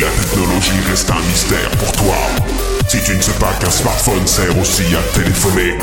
[0.00, 2.16] la technologie reste un mystère pour toi.
[2.88, 5.78] Si tu ne sais pas qu'un smartphone sert aussi à téléphoner,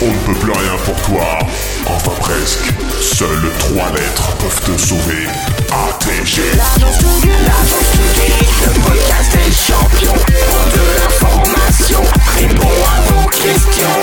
[0.00, 1.38] on ne peut plus rien pour toi.
[1.86, 2.72] Enfin presque.
[3.00, 5.26] Seules trois lettres peuvent te sauver.
[5.70, 6.42] ATG.
[6.56, 10.12] L'agence tout l'agence tout geek, le podcast des champions.
[10.12, 12.02] Pour de l'information,
[12.38, 13.98] répond à vos questions.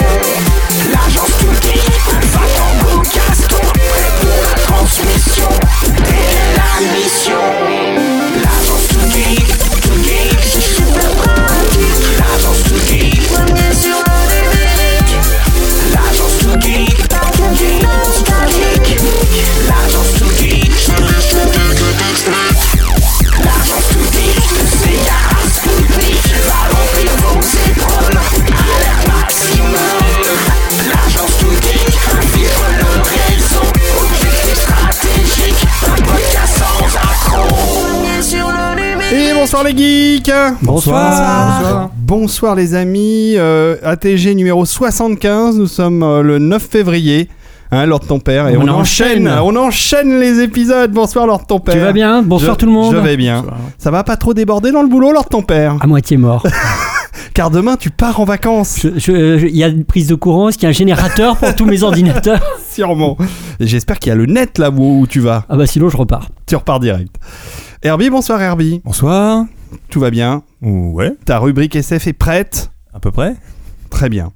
[0.91, 1.81] L'agence tout geek,
[2.33, 3.61] va en beau caston.
[3.73, 5.49] Prêt pour la transmission
[5.95, 7.43] et la mission.
[8.43, 8.78] L'agence
[16.39, 17.09] tout geek,
[39.21, 41.89] Et bonsoir les geeks Bonsoir.
[41.97, 47.27] Bonsoir les amis, euh, ATG numéro 75, nous sommes euh, le 9 février,
[47.71, 49.39] hein, Lord ton père, et On on, enchaîne, enchaîne.
[49.43, 51.73] on enchaîne les épisodes, bonsoir Lord ton père.
[51.75, 52.21] Tu vas bien?
[52.23, 52.93] Bonsoir Je- tout le monde.
[52.95, 53.43] Je vais bien.
[53.77, 55.75] Ça va pas trop déborder dans le boulot Lord ton père?
[55.81, 56.43] À moitié mort.
[57.33, 60.15] Car demain tu pars en vacances, Je- je- je- Il y a une prise de
[60.15, 62.39] courant, est-ce qu'il y a un générateur pour tous mes ordinateurs?
[62.71, 63.17] Sûrement.
[63.59, 65.89] Et j'espère qu'il y a le net là où, où tu vas, Ah bah sinon
[65.89, 66.27] je repars.
[66.47, 67.15] tu repars direct.
[67.81, 69.45] Herbie, bonsoir Herbie, Bonsoir.
[69.89, 73.35] tout va bien Ouais, Ta rubrique SF est prête à peu près.
[73.89, 74.31] Très bien.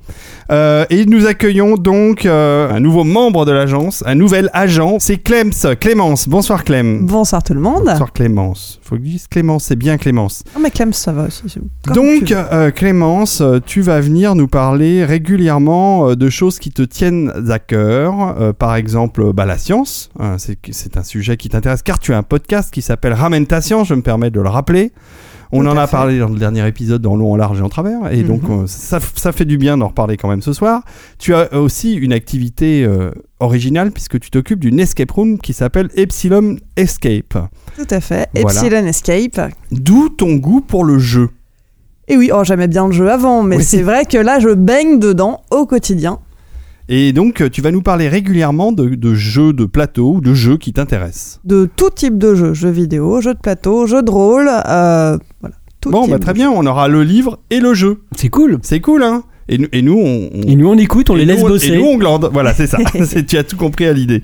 [0.51, 5.17] Euh, et nous accueillons donc euh, un nouveau membre de l'agence, un nouvel agent, c'est
[5.17, 6.27] Clems, Clémence.
[6.27, 7.05] Bonsoir Clem.
[7.05, 7.83] Bonsoir tout le monde.
[7.85, 8.79] Bonsoir Clémence.
[9.29, 10.43] Clémence, c'est bien Clémence.
[10.55, 11.43] Oh, mais Clem, ça va aussi.
[11.93, 16.81] donc euh, Clémence, euh, tu vas venir nous parler régulièrement euh, de choses qui te
[16.81, 18.35] tiennent à cœur.
[18.39, 20.09] Euh, par exemple, bah, la science.
[20.19, 23.61] Hein, c'est un sujet qui t'intéresse car tu as un podcast qui s'appelle Ramène ta
[23.61, 24.91] science, je me permets de le rappeler.
[25.55, 25.91] On Tout en a fait.
[25.91, 28.11] parlé dans le dernier épisode, en long, en large et en travers.
[28.11, 28.61] Et donc, Mhm.
[28.63, 30.81] euh, ça, ça fait du bien d'en reparler quand même ce soir.
[31.19, 35.89] Tu as aussi une activité euh, originale puisque tu t'occupes d'une escape room qui s'appelle
[35.95, 37.37] Epsilon Escape.
[37.75, 38.29] Tout à fait.
[38.35, 38.49] Voilà.
[38.61, 39.51] Epsilon Escape.
[39.71, 41.29] D'où ton goût pour le jeu.
[42.07, 43.63] Et oui, oh, j'aimais bien le jeu avant, mais Oui.
[43.63, 46.19] c'est vrai que là, je baigne dedans au quotidien.
[46.89, 50.57] Et donc, tu vas nous parler régulièrement de, de jeux de plateau ou de jeux
[50.57, 51.39] qui t'intéressent.
[51.45, 52.53] De tout type de jeux.
[52.53, 54.49] Jeux vidéo, jeux de plateau, jeux de rôle.
[54.49, 55.55] euh, voilà.
[55.79, 58.01] Tout Bon, type bah, très bien, on aura le livre et le jeu.
[58.17, 58.59] C'est cool.
[58.63, 61.25] C'est cool, hein et, nous- et nous, on, on- Et nous on écoute, on les
[61.25, 61.73] laisse nous, bosser.
[61.73, 62.29] Et nous, on glande.
[62.33, 62.77] Voilà, c'est ça.
[63.27, 64.21] Tu as tout compris à l'idée.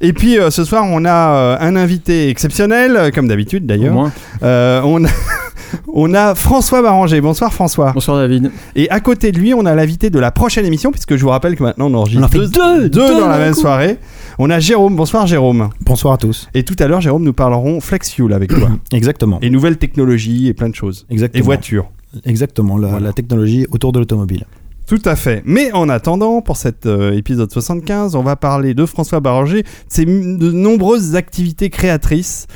[0.00, 3.66] Et puis, euh, ce soir, on a euh, un invité exceptionnel, euh, comme d'habitude Au
[3.66, 3.94] d'ailleurs.
[3.94, 4.12] moins.
[4.42, 5.08] Euh, on, a,
[5.92, 7.20] on a François Baranger.
[7.20, 7.92] Bonsoir François.
[7.92, 8.50] Bonsoir David.
[8.76, 11.30] Et à côté de lui, on a l'invité de la prochaine émission, puisque je vous
[11.30, 13.60] rappelle que maintenant on enregistre On en fait deux, deux dans la même coup.
[13.60, 13.98] soirée.
[14.38, 14.96] On a Jérôme.
[14.96, 15.70] Bonsoir Jérôme.
[15.82, 16.48] Bonsoir à tous.
[16.54, 18.70] Et tout à l'heure, Jérôme, nous parlerons FlexFuel avec toi.
[18.92, 19.38] Exactement.
[19.42, 21.06] et nouvelles technologies et plein de choses.
[21.10, 21.40] Exactement.
[21.40, 21.86] Et voitures.
[22.24, 23.06] Exactement, la, Voilà.
[23.06, 24.44] la technologie autour de l'automobile.
[24.86, 25.42] Tout à fait.
[25.46, 29.68] Mais en attendant, pour cet euh, épisode 75, on va parler de François Baranger, de
[29.88, 32.46] ses de nombreuses activités créatrices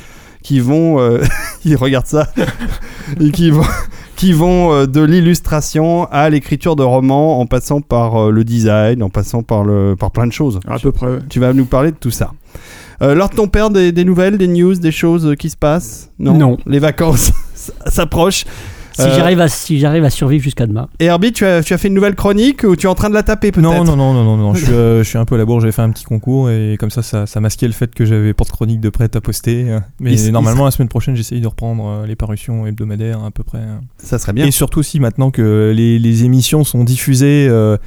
[0.43, 1.21] qui vont, euh,
[1.65, 2.27] il regarde ça,
[3.19, 3.63] et qui vont,
[4.15, 9.01] qui vont euh, de l'illustration à l'écriture de romans, en passant par euh, le design,
[9.01, 10.59] en passant par le, par plein de choses.
[10.67, 11.19] À peu près.
[11.29, 12.31] Tu vas nous parler de tout ça.
[13.01, 16.11] Euh, lors de ton père, des, des nouvelles, des news, des choses qui se passent?
[16.19, 16.57] Non.
[16.67, 17.31] Les vacances
[17.87, 18.45] s'approchent.
[18.93, 20.87] Si Euh, j'arrive à si j'arrive à survivre jusqu'à demain.
[20.99, 23.09] Et Herbie, tu as, tu as fait une nouvelle chronique ou tu es en train
[23.09, 23.63] de la taper peut-être?
[23.63, 24.53] Non, non, non, non, non, non.
[24.53, 25.61] Je, suis, euh, je suis un peu à la bourre.
[25.61, 28.33] J'ai fait un petit concours et comme ça, ça, ça masquait le fait que j'avais
[28.33, 29.77] pas de chronique de prête à poster.
[29.99, 33.43] Mais Il normalement, la semaine prochaine, j'essaye de reprendre euh, les parutions hebdomadaires à peu
[33.43, 33.61] près.
[33.97, 34.45] Ça serait bien.
[34.45, 37.77] Et surtout aussi maintenant que les, les émissions sont diffusées euh,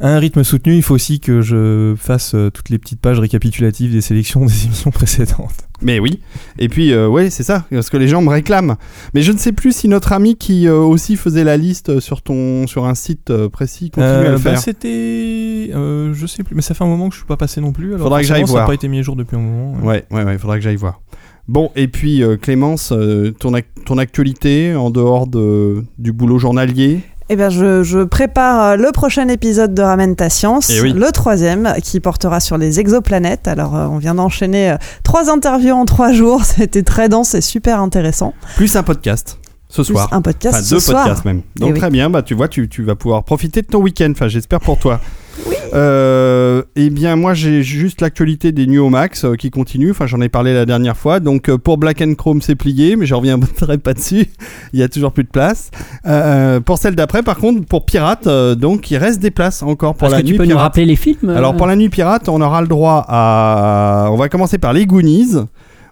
[0.00, 3.18] à un rythme soutenu, il faut aussi que je fasse euh, toutes les petites pages
[3.18, 5.54] récapitulatives des sélections des émissions précédentes.
[5.82, 6.20] Mais oui.
[6.58, 8.76] Et puis, euh, ouais, c'est ça, parce que les gens me réclament.
[9.14, 12.22] Mais je ne sais plus si notre ami qui euh, aussi faisait la liste sur
[12.22, 14.58] ton sur un site euh, précis continue à Euh, le bah, faire.
[14.58, 15.70] C'était.
[15.74, 17.72] euh, je sais plus, mais ça fait un moment que je suis pas passé non
[17.72, 17.88] plus.
[17.94, 18.62] Alors Faudra que j'aille forcément, Ça voir.
[18.64, 19.74] n'a pas été mis à jour depuis un moment.
[19.82, 20.04] ouais.
[20.10, 21.00] Ouais, ouais, faudra que j'aille voir.
[21.48, 26.38] Bon, et puis euh, Clémence, euh, ton, ac- ton actualité en dehors de, du boulot
[26.38, 27.00] journalier?
[27.28, 30.92] Eh bien, je, je prépare euh, le prochain épisode de Ramène ta science, Eh oui.
[30.92, 33.48] le troisième, qui portera sur les exoplanètes.
[33.48, 36.44] Alors, euh, on vient d'enchaîner euh, trois interviews en trois jours.
[36.44, 38.32] C'était très dense et super intéressant.
[38.56, 39.38] Plus un podcast
[39.68, 40.08] ce Plus soir.
[40.12, 41.02] un podcast Enfin, ce deux soir.
[41.04, 41.42] podcasts même.
[41.56, 41.78] Donc Eh oui.
[41.78, 44.08] très bien, bah tu vois, tu, tu vas pouvoir profiter de ton week-end.
[44.12, 45.00] Enfin, j'espère pour toi.
[45.74, 49.90] Euh, eh bien, moi, j'ai juste l'actualité des New Max euh, qui continue.
[49.90, 51.20] Enfin, j'en ai parlé la dernière fois.
[51.20, 54.26] Donc, euh, pour Black and Chrome, c'est plié, mais je reviendrai pas dessus.
[54.72, 55.70] Il y a toujours plus de place.
[56.06, 59.94] Euh, pour celle d'après, par contre, pour Pirate, euh, donc, il reste des places encore
[59.96, 60.62] pour Est-ce la que nuit tu peux nous Pirate.
[60.62, 64.08] rappeler les films euh Alors pour la nuit pirate, on aura le droit à.
[64.10, 65.34] On va commencer par les Goonies.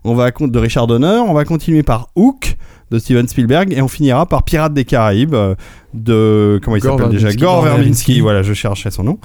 [0.05, 1.23] On va de Richard Donner.
[1.27, 2.57] On va continuer par Hook
[2.95, 5.55] de Steven Spielberg et on finira par Pirates des Caraïbes euh,
[5.93, 7.33] de comment il s'appelle déjà?
[7.33, 7.63] Gore.
[7.63, 8.21] Verbinski.
[8.21, 9.19] Voilà, je cherchais son nom.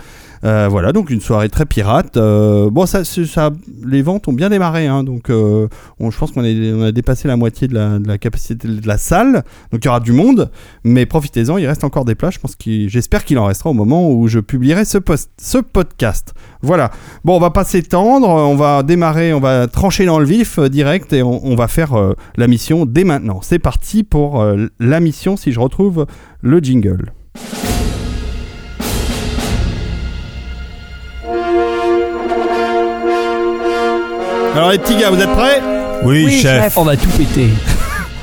[0.44, 2.18] Euh, voilà, donc une soirée très pirate.
[2.18, 3.52] Euh, bon, ça, ça,
[3.86, 5.68] les ventes ont bien démarré, hein, donc euh,
[6.00, 9.44] je pense qu'on a dépassé la moitié de la, capacité de la salle.
[9.72, 10.50] Donc il y aura du monde,
[10.84, 12.36] mais profitez-en, il reste encore des places.
[12.88, 14.98] J'espère qu'il en restera au moment où je publierai ce,
[15.62, 16.34] podcast.
[16.62, 16.92] Voilà.
[17.24, 21.14] Bon, on va pas s'étendre, on va démarrer, on va trancher dans le vif direct
[21.14, 21.96] et on, va faire
[22.38, 23.40] la mission dès maintenant.
[23.42, 24.46] C'est parti pour
[24.80, 26.06] la mission si je retrouve
[26.42, 27.12] le jingle.
[34.60, 35.62] Alors les petits gars, vous êtes prêts
[36.04, 36.64] Oui, Oui, chef.
[36.64, 36.78] chef.
[36.78, 37.48] On va tout péter.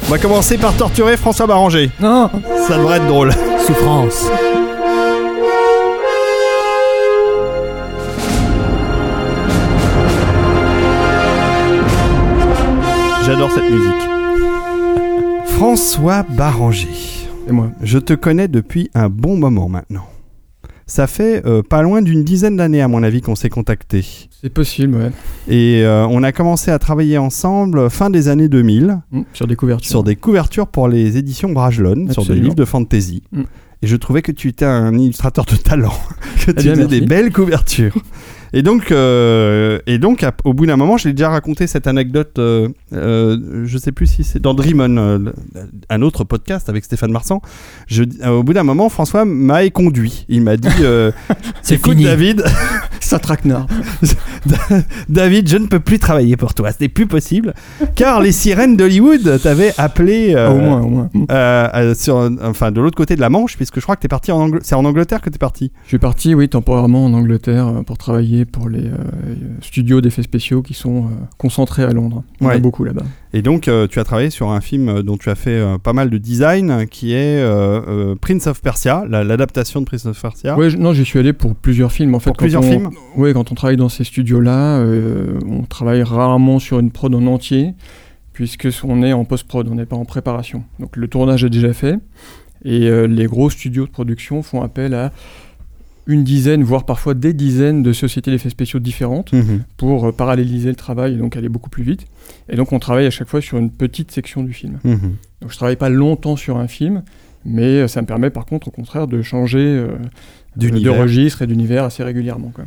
[0.06, 1.88] On va commencer par torturer François Barranger.
[1.98, 2.28] Non
[2.68, 3.32] Ça devrait être drôle.
[3.66, 4.26] Souffrance.
[13.24, 14.08] J'adore cette musique.
[15.46, 16.88] François Barranger.
[17.48, 17.70] Et moi.
[17.82, 20.04] Je te connais depuis un bon moment maintenant.
[20.88, 24.04] Ça fait euh, pas loin d'une dizaine d'années, à mon avis, qu'on s'est contacté.
[24.40, 25.10] C'est possible, ouais.
[25.48, 29.56] Et euh, on a commencé à travailler ensemble fin des années 2000 Mm, sur des
[29.56, 29.90] couvertures.
[29.90, 33.22] sur des couvertures pour les éditions Brajlon, sur des livres de fantasy.
[33.32, 33.42] Mm.
[33.82, 35.92] Et je trouvais que tu étais un illustrateur de talent,
[36.46, 37.94] que tu Eh bien, faisais des belles couvertures.
[38.52, 42.38] Et donc, euh, et donc au bout d'un moment, je l'ai déjà raconté cette anecdote,
[42.38, 45.34] euh, euh, je sais plus si c'est dans Dreamon, euh, le-
[45.90, 47.40] un autre podcast avec Stéphane Marsan.
[47.86, 50.24] Je, euh, au bout d'un moment, François m'a éconduit.
[50.28, 51.10] Il m'a dit euh,
[51.62, 52.04] C'est fini.
[52.04, 52.44] David,
[53.00, 53.66] Ça traquenard.
[55.08, 56.72] David, je ne peux plus travailler pour toi.
[56.72, 57.54] Ce n'est plus possible.
[57.94, 60.34] Car les sirènes d'Hollywood t'avaient appelé.
[60.34, 61.10] euh, au moins, au moins.
[61.30, 64.08] Euh, euh, sur, enfin, de l'autre côté de la Manche, puisque je crois que t'es
[64.08, 64.66] parti en Angleterre.
[64.66, 65.70] C'est en Angleterre que t'es parti.
[65.84, 68.96] Je suis parti, oui, temporairement en Angleterre euh, pour travailler pour les euh,
[69.60, 72.22] studios d'effets spéciaux qui sont euh, concentrés à Londres.
[72.40, 72.60] Il y en a Ouais.
[72.60, 73.04] beaucoup là-bas.
[73.32, 76.10] Et donc, euh, tu as travaillé sur un film dont tu as fait pas mal
[76.10, 77.42] de design, qui est
[78.20, 80.56] Prince of Persia, la- l'adaptation de Prince of Persia.
[80.56, 82.14] Ouais, je- non, j'y suis allé pour plusieurs films.
[82.14, 84.84] En fait, Pour plusieurs on- films Oui, quand on travaille dans ces studios-là,
[85.46, 87.74] on travaille rarement sur une prod en entier,
[88.32, 90.64] puisque on est en post-prod, on n'est pas en préparation.
[90.78, 91.98] Donc le tournage est déjà fait,
[92.64, 95.12] et euh, les gros studios de production font appel à
[96.06, 99.64] une dizaine, voire parfois des dizaines de sociétés d'effets spéciaux différentes Mhm.
[99.76, 102.06] pour euh, paralléliser le travail et donc aller beaucoup plus vite.
[102.48, 104.78] Et donc on travaille à chaque fois sur une petite section du film.
[104.84, 104.98] Mhm.
[105.42, 107.02] Donc je travaille pas longtemps sur un film,
[107.44, 109.88] mais euh, ça me permet par contre au contraire de changer euh,
[110.56, 112.50] de registre et d'univers assez régulièrement.
[112.54, 112.64] Quoi.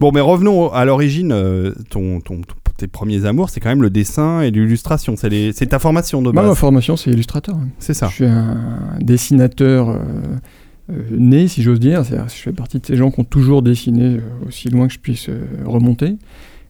[0.00, 1.30] Bon, mais revenons à l'origine.
[1.32, 5.14] euh, ton, ton- ton- tes premiers amours, c'est quand même le dessin et l'illustration.
[5.16, 6.56] C'est ta formation de Bah, ma base.
[6.58, 7.56] formation c'est illustrateur.
[7.56, 7.68] hein.
[7.80, 8.06] C'est ça.
[8.08, 8.56] Je suis un
[9.00, 9.98] dessinateur euh,
[11.10, 12.04] né, si j'ose dire.
[12.04, 14.94] C'est-à-dire, Je fais partie de ces gens qui ont toujours dessiné euh, aussi loin que
[14.94, 16.16] je puisse euh, remonter.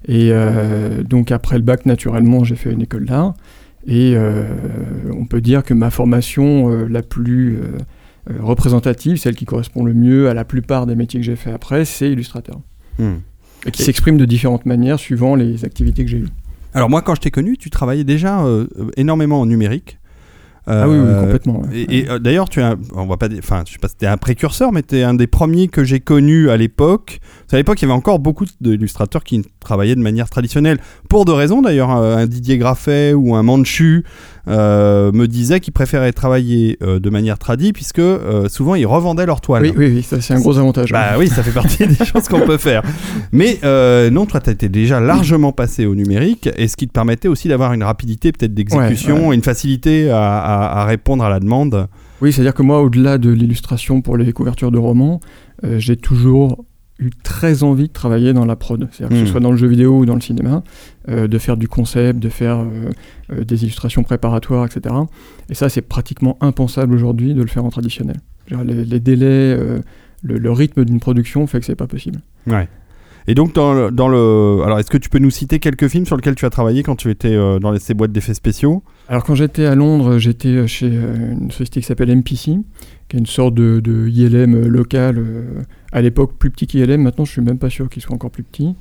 [0.07, 3.35] Et euh, donc après le bac, naturellement, j'ai fait une école d'art.
[3.87, 4.45] Et euh,
[5.17, 7.63] on peut dire que ma formation euh, la plus euh,
[8.31, 11.53] euh, représentative, celle qui correspond le mieux à la plupart des métiers que j'ai fait
[11.53, 12.61] après, c'est illustrateur.
[12.99, 13.21] Mhm.
[13.67, 16.29] Et qui s'exprime de différentes manières suivant les activités que j'ai eues.
[16.75, 18.67] Alors moi, quand je t'ai connu, tu travaillais déjà euh,
[18.97, 19.99] énormément en numérique.
[20.69, 21.61] Ah oui, oui, Euh, complètement.
[21.63, 21.69] ouais.
[21.77, 23.97] Et, et, euh, d'ailleurs, tu es, un- on va pas, enfin, je sais pas, si
[23.97, 27.21] t'es un précurseur, mais t'es un des premiers que j'ai connu à l'époque.
[27.51, 30.79] À l'époque, il y avait encore beaucoup d'illustrateurs qui travaillaient de manière traditionnelle,
[31.09, 31.91] pour deux raisons d'ailleurs.
[31.91, 34.05] Un Didier Graffet ou un Manchu
[34.49, 39.25] euh, me disait qu'ils préféraient travailler euh, de manière tradie, puisque euh, souvent ils revendaient
[39.27, 39.63] leur toile.
[39.63, 40.93] Oui, oui, oui, ça c'est un gros avantage.
[40.93, 42.83] Bah oui, ça fait partie des choses qu'on peut faire.
[43.33, 43.59] Mais
[44.11, 47.49] non, toi, tu étais déjà largement passé au numérique, et ce qui te permettait aussi
[47.49, 51.41] d'avoir une rapidité peut-être d'exécution, Ouais, et une facilité à, à- à répondre à la
[51.41, 51.89] demande.
[52.21, 55.21] Oui, c'est-à-dire que moi, au-delà de l'illustration pour les couvertures de romans,
[55.65, 56.65] euh, j'ai toujours
[56.99, 58.89] eu très envie de travailler dans la prod.
[58.91, 59.27] C'est-à-dire que Hmm.
[59.27, 60.63] ce soit dans le jeu vidéo ou dans le cinéma,
[61.09, 62.91] euh, de faire du concept, de faire euh,
[63.33, 64.95] euh, des illustrations préparatoires, etc.
[65.49, 68.17] Et ça, c'est pratiquement impensable aujourd'hui de le faire en traditionnel.
[68.65, 69.57] Les, les délais,
[70.23, 72.21] le, le rythme d'une production fait que c'est pas possible.
[72.47, 72.69] Ouais.
[73.31, 74.63] Et donc, dans le, dans le...
[74.65, 76.97] alors, est-ce que tu peux nous citer quelques films sur lesquels tu as travaillé quand
[76.97, 78.83] tu étais euh, dans les- ces boîtes d'effets spéciaux?
[79.07, 82.57] Alors quand j'étais à Londres, j'étais chez euh, une société qui s'appelle MPC,
[83.09, 85.61] qui est une sorte de, de ILM local, euh,
[85.93, 88.43] à l'époque plus petit qu'ILM, maintenant je suis même pas sûr qu'il soit encore plus
[88.43, 88.75] petit.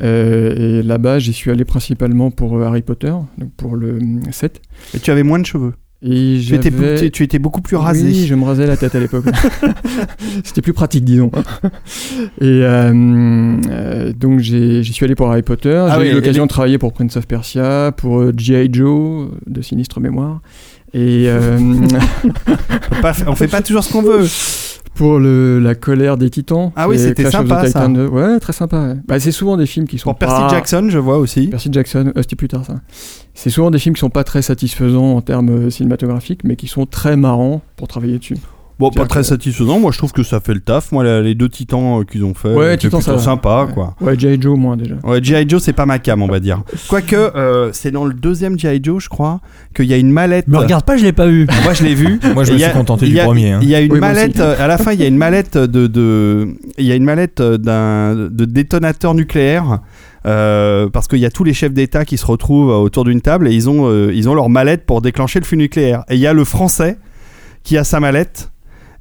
[0.00, 4.20] Euh, et là-bas j'y suis allé principalement pour euh, Harry Potter, donc pour le euh,
[4.30, 4.60] 7.
[4.94, 5.74] Et tu avais moins de cheveux.
[6.04, 8.04] Et Tu étais, plus- tu étais beaucoup plus rasé.
[8.04, 9.24] Oui, je me rasais la tête à l'époque.
[10.42, 11.30] C'était plus pratique, disons.
[12.40, 12.92] Et euh,
[13.70, 15.76] euh, donc j'y suis allé pour Harry Potter.
[15.88, 18.68] Ah j'ai oui, eu l'occasion de travailler pour Prince of Persia, pour euh, G.I.
[18.72, 20.40] Joe, de sinistre mémoire.
[20.92, 21.56] Et euh,
[23.28, 24.26] on fait pas toujours ce qu'on veut.
[24.94, 26.70] Pour le, la colère des titans.
[26.76, 27.88] Ah oui, c'est c'était sympa, ça.
[27.88, 28.06] 2.
[28.08, 28.88] Ouais, très sympa.
[28.88, 28.94] ouais.
[29.08, 31.48] Bah, c'est souvent des films qui sont Pour Percy pas- Jackson, je vois aussi.
[31.48, 32.74] Percy Jackson, euh, c'était plus tard ça.
[33.34, 36.66] C'est souvent des films qui sont pas très satisfaisants en termes euh, cinématographiques, mais qui
[36.68, 38.36] sont très marrants pour travailler dessus.
[38.90, 39.78] Bon, pas très que- satisfaisant.
[39.78, 40.92] Moi, je trouve que ça fait le taf.
[40.92, 43.72] Moi, les deux titans euh, qu'ils ont fait, Ouais, c'est Titan, plutôt ça sympa, Ouais.
[43.74, 43.94] quoi.
[44.00, 44.40] Ouais, G.I.
[44.40, 44.94] Joe moins déjà.
[45.04, 45.48] Ouais, G.I.
[45.48, 46.62] Joe, c'est pas ma cam, on va dire.
[46.88, 48.80] Quoique, euh, c'est dans le deuxième G.I.
[48.82, 49.40] Joe, je crois,
[49.74, 50.48] qu'il y a une mallette.
[50.48, 51.46] Me regarde pas, je l'ai pas eu.
[51.64, 52.18] Moi, je l'ai vu.
[52.34, 53.52] Moi, je me suis a- contenté du premier.
[53.52, 53.60] hein.
[53.62, 56.48] Il y a une mallette, euh, à la fin, il y a une mallette de,
[56.78, 59.80] il y a une mallette d'un de détonateur nucléaire.
[60.24, 63.48] euh, parce qu'il y a tous les chefs d'État qui se retrouvent autour d'une table
[63.48, 66.04] et ils ont, euh, ils ont leur mallette pour déclencher le feu nucléaire.
[66.08, 66.96] Et il y a le français
[67.64, 68.51] qui a sa mallette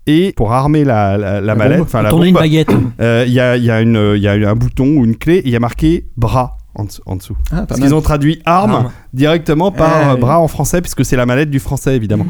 [0.08, 2.70] et pour armer la, la, la mallette, enfin la Tourner une bombe, baguette.
[3.02, 5.16] euh, il y, a, il y, a une- il y a un bouton ou une
[5.16, 7.36] clé et il y a marqué bras en, dessous- en dessous.
[7.52, 8.92] Ah, Parce qu'ils ont traduit arme, Arme.
[9.14, 10.22] directement par Ah, euh, oui.
[10.22, 12.26] bras en français, puisque c'est la mallette du français évidemment.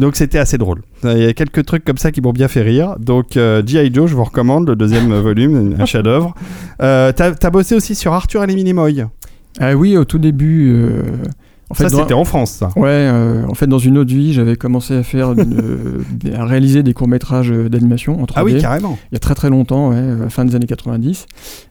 [0.00, 0.80] Donc c'était assez drôle.
[1.04, 2.96] Il y a quelques trucs comme ça qui m'ont bien fait rire.
[2.98, 3.92] Donc euh, G.I.
[3.92, 6.34] Joe, je vous recommande le deuxième volume, un chef-d'œuvre.
[6.82, 9.08] Euh, T'as as bossé aussi sur Arthur et les Minimoys.
[9.60, 10.74] Ah oui, au tout début.
[11.72, 12.68] Euh, en fait, ça c'était en France, ça.
[12.76, 16.44] Ouais, euh, en fait, dans une autre vie, j'avais commencé à faire, une- des- à
[16.44, 18.32] réaliser des courts métrages d'animation en 3D.
[18.36, 18.98] Ah oui, carrément.
[19.10, 21.26] il y a très très longtemps, ouais, euh, fin des années 90,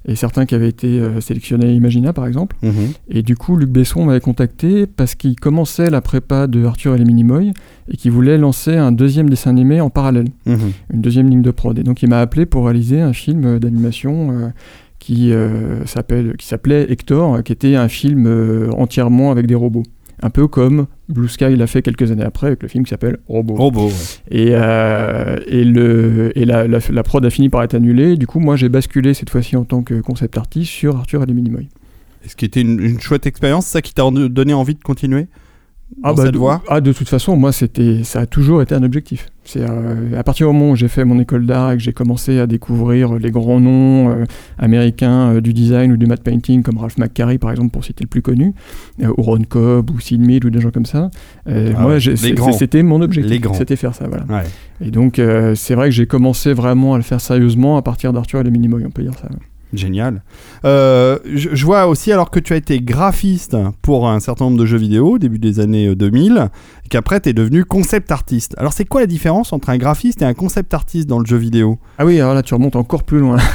[0.07, 2.55] et certains qui avaient été euh, sélectionnés à Imagina par exemple.
[2.63, 2.71] Mhm.
[3.09, 6.97] Et du coup, Luc Besson m'avait contacté parce qu'il commençait la prépa de Arthur et
[6.97, 7.51] les Minimoys
[7.89, 10.57] et qu'il voulait lancer un deuxième dessin animé en parallèle, Mhm.
[10.93, 11.77] une deuxième ligne de prod.
[11.77, 14.49] Et donc il m'a appelé pour réaliser un film euh, d'animation euh,
[15.01, 19.83] qui euh, s'appelle- qui s'appelait Hector, qui était un film euh, entièrement avec des robots.
[20.21, 23.17] Un peu comme Blue Sky l'a fait quelques années après avec le film qui s'appelle
[23.27, 23.55] Robot.
[23.55, 23.87] Robot.
[23.87, 23.93] ouais.
[24.29, 28.15] Et, euh, et, le, et la, la, la prod a fini par être annulée.
[28.17, 31.25] Du coup, moi, j'ai basculé cette fois-ci en tant que concept artist sur Arthur et
[31.25, 31.65] les Minimoys.
[32.27, 35.25] Ce qui était une, une chouette expérience, ça qui t'a donné envie de continuer?
[36.15, 39.27] Cette de, voie ah, de toute façon, moi, c'était, ça a toujours été un objectif.
[39.43, 41.93] C'est euh, à partir du moment où j'ai fait mon école d'art et que j'ai
[41.93, 44.25] commencé à découvrir les grands noms euh,
[44.57, 48.03] américains euh, du design ou du matte painting, comme Ralph McQuarrie, par exemple, pour citer
[48.03, 48.53] le plus connu,
[49.01, 51.09] euh, ou Ron Cobb, ou Sid Mead, ou des gens comme ça.
[51.47, 53.41] euh, Ah moi, c'était mon objectif.
[53.53, 54.25] C'était faire ça, voilà.
[54.29, 54.43] Ouais.
[54.85, 58.13] Et donc, euh, c'est vrai que j'ai commencé vraiment à le faire sérieusement à partir
[58.13, 59.27] d'Arthur et les Minimoys, on peut dire ça.
[59.73, 60.21] Génial.
[60.65, 64.65] Euh, je, vois aussi alors que tu as été graphiste pour un certain nombre de
[64.65, 66.49] jeux vidéo au début des années euh, 2000
[66.80, 68.53] et qu'après tu es devenu concept artiste.
[68.59, 71.37] Alors c'est quoi la différence entre un graphiste et un concept artiste dans le jeu
[71.37, 71.79] vidéo?
[71.97, 73.37] Ah oui, alors là, tu remontes encore plus loin.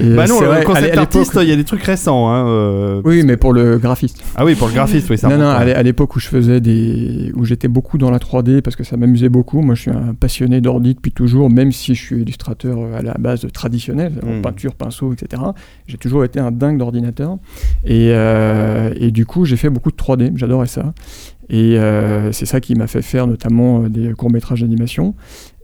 [0.00, 2.28] Bah non, le vrai, concept artiste, il y a des trucs récents.
[2.30, 4.22] hein, euh, Oui, mais pour le graphiste.
[4.34, 7.30] Ah oui, pour le graphiste, oui, ça non, non, à l'époque où je faisais des.
[7.34, 9.60] où j'étais beaucoup dans la 3D parce que ça m'amusait beaucoup.
[9.60, 13.02] Moi, je suis un passionné d'ordi depuis toujours, même si je suis illustrateur euh, à
[13.02, 14.42] la base traditionnelle, en Mm.
[14.42, 15.42] peinture, pinceau, etc.
[15.86, 17.36] J'ai toujours été un dingue d'ordinateur.
[17.84, 20.32] Et, euh, et du coup, j'ai fait beaucoup de 3D.
[20.36, 20.92] J'adorais ça.
[21.50, 25.14] Et euh, c'est ça qui m'a fait faire notamment euh, des courts-métrages d'animation.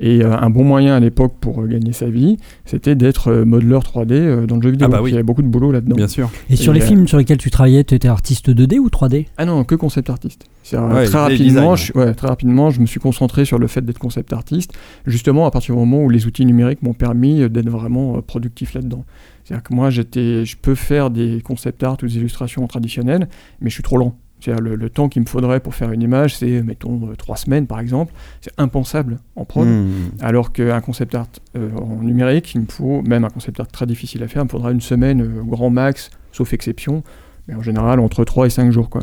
[0.01, 3.45] Et euh, un bon moyen à l'époque pour euh, gagner sa vie, c'était d'être euh,
[3.45, 4.89] modeleur 3D euh, dans le jeu vidéo.
[4.89, 5.11] Ah bah oui.
[5.11, 5.97] Il y avait beaucoup de boulot là-dedans.
[5.97, 6.31] Bien sûr.
[6.51, 8.89] Et sur Et, les euh, films sur lesquels tu travaillais, tu étais artiste 2D ou
[8.89, 10.45] 3D Ah non, que concept artiste.
[10.73, 13.99] Ouais, très, rapidement, je, ouais, très rapidement, je me suis concentré sur le fait d'être
[13.99, 14.75] concept artiste,
[15.07, 18.75] justement à partir du moment où les outils numériques m'ont permis d'être vraiment euh, productif
[18.75, 19.05] là-dedans.
[19.45, 23.29] C'est-à-dire que moi, j'étais, je peux faire des concept art ou des illustrations traditionnelles,
[23.61, 24.15] mais je suis trop lent.
[24.41, 27.37] C'est-à-dire le, le temps qu'il me faudrait pour faire une image, c'est, mettons, euh, trois
[27.37, 28.13] semaines par exemple.
[28.41, 29.67] C'est impensable en prod.
[29.67, 30.11] Hmm.
[30.21, 31.27] Alors qu'un concept art
[31.57, 34.47] euh, en numérique, il me faut, même un concept art très difficile à faire, il
[34.47, 37.03] me faudra une semaine euh, au grand max, sauf exception,
[37.49, 38.91] mais en général entre 3 et 5 jours.
[38.91, 39.03] Quoi.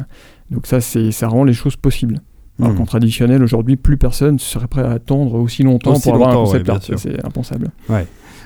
[0.51, 2.21] Donc ça, c'est, ça rend les choses possibles.
[2.61, 2.77] Alors Hmm.
[2.77, 6.41] qu'en traditionnel, aujourd'hui, plus personne serait prêt à attendre aussi longtemps Aussi pour avoir longtemps,
[6.43, 6.99] un concept ouais, art.
[6.99, 7.71] C'est impensable.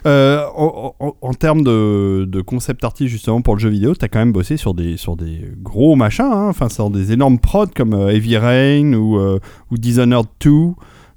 [0.06, 4.08] Euh, en, en- en termes de, de concept artiste justement pour le jeu vidéo, t'as
[4.08, 6.48] quand même bossé sur des, sur des gros machins, hein.
[6.50, 9.40] enfin sur des énormes prods comme euh, Heavy Rain ou, euh,
[9.72, 10.50] ou Dishonored 2.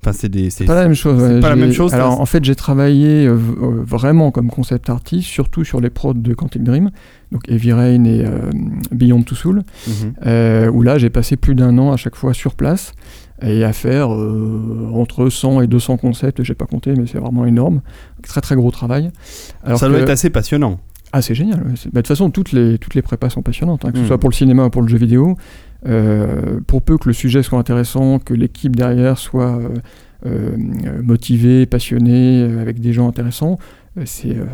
[0.05, 0.51] Enfin, c'est des.
[0.51, 1.23] C'est pas la même chose.
[1.23, 1.39] ouais.
[1.41, 5.63] pas la même chose, Alors en fait, j'ai travaillé euh, vraiment comme concept artist, surtout
[5.63, 6.91] sur les prods de Quantic Dream,
[7.31, 8.51] donc Heavy Rain et euh,
[8.91, 9.63] Beyond Two Soul.
[9.87, 10.15] Mhm.
[10.27, 12.95] euh, où là j'ai passé plus d'un an à chaque fois sur place
[13.45, 17.45] et à faire euh, entre 100 et 200 concepts, j'ai pas compté mais c'est vraiment
[17.47, 17.81] énorme,
[18.23, 19.11] très très gros travail.
[19.65, 20.79] Alors Ça doit être assez passionnant.
[21.13, 21.75] Ah c'est génial, ouais.
[21.75, 24.07] Bah, de toute façon toutes les, toutes les prépas sont passionnantes, hein, que ce Mm.
[24.07, 25.37] soit pour le cinéma ou pour le jeu vidéo.
[25.87, 29.59] Euh, pour peu que le sujet soit intéressant, que l'équipe derrière soit
[30.25, 30.57] euh,
[31.03, 33.59] motivée, passionnée, avec des gens intéressants,
[34.07, 34.45] c'est euh,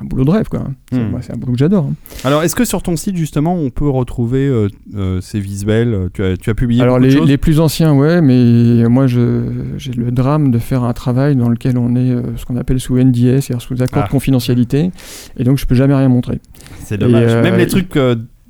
[0.00, 0.64] un boulot de rêve quoi.
[0.90, 1.10] C'est Mm.
[1.10, 1.84] moi, c'est un boulot que j'adore.
[1.84, 1.94] hein.
[2.24, 6.24] Alors, est-ce que sur ton site justement, on peut retrouver euh, euh, ces visuels tu
[6.24, 10.10] as, tu as publié Alors les, de les plus anciens, ouais, mais moi j'ai le
[10.10, 13.40] drame de faire un travail dans lequel on est euh, ce qu'on appelle sous NDA,
[13.40, 14.06] c'est-à-dire sous accord Ah.
[14.06, 14.90] de confidentialité,
[15.36, 16.40] et donc je peux jamais rien montrer.
[16.84, 17.34] C'est dommage.
[17.36, 17.96] Même les trucs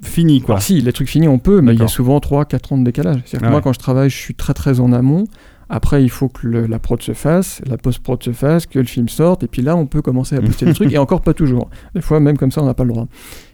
[0.02, 0.54] finis, quoi.
[0.56, 2.84] Alors si, les trucs finis on peut, mais il y a souvent 3-4 ans de
[2.84, 3.20] décalage.
[3.24, 3.62] C'est-à-dire que Ah moi ouais.
[3.64, 5.24] quand je travaille, je suis très très en amont.
[5.68, 8.84] Après, il faut que le- la prod se fasse, la post-prod se fasse, que le
[8.84, 11.34] film sorte, et puis là, on peut commencer à poster des trucs, et encore pas
[11.34, 11.68] toujours.
[11.94, 13.08] Des fois, même comme ça, on n'a pas le droit.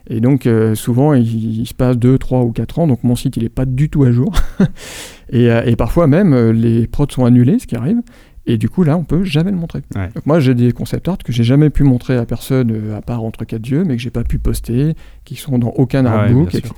[0.07, 3.15] Et donc, euh, souvent, il, il se passe 2, 3 ou 4 ans, donc mon
[3.15, 4.31] site, il n'est pas du tout à jour.
[5.29, 8.01] et, euh, et parfois, même, euh, les prods sont annulés, ce qui arrive.
[8.45, 9.79] Et du coup, là, on peut jamais le montrer.
[9.95, 10.09] Ouais.
[10.13, 13.01] Donc moi, j'ai des concept art que j'ai jamais pu montrer à personne, euh, à
[13.01, 16.11] part entre quatre yeux, mais que j'ai pas pu poster, qui sont dans aucun ouais,
[16.11, 16.73] artbook, etc.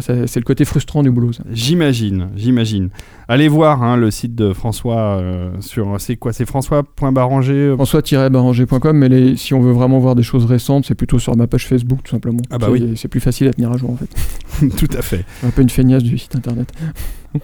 [0.00, 1.32] C'est- le côté frustrant du boulot.
[1.52, 2.88] J'imagine, j'imagine.
[3.28, 8.96] Allez voir hein, le site de François euh, sur c'est quoi C'est François.baranger euh, François-baranger.com,
[8.96, 11.66] mais les- si on veut vraiment voir des choses récentes, c'est plutôt sur ma page
[11.66, 12.40] Facebook, tout simplement.
[12.50, 12.94] Ah bah oui.
[12.96, 14.08] C'est plus facile à tenir à jour, en fait.
[14.76, 15.24] Tout à fait.
[15.44, 16.72] Un peu une feignasse du site internet.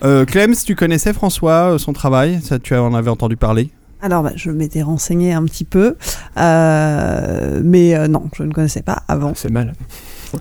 [0.05, 2.41] Euh, Clems, tu connaissais François, euh, son travail?
[2.43, 3.71] Ça, tu en avais entendu parler?
[4.03, 5.97] Alors, bah, je m'étais renseigné un petit peu,
[6.39, 9.33] euh, mais euh, non, je ne connaissais pas avant.
[9.35, 9.73] C'est mal.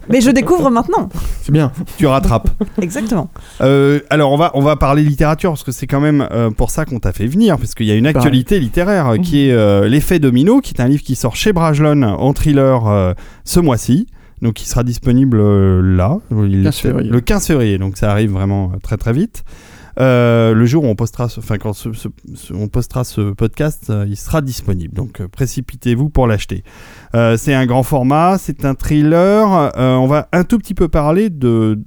[0.09, 1.09] Mais je découvre maintenant,
[1.41, 1.71] C'est bien.
[1.97, 2.49] Tu rattrapes.
[2.81, 3.29] exactement.
[3.61, 6.71] Euh, alors on va on va parler littérature parce que c'est quand même euh, pour
[6.71, 9.51] ça qu'on t'a fait venir parce qu'il y a une actualité littéraire euh, qui est
[9.53, 13.13] euh, l'effet domino qui est un livre qui sort chez Brajlon en thriller euh,
[13.45, 14.07] ce mois-ci
[14.41, 16.17] donc il sera disponible euh, là.
[16.31, 17.09] Il- 15 février.
[17.09, 17.77] le 15 février.
[17.77, 19.43] Donc ça arrive vraiment euh, très très vite.
[19.97, 23.31] Euh, le jour où on postera ce- enfin quand ce- ce- ce- on postera ce
[23.31, 24.93] podcast euh, il sera disponible.
[24.93, 26.63] Donc euh, précipitez-vous pour l'acheter.
[27.37, 28.37] C'est un grand format.
[28.37, 29.71] C'est un thriller.
[29.77, 31.79] On va un tout petit peu parler de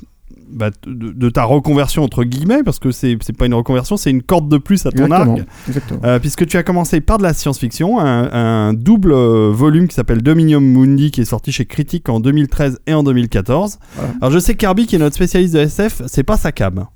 [0.50, 4.10] bah, de, de ta reconversion entre guillemets parce que c'est c'est pas une reconversion c'est
[4.10, 5.36] une corde de plus à ton Exactement.
[5.36, 6.00] arc Exactement.
[6.04, 9.94] euh, puisque tu as commencé par de la science-fiction, un, un double euh, volume qui
[9.94, 13.78] s'appelle Dominium Mundi, qui est sorti chez Critique en 2013 et en 2014.
[13.96, 14.12] Voilà.
[14.20, 16.86] Alors je sais que Kirby, qui est notre spécialiste de SF, c'est pas sa cam.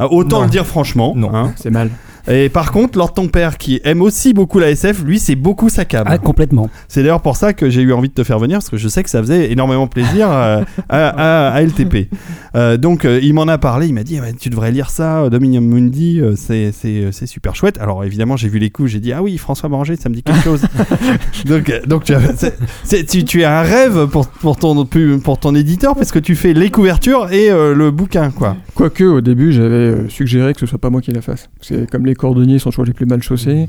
[0.00, 0.44] Euh, autant Non.
[0.44, 1.12] le dire franchement.
[1.16, 1.34] Non.
[1.34, 1.52] hein.
[1.56, 1.90] C'est mal.
[2.30, 5.68] Et par contre, Lord ton père, qui aime aussi beaucoup la SF, lui, c'est beaucoup
[5.68, 6.04] sa cam.
[6.06, 6.70] Ah, complètement.
[6.88, 8.88] C'est d'ailleurs pour ça que j'ai eu envie de te faire venir, parce que je
[8.88, 12.08] sais que ça faisait énormément plaisir euh, à, à- à LTP.
[12.54, 15.60] Euh, donc euh, il m'en a parlé, il m'a dit, tu devrais lire ça, Dominion
[15.60, 17.78] Mundi, euh, c'est- c'est c'est super chouette.
[17.80, 20.22] Alors évidemment, j'ai vu les coups, j'ai dit, ah oui, François Banger, ça me dit
[20.22, 20.62] quelque chose.
[21.46, 24.86] donc donc tu, as- c'est- c'est- tu, tu as un rêve pour, pour, ton,
[25.22, 28.56] pour ton éditeur, parce que tu fais les couvertures et le bouquin, quoi.
[28.74, 31.50] Quoique, au début, j'avais euh, suggéré que ce soit pas moi qui la fasse.
[31.60, 33.68] C'est comme les cordonniers sont toujours les plus mal chaussés.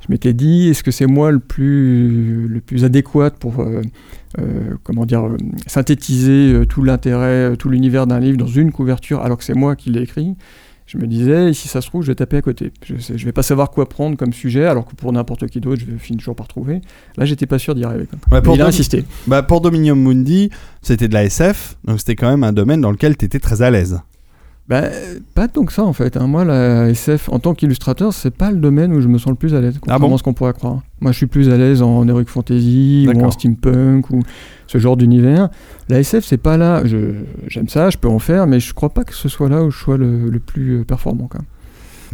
[0.00, 3.82] Je m'étais dit, est-ce que c'est moi le plus, le plus adéquat pour euh,
[4.38, 5.28] euh, comment dire,
[5.66, 9.90] synthétiser tout l'intérêt, tout l'univers d'un livre dans une couverture alors que c'est moi qui
[9.90, 10.36] l'ai écrit?
[10.88, 12.72] Je me disais, si ça se trouve, je vais taper à côté.
[12.82, 15.82] Je, je vais pas savoir quoi prendre comme sujet, alors que pour n'importe qui d'autre,
[15.86, 16.80] je finir toujours par trouver.
[17.18, 18.06] Là, j'étais pas sûr d'y arriver.
[18.32, 19.04] Ouais, pour il a insisté.
[19.26, 20.48] Bah, pour Dominion Mundi,
[20.80, 23.60] c'était de la SF, donc c'était quand même un domaine dans lequel tu étais très
[23.60, 24.00] à l'aise.
[24.68, 24.82] Bah,
[25.34, 26.18] pas tant que ça en fait.
[26.18, 26.26] hein.
[26.26, 29.34] Moi, la SF, en tant qu'illustrateur, c'est pas le domaine où je me sens le
[29.36, 30.82] plus à l'aise, contrairement bon à ce qu'on pourrait croire.
[31.00, 34.20] Moi, je suis plus à l'aise en heroic fantasy ou en steampunk ou
[34.66, 35.48] ce genre d'univers.
[35.88, 36.82] La SF, c'est pas là.
[37.46, 39.70] J'aime ça, je peux en faire, mais je crois pas que ce soit là où
[39.70, 41.28] je sois le, le plus euh, performant.
[41.30, 41.46] Quand même.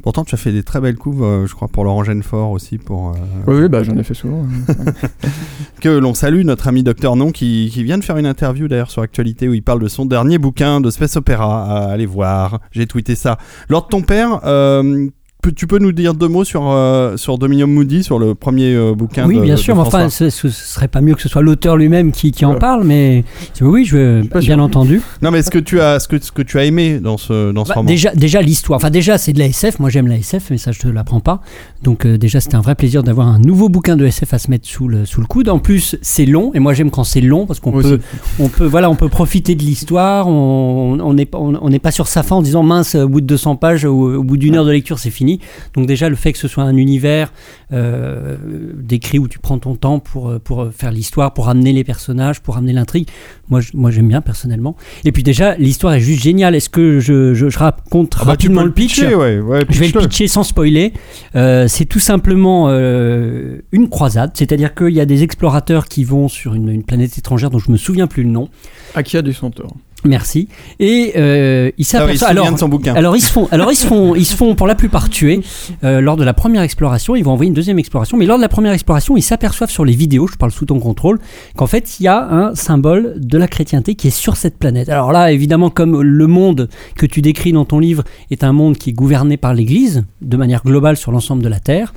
[0.04, 2.76] Pourtant, tu as fait des très belles couves, euh, je crois, pour Laurent Genefort aussi,
[2.76, 3.12] pour, euh,
[3.46, 4.44] Oui, oui, bah, j'en ai fait souvent.
[4.44, 4.74] hein.
[5.80, 8.90] que l'on salue, notre ami Docteur Non, qui, qui vient de faire une interview d'ailleurs
[8.90, 11.64] sur Actualité où il parle de son dernier bouquin de Space Opera.
[11.64, 13.38] À aller voir, j'ai tweeté ça.
[13.70, 15.08] Lors de ton père, euh,
[15.50, 18.94] tu peux nous dire deux mots sur, euh, sur Dominion Moody, sur le premier euh,
[18.94, 21.28] bouquin Oui, de bien de sûr, mais enfin, ce, ce serait pas mieux que ce
[21.28, 23.24] soit l'auteur lui-même qui, qui en parle, mais
[23.60, 24.58] oui, je veux, bien sûr.
[24.58, 25.00] entendu.
[25.22, 27.52] Non, mais est-ce que, tu as, ce que, ce que tu as aimé dans ce,
[27.52, 28.76] dans ce Bah, roman déjà, déjà l'histoire.
[28.76, 29.78] Enfin, déjà, c'est de la SF.
[29.78, 31.40] Moi, j'aime la SF, mais ça, je te l'apprends pas.
[31.82, 34.50] Donc, euh, déjà, c'était un vrai plaisir d'avoir un nouveau bouquin de SF à se
[34.50, 35.48] mettre sous le, sous le coude.
[35.48, 38.00] En plus, c'est long, et moi, j'aime quand c'est long parce qu'on peut,
[38.38, 40.28] on peut, voilà, on peut profiter de l'histoire.
[40.28, 43.08] On on n'est pas, on, on n'est pas sur sa fin en disant mince, au
[43.08, 45.33] bout de 200 pages, au, au bout d'une heure de lecture, c'est fini.
[45.74, 47.32] Donc, déjà, le fait que ce soit un univers
[47.72, 48.36] euh,
[48.76, 52.40] décrit où tu prends ton temps pour, euh, pour faire l'histoire, pour amener les personnages,
[52.40, 53.08] pour amener l'intrigue.
[53.48, 54.76] Moi, je- moi, j'aime bien personnellement.
[55.04, 56.54] Et puis déjà, l'histoire est juste géniale.
[56.54, 59.64] Est-ce que je, je, je raconte Ah bah, tu rapidement le pitch pitcher, ouais, ouais,
[59.70, 60.92] je vais le pitcher sans spoiler.
[61.34, 66.28] Euh, c'est tout simplement euh, une croisade, c'est-à-dire qu'il y a des explorateurs qui vont
[66.28, 68.48] sur une, une planète étrangère dont je me souviens plus le nom.
[68.94, 69.74] Akia du Centaure.
[70.04, 70.48] Merci.
[70.80, 72.30] Et euh, ils s'aperçoivent.
[72.30, 72.46] alors,
[72.94, 75.40] alors ils se font, alors ils se font, ils se font pour la plupart tuer
[75.82, 77.16] euh, lors de la première exploration.
[77.16, 79.84] Ils vont envoyer une deuxième exploration, mais lors de la première exploration, ils s'aperçoivent sur
[79.84, 81.18] les vidéos, je parle sous ton contrôle,
[81.56, 84.90] qu'en fait il y a un symbole de la chrétienté qui est sur cette planète.
[84.90, 88.76] Alors là, évidemment, comme le monde que tu décris dans ton livre est un monde
[88.76, 91.94] qui est gouverné par l'Église de manière globale sur l'ensemble de la Terre,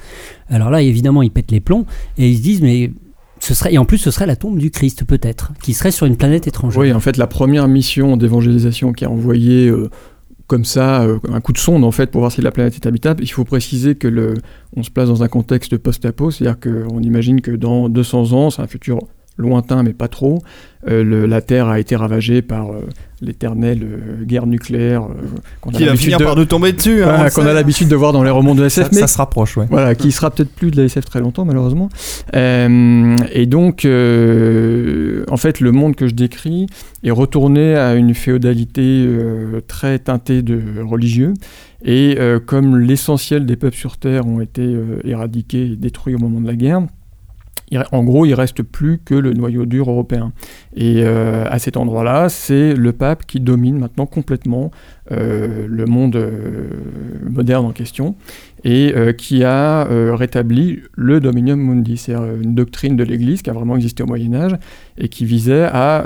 [0.49, 1.85] alors là, évidemment, ils pètent les plombs
[2.17, 2.91] et ils se disent mais
[3.39, 6.05] ce serait et en plus ce serait la tombe du Christ peut-être, qui serait sur
[6.05, 6.79] une planète étrangère.
[6.79, 9.89] Oui, en fait, la première mission d'évangélisation qui a envoyé euh,
[10.47, 12.87] comme ça euh, un coup de sonde en fait pour voir si la planète est
[12.87, 14.33] habitable, il faut préciser que le,
[14.75, 18.61] on se place dans un contexte post-apo, c'est-à-dire qu'on imagine que dans 200 ans, c'est
[18.61, 18.99] un futur
[19.37, 20.39] lointain mais pas trop,
[20.87, 22.81] euh, la Terre a été ravagée par euh,
[23.21, 25.13] l'éternelle euh, guerre nucléaire euh,
[25.61, 27.01] qu'on a Qui va l'habitude finir de- par nous tomber dessus.
[27.03, 29.07] hein, voilà, qu'on a l'habitude de voir dans les romans de Ça, SF, mais ça
[29.07, 29.65] se rapproche, ouais.
[29.69, 31.89] voilà, qui sera peut-être plus de la SF très longtemps malheureusement.
[32.35, 36.67] Euh, et donc, euh, en fait, le monde que je décris
[37.03, 41.33] est retourné à une féodalité euh, très teintée de religieux.
[41.85, 46.47] Et comme l'essentiel des peuples sur Terre ont été éradiqués et détruits au moment de
[46.47, 46.81] la guerre,
[47.91, 50.31] en gros, il reste plus que le noyau dur européen.
[50.75, 54.71] Et euh, à cet endroit-là, c'est le pape qui domine maintenant complètement
[55.11, 56.69] euh, le monde euh,
[57.29, 58.15] moderne en question
[58.63, 63.53] et qui a rétabli le Dominium Mundi, c'est euh, une doctrine de l'Église qui a
[63.53, 64.55] vraiment existé au Moyen Âge
[64.97, 66.03] et qui visait à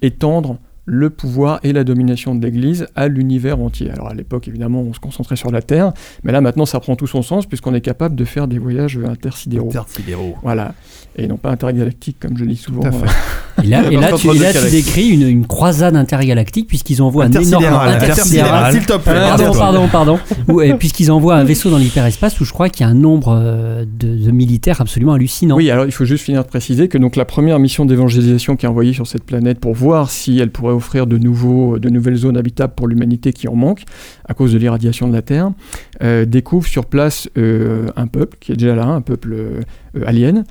[0.00, 3.90] étendre le pouvoir et la domination de l'Église à l'univers entier.
[3.90, 5.92] Alors à l'époque, évidemment, on se concentrait sur la Terre,
[6.24, 8.98] mais là maintenant, ça prend tout son sens puisqu'on est capable de faire des voyages
[8.98, 9.68] intersidéraux.
[9.68, 10.36] Intersidéraux.
[10.42, 10.74] Voilà,
[11.16, 12.82] et non pas intergalactiques comme je dis souvent.
[12.82, 13.64] Tout à fait.
[13.64, 14.70] Et là, et là, tu, deux et là, tu galaxies.
[14.82, 18.72] décris une, une croisade intergalactique puisqu'ils envoient un énorme Intersidéral.
[18.72, 19.12] S'il te plaît.
[19.14, 19.88] Pardon, pardon.
[19.88, 20.18] pardon,
[20.48, 20.76] pardon.
[20.78, 23.84] Puisqu'ils envoient un vaisseau dans l'hyperespace où je crois qu'il y a un nombre euh,
[23.84, 25.56] de, de militaires absolument hallucinant.
[25.56, 28.66] Oui, alors il faut juste finir de préciser que donc la première mission d'évangélisation qui
[28.66, 32.16] est envoyée sur cette planète pour voir si elle pourrait offrir de, nouveaux, de nouvelles
[32.16, 33.84] zones habitables pour l'humanité qui en manque
[34.24, 35.52] à cause de l'irradiation de la Terre,
[36.02, 39.60] euh, découvre sur place euh, un peuple qui est déjà là, un peuple euh,
[40.04, 40.44] alien,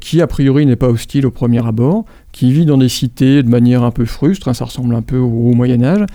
[0.00, 3.48] qui a priori n'est pas hostile au premier abord, qui vit dans des cités de
[3.48, 6.06] manière un peu frustre, hein, ça ressemble un peu au, Moyen Âge,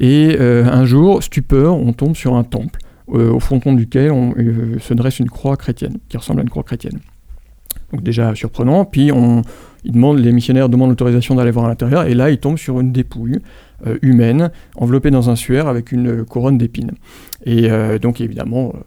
[0.00, 2.80] et un jour, stupeur, on tombe sur un temple.
[3.08, 4.10] au fronton duquel
[4.80, 6.98] se dresse une croix chrétienne, qui ressemble à une croix chrétienne.
[7.94, 9.42] Donc déjà surprenant, puis on,
[9.84, 12.80] ils demandent, les missionnaires demandent l'autorisation d'aller voir à l'intérieur, et là ils tombent sur
[12.80, 13.38] une dépouille
[13.86, 16.90] euh, humaine, enveloppée dans un suaire avec une couronne d'épines.
[17.46, 18.78] Et euh, donc évidemment, euh,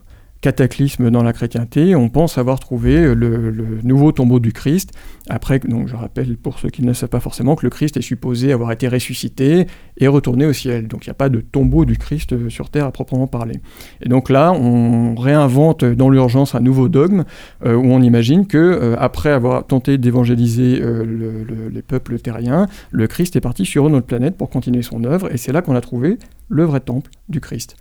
[0.42, 4.92] cataclysme dans la chrétienté, on pense avoir trouvé euh, le, nouveau tombeau du Christ.
[5.30, 8.02] Après, donc je rappelle pour ceux qui ne savent pas forcément que le Christ est
[8.02, 10.88] supposé avoir été ressuscité et retourné au ciel.
[10.88, 13.60] Donc il n'y a pas de tombeau du Christ euh, sur terre à proprement parler.
[14.02, 17.24] Et donc là, on réinvente euh, dans l'urgence un nouveau dogme
[17.66, 21.04] où on imagine que après avoir tenté d'évangéliser le-
[21.44, 25.04] le- les peuples terriens, le Christ est parti sur une autre planète pour continuer son
[25.04, 26.18] œuvre, et c'est là qu'on a trouvé
[26.50, 27.76] le vrai temple du Christ,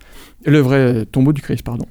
[0.45, 1.85] le vrai tombeau du Christ, pardon.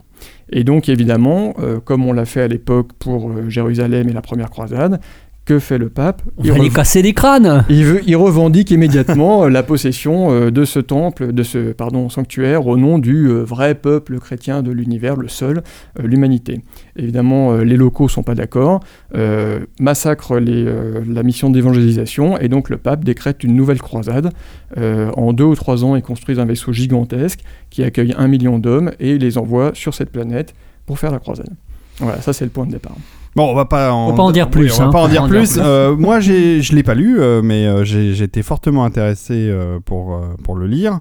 [0.50, 4.22] Et donc évidemment, euh, comme on l'a fait à l'époque pour euh, Jérusalem et la
[4.22, 5.00] première croisade,
[5.46, 8.70] que fait le pape On Il va rev- casser des crânes il, veut- il revendique
[8.70, 13.28] immédiatement euh, la possession euh, de ce temple, de ce pardon, sanctuaire, au nom du
[13.28, 15.62] euh, vrai peuple chrétien de l'univers, le seul,
[16.02, 16.60] l'humanité.
[16.96, 18.80] Évidemment, les locaux sont pas d'accord,
[19.14, 24.32] euh, massacrent les, euh, la mission d'évangélisation, et donc le pape décrète une nouvelle croisade.
[24.78, 28.58] Euh, en deux ou trois ans, ils construisent un vaisseau gigantesque qui accueille un million
[28.58, 30.54] d'hommes, et les envoie sur cette planète
[30.86, 31.50] pour faire la croisade.
[31.98, 32.96] Voilà, ça c'est le point de départ.
[33.36, 34.92] Bon, on va pas en, On va pas en dire plus, Oui, on va hein.
[34.92, 35.58] pas en dire plus.
[35.58, 40.56] Euh, moi, je l'ai pas lu, euh, mais euh, j'étais fortement intéressé euh, pour pour
[40.56, 40.98] le lire.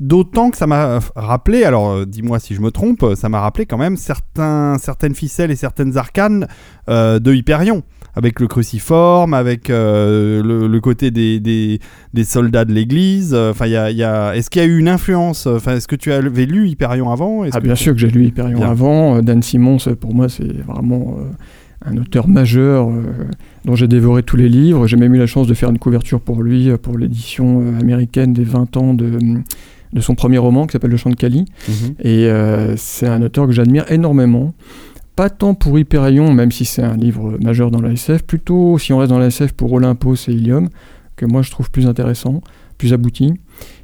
[0.00, 3.76] D'autant que ça m'a rappelé, alors dis-moi si je me trompe, ça m'a rappelé quand
[3.76, 6.48] même certains, certaines ficelles et certaines arcanes
[6.88, 7.82] de Hyperion,
[8.14, 11.78] avec le cruciforme, avec euh, le, le côté des, des,
[12.12, 13.34] des soldats de l'Église.
[13.34, 14.34] Enfin, il y a, il y a...
[14.36, 17.44] est-ce qu'il y a eu une influence Enfin, est-ce que tu avais lu Hyperion avant?
[17.52, 18.70] Ah bien tu- sûr que j'ai lu Hyperion Bien.
[18.70, 19.16] avant.
[19.16, 23.02] Euh, Dan Simmons, euh, pour moi, c'est vraiment euh, un auteur majeur euh,
[23.64, 24.86] dont j'ai dévoré tous les livres.
[24.86, 27.78] J'ai même eu la chance de faire une couverture pour lui, euh, pour l'édition euh,
[27.80, 29.18] américaine des 20 ans de,
[29.92, 31.44] de son premier roman qui s'appelle Le Chant de Cali.
[31.68, 31.74] Mhm.
[32.00, 34.52] Et euh, c'est un auteur que j'admire énormément.
[35.16, 38.92] Pas tant pour Hyperion, même si c'est un livre majeur dans la SF, plutôt si
[38.92, 40.68] on reste dans la SF pour Olympos et Ilium,
[41.16, 42.40] que moi je trouve plus intéressant,
[42.78, 43.34] plus abouti.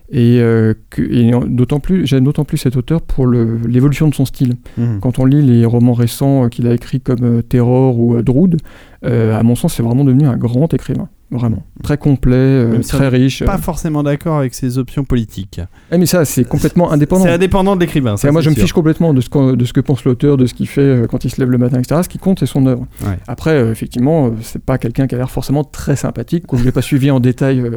[0.08, 4.54] Et, euh, et d'autant plus, j'aime d'autant plus cet auteur pour l'évolution de son style.
[4.78, 5.00] Mhm.
[5.00, 8.22] Quand on lit les romans récents euh, qu'il a écrits comme euh, Terror ou euh,
[8.22, 8.56] Drood,
[9.02, 11.08] à mon sens, c'est vraiment devenu un grand écrivain.
[11.30, 11.64] Vraiment.
[11.82, 13.44] Très complet, euh, si très riche.
[13.44, 15.60] Pas forcément d'accord avec ses options politiques.
[15.90, 17.24] Eh, mais ça, c'est complètement indépendant.
[17.24, 18.16] C'est indépendant de l'écrivain.
[18.16, 20.46] ça, moi, je me fiche complètement de ce, qu'on- de ce que pense l'auteur, de
[20.46, 22.00] ce qu'il fait euh, quand il se lève le matin, etc.
[22.04, 22.86] Ce qui compte, c'est son œuvre.
[23.04, 23.18] Ouais.
[23.26, 26.44] Après, euh, effectivement, euh, c'est pas quelqu'un qui a l'air forcément très sympathique.
[26.52, 27.76] Je n'ai pas suivi en détail euh,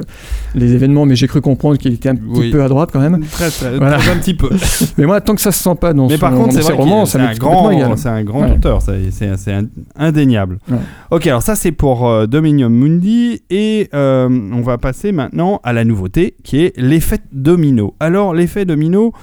[0.53, 2.51] les événements, mais j'ai cru comprendre qu'il était un petit Oui.
[2.51, 3.19] peu à droite quand même.
[3.31, 3.97] Très, très, Voilà.
[3.97, 4.49] très un petit peu.
[4.99, 7.05] Mais moi, tant que ça se sent pas dans, Mais son, par contre, ses romans,
[7.07, 7.83] ça c'est m'est un complètement égal.
[7.88, 8.51] grand, c'est un grand Ouais.
[8.53, 9.53] auteur, c'est
[9.95, 10.59] indéniable.
[10.69, 10.77] Ouais.
[11.12, 15.73] Ok, alors ça c'est pour euh, Dominium Mundi et euh, on va passer maintenant à
[15.73, 17.95] la nouveauté qui est l'effet domino.
[17.99, 19.13] Alors l'effet domino,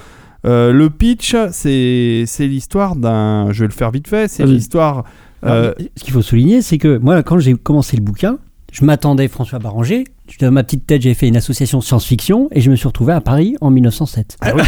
[0.47, 4.55] euh, le pitch, c'est c'est l'histoire d'un, je vais le faire vite fait, c'est Vas-y.
[4.55, 5.05] l'histoire.
[5.45, 8.39] euh, Ce qu'il faut souligner, c'est que moi, quand j'ai commencé le bouquin,
[8.73, 10.05] je m'attendais François Barranger.
[10.41, 13.21] Dans ma petite tête, j'ai fait une association science-fiction et je me suis retrouvé à
[13.21, 14.37] Paris en 1907.
[14.41, 14.62] ah oui.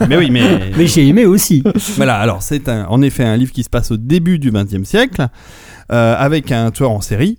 [0.08, 0.42] mais oui, mais
[0.78, 1.62] Mais j'ai aimé aussi.
[1.96, 4.84] Voilà, alors c'est un- en effet un livre qui se passe au début du XXe
[4.84, 5.26] siècle,
[5.90, 7.38] euh, avec un tueur en série.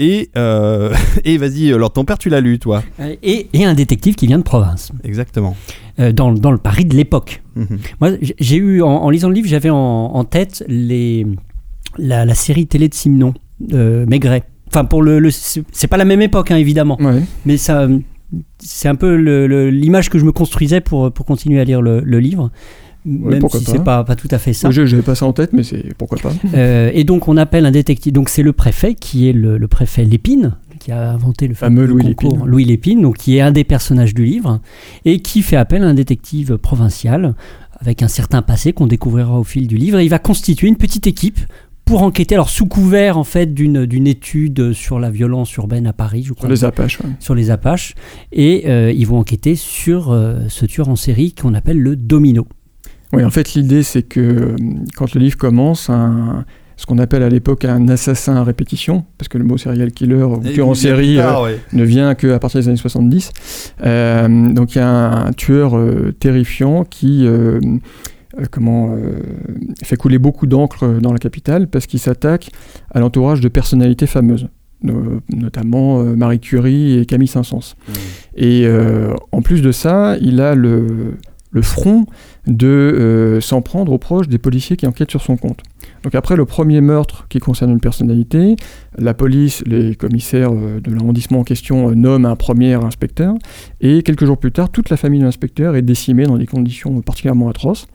[0.00, 0.92] Et, euh,
[1.24, 4.26] et vas-y, alors ton père, tu l'as lu, toi Euh, Et, et un détective qui
[4.26, 5.54] vient de province, Exactement.
[6.00, 7.42] euh, dans, dans le Paris de l'époque.
[7.54, 7.78] Mhm.
[8.00, 11.26] Moi, j'ai eu, en, en lisant le livre, j'avais en, en tête les,
[11.98, 13.34] la, la série télé de Simon,
[13.72, 14.42] euh, Maigret.
[14.68, 17.22] Enfin, pour le, le- c'est pas la même époque, hein, évidemment, Ouais.
[17.44, 17.86] mais ça,
[18.58, 19.14] c'est un peu
[19.68, 22.50] l'image que je me construisais pour, pour continuer à lire le, le livre.
[23.04, 24.70] Même si c'est pas, pas tout à fait ça.
[24.70, 26.32] Je n'avais pas ça en tête, mais c'est pourquoi pas.
[26.54, 28.12] Euh, et donc on appelle un détective.
[28.12, 31.84] Donc c'est le préfet qui est le, le préfet Lépine qui a inventé le Fameux
[31.86, 32.46] Louis concours Lépine.
[32.46, 34.60] Louis Lépine, donc qui est un des personnages du livre
[35.04, 37.34] et qui fait appel à un détective provincial
[37.78, 39.98] avec un certain passé qu'on découvrira au fil du livre.
[39.98, 41.40] Et il va constituer une petite équipe
[41.84, 45.92] pour enquêter, alors sous couvert en fait d'une d'une étude sur la violence urbaine à
[45.92, 47.00] Paris, je crois Sur les Apaches.
[47.00, 47.10] ouais.
[47.18, 47.94] sur les Apaches,
[48.30, 52.46] et euh, ils vont enquêter sur euh, ce tueur en série qu'on appelle le Domino.
[53.12, 54.56] Oui, en fait, l'idée, c'est que euh,
[54.96, 56.44] quand le livre commence, un-
[56.76, 60.22] ce qu'on appelle à l'époque un assassin à répétition, parce que le mot serial killer
[60.22, 61.58] ou Et tueur en série euh, ouais.
[61.74, 63.30] ne vient qu'à partir des années 70.
[63.84, 67.28] Euh, donc il y a un, un tueur euh, terrifiant qui
[68.50, 68.94] comment,
[69.82, 72.50] fait couler beaucoup d'encre dans la capitale parce qu'il s'attaque
[72.94, 74.48] à l'entourage de personnalités fameuses.
[74.82, 77.74] no- notamment Marie Curie et Camille Saint-Saëns.
[78.36, 81.16] Et euh, en plus de ça, il a le,
[81.50, 82.06] le front
[82.46, 85.60] de euh, s'en prendre aux proches des policiers qui enquêtent sur son compte.
[86.02, 88.56] Donc après le premier meurtre qui concerne une personnalité,
[88.96, 93.34] la police, les commissaires euh, de l'arrondissement en question euh, nomment un premier inspecteur,
[93.80, 97.00] et quelques jours plus tard, toute la famille de l'inspecteur est décimée dans des conditions
[97.00, 97.86] particulièrement atroces.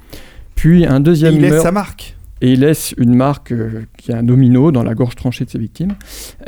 [0.55, 2.15] Puis un Et deuxième il laisse sa marque.
[2.41, 5.49] Et il laisse une marque euh, qui est un domino dans la gorge tranchée de
[5.49, 5.93] ses victimes.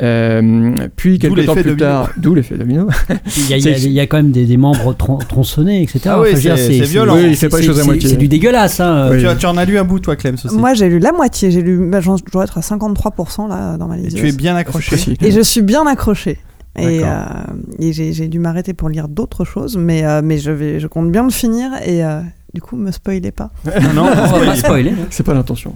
[0.02, 1.76] Euh, puis quelques temps plus domino.
[1.78, 2.88] tard, d'où l'effet domino.
[3.36, 4.92] Il y a, il y a- C'est- il y a quand même des, des membres
[4.94, 6.00] tron- tronçonnés, etc.
[6.06, 7.16] Ah oui, c'est- c'est violent.
[7.16, 8.08] Oui, fait pas les c'est- choses à c'est- moitié.
[8.10, 8.80] C'est du dégueulasse.
[8.80, 9.08] Hein.
[9.10, 9.24] Oui.
[9.38, 10.54] Tu, en as lu un bout, toi, Clem, aussi.
[10.56, 11.50] Moi, j'ai lu la moitié.
[11.50, 14.16] J'ai lu, bah, je dois être à 53% là dans ma Et liste.
[14.18, 14.96] tu es bien accroché.
[15.22, 16.38] Et je suis bien accrochée.
[16.78, 17.08] Et, euh,
[17.80, 20.86] et j'ai j'ai dû m'arrêter pour lire d'autres choses, mais, euh, mais je, vais, je
[20.86, 22.20] compte bien le finir et euh,
[22.54, 23.50] du coup, me spoilez pas.
[23.94, 24.90] Non, non, On va pas spoiler.
[24.90, 25.06] hein.
[25.10, 25.74] C'est pas l'intention.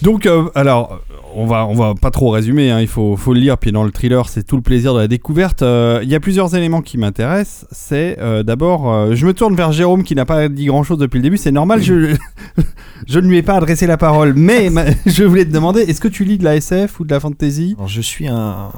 [0.00, 1.00] Donc, euh, alors,
[1.34, 3.82] on va, on va pas trop résumer, hein, il faut, faut le lire, puis dans
[3.82, 5.62] le thriller, c'est tout le plaisir de la découverte.
[5.62, 7.66] Euh, Il y a plusieurs éléments qui m'intéressent.
[7.72, 10.98] C'est euh, d'abord, euh, je me tourne vers Jérôme qui n'a pas dit grand chose
[10.98, 12.14] depuis le début, c'est normal, je,
[13.08, 16.00] je ne lui ai pas adressé la parole, mais ma- je voulais te demander, est-ce
[16.00, 17.74] que tu lis de la SF ou de la fantasy?
[17.76, 18.70] Alors, je suis un, un-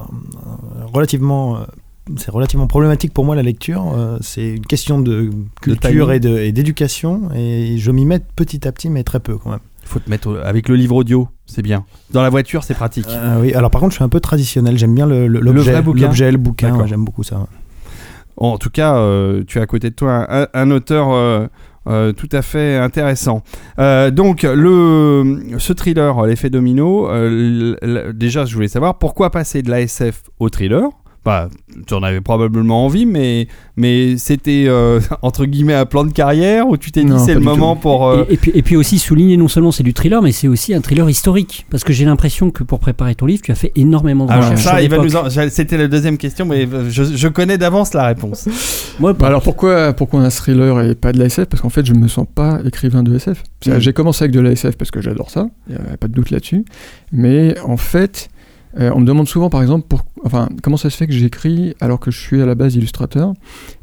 [0.95, 1.59] relativement.
[2.17, 3.93] C'est relativement problématique pour moi la lecture.
[3.97, 7.31] euh, C'est une question de culture et de- et d'éducation.
[7.35, 9.61] Et, je m'y mets petit à petit, mais très peu quand même.
[9.83, 11.85] Il faut te mettre au- avec le livre audio, c'est bien.
[12.13, 13.07] Dans la voiture, c'est pratique.
[13.09, 14.79] Euh, oui, alors par contre, je suis un peu traditionnel.
[14.79, 16.77] J'aime bien le- le- l'objet, vrai bouquin l'objet, le bouquin.
[16.77, 17.47] Ouais, J'aime beaucoup ça.
[18.37, 21.09] En tout cas, euh, tu as à côté de toi un, un auteur
[21.87, 23.43] euh, tout à fait intéressant.
[23.79, 29.31] Euh, donc, le, ce thriller, l'effet domino, euh, l- l- déjà, je voulais savoir pourquoi
[29.31, 30.89] passer de la SF au thriller
[31.25, 31.49] bah,
[31.87, 36.67] tu en avais probablement envie, mais, mais c'était euh, entre guillemets un plan de carrière
[36.69, 38.07] où tu t'es dit c'est le moment pour.
[38.09, 40.49] euh, Et, et puis, et puis aussi souligner non seulement c'est du thriller, mais c'est
[40.49, 41.67] aussi un thriller historique.
[41.71, 44.45] Parce que j'ai l'impression que pour préparer ton livre, tu as fait énormément de Alors
[44.51, 44.65] recherches.
[44.67, 48.49] en- c'était la deuxième question, mais je, je connais d'avance la réponse.
[48.99, 51.85] Moi, Bah alors pourquoi, pourquoi un thriller et pas de la SF Parce qu'en fait,
[51.87, 53.43] je me sens pas écrivain de SF.
[53.67, 53.79] Mm.
[53.79, 56.13] J'ai commencé avec de la SF parce que j'adore ça, il n'y a pas de
[56.15, 56.65] doute là-dessus.
[57.13, 58.29] Mais en fait,
[58.79, 61.75] euh, on me demande souvent, par exemple, pour, enfin, comment ça se fait que j'écris
[61.81, 63.35] alors que je suis à la base illustrateur?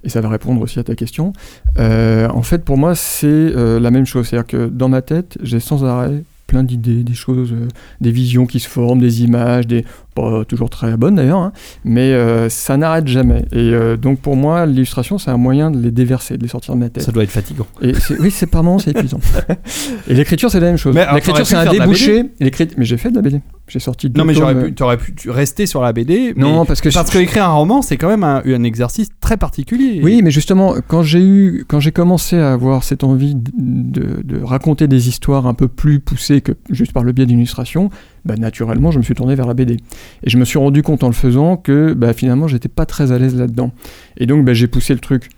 [0.04, 1.34] Et ça va répondre aussi à ta question.
[1.78, 4.28] Euh, en fait, pour moi, c'est euh, la même chose.
[4.28, 7.54] C'est-à-dire que dans ma tête, j'ai sans arrêt plein d'idées, des choses,
[8.00, 9.84] des visions qui se forment, des images, des
[10.22, 11.52] pas toujours très bonnes d'ailleurs, hein,
[11.86, 13.46] mais euh, ça n'arrête jamais.
[13.52, 16.74] Et euh, donc pour moi, l'illustration, c'est un moyen de les déverser, de les sortir
[16.76, 17.04] de ma tête.
[17.04, 17.68] Ça doit être fatigant.
[17.82, 19.20] Et oui, c'est par c'est épuisant.
[20.08, 20.96] et l'écriture, c'est la même chose.
[21.14, 22.24] L'écriture, c'est un débouché.
[22.40, 22.52] Mais
[22.86, 23.42] j'ai fait de la BD.
[23.68, 26.34] J'ai sorti deux Non, mais j'aurais pu, t'aurais pu rester sur la BD.
[26.36, 29.10] mais- Non, parce que parce que écrire un roman, c'est quand même un, un exercice
[29.20, 30.00] très particulier.
[30.04, 34.22] Oui, mais justement, quand j'ai eu, quand j'ai commencé à avoir cette envie de, de-
[34.24, 37.90] de raconter des histoires un peu plus poussées que juste par le biais d'une illustration,
[38.28, 39.78] bah, naturellement, je me suis tourné vers la BD.
[40.24, 43.12] Et je me suis rendu compte en le faisant que bah, finalement, j'étais pas très
[43.12, 43.72] à l'aise là-dedans.
[44.18, 45.30] Et donc, bah, j'ai poussé le truc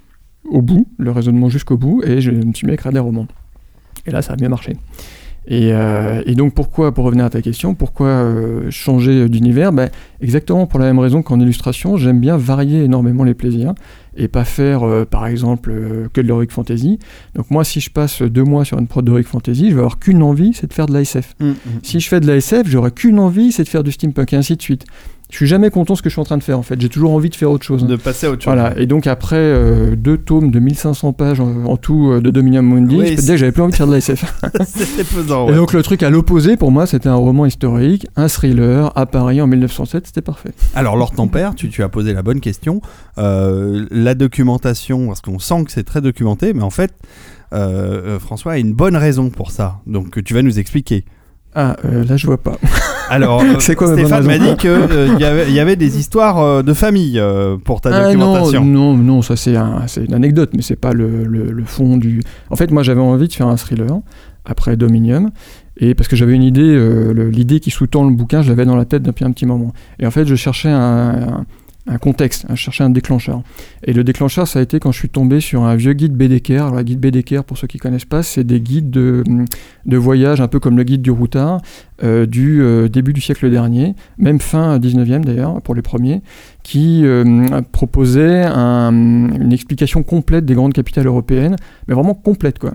[0.46, 3.28] au bout, le raisonnement jusqu'au bout, et je me suis mis à écrire des romans.
[4.06, 4.76] Et là, ça a bien marché.
[5.50, 9.74] Et, euh, et donc pourquoi, pour revenir à ta question, pourquoi euh, changer d'univers?
[9.74, 9.90] Ben,
[10.22, 13.74] Exactement pour la même raison qu'en illustration, j'aime bien varier énormément les plaisirs
[14.16, 15.74] et pas faire euh, par exemple
[16.14, 17.00] que de l'heroic fantasy.
[17.36, 19.98] Donc moi si je passe deux mois sur une prod d'heroic fantasy, je vais avoir
[19.98, 21.36] qu'une envie, c'est de faire de la SF.
[21.40, 21.56] Mm, mm.
[21.84, 24.36] Si je fais de la SF, j'aurai qu'une envie, c'est de faire du steampunk et
[24.36, 24.86] ainsi de suite.
[25.30, 26.82] Je suis jamais content de ce que je suis en train de faire en fait.
[26.82, 27.86] J'ai toujours envie de faire autre chose.
[27.86, 28.52] De passer à autre chose.
[28.54, 32.32] Voilà, et donc après euh, deux tomes de 1500 pages en, en tout euh, de
[32.32, 34.42] Dominion Mundi, Oui, je j'avais plus envie de faire de la SF.
[34.66, 35.48] C'était pesant.
[35.48, 39.06] Et donc le truc à l'opposé, pour moi, c'était un roman historique, un thriller à
[39.06, 40.52] Paris en 1907, c'était parfait.
[40.74, 42.82] Alors, Lord ton père, tu, tu as posé la bonne question.
[43.20, 46.94] Euh, la documentation, parce qu'on sent que c'est très documenté, mais en fait,
[48.20, 49.80] François a une bonne raison pour ça.
[49.86, 51.06] Donc, tu vas nous expliquer.
[51.56, 52.58] Ah, euh, là je vois pas.
[53.10, 54.70] Alors, euh, C'est quoi Stéphane m'a dit qu'il
[55.20, 58.66] y, avait- y avait des histoires euh, de famille euh, pour ta Ah, non, documentation.
[58.66, 61.98] non, non, ça c'est un, c'est une anecdote, mais c'est pas le, le- le fond
[61.98, 62.22] du.
[62.52, 64.00] En fait, moi j'avais envie de faire un thriller
[64.46, 65.32] après Dominium,
[65.78, 68.66] et parce que j'avais une idée, euh, le- l'idée qui sous-tend le bouquin, je l'avais
[68.66, 69.74] dans la tête depuis un petit moment.
[70.00, 71.46] Et en fait, je cherchais un, un-
[71.90, 73.42] un contexte, je cherchais un déclencheur.
[73.84, 76.58] Et le déclencheur, ça a été quand je suis tombé sur un vieux guide Bédecker.
[76.58, 79.24] Alors, le guide Bédecker, pour ceux qui connaissent pas, c'est des guides de,
[79.86, 81.62] de voyage, un peu comme le guide du routard,
[82.04, 86.22] euh, du euh, début du siècle dernier, même fin 19e d'ailleurs, pour les premiers,
[86.64, 87.24] qui euh,
[87.72, 91.56] proposait un- une explication complète des grandes capitales européennes,
[91.88, 92.74] mais vraiment complète, quoi,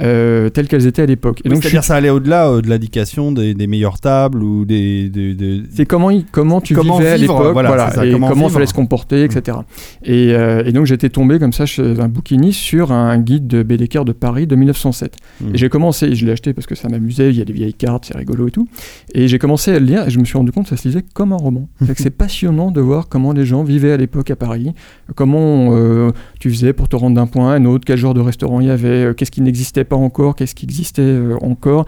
[0.00, 1.40] euh, telles qu'elles étaient à l'époque.
[1.44, 4.00] Et Oui, donc, je suis- C'est-à-dire, ça allait au-delà euh, de l'indication des, des meilleures
[4.00, 5.08] tables ou des.
[5.08, 8.06] des- des- C'est comment, il- comment tu Comment vivais à l'époque, voilà, voilà, c'est ça,
[8.06, 9.58] et comment il fallait se comporter, etc.
[10.04, 14.04] Et, et donc j'étais tombé comme ça chez un bouquiniste sur un guide de Bédecker
[14.04, 15.16] de Paris de 1907.
[15.40, 15.54] Mhm.
[15.54, 17.74] Et j'ai commencé, je l'ai acheté parce que ça m'amusait, il y a des vieilles
[17.74, 18.68] cartes, c'est rigolo et tout.
[19.14, 20.88] Et j'ai commencé à le lire et je me suis rendu compte que ça se
[20.88, 21.68] lisait comme un roman.
[21.78, 24.72] C'est-à-dire c'est passionnant de voir comment les gens vivaient à l'époque à Paris,
[25.14, 28.20] comment euh, tu faisais pour te rendre d'un point à un autre, quel genre de
[28.20, 31.86] restaurant il y avait, euh, qu'est-ce qui n'existait pas encore, qu'est-ce qui existait euh, encore?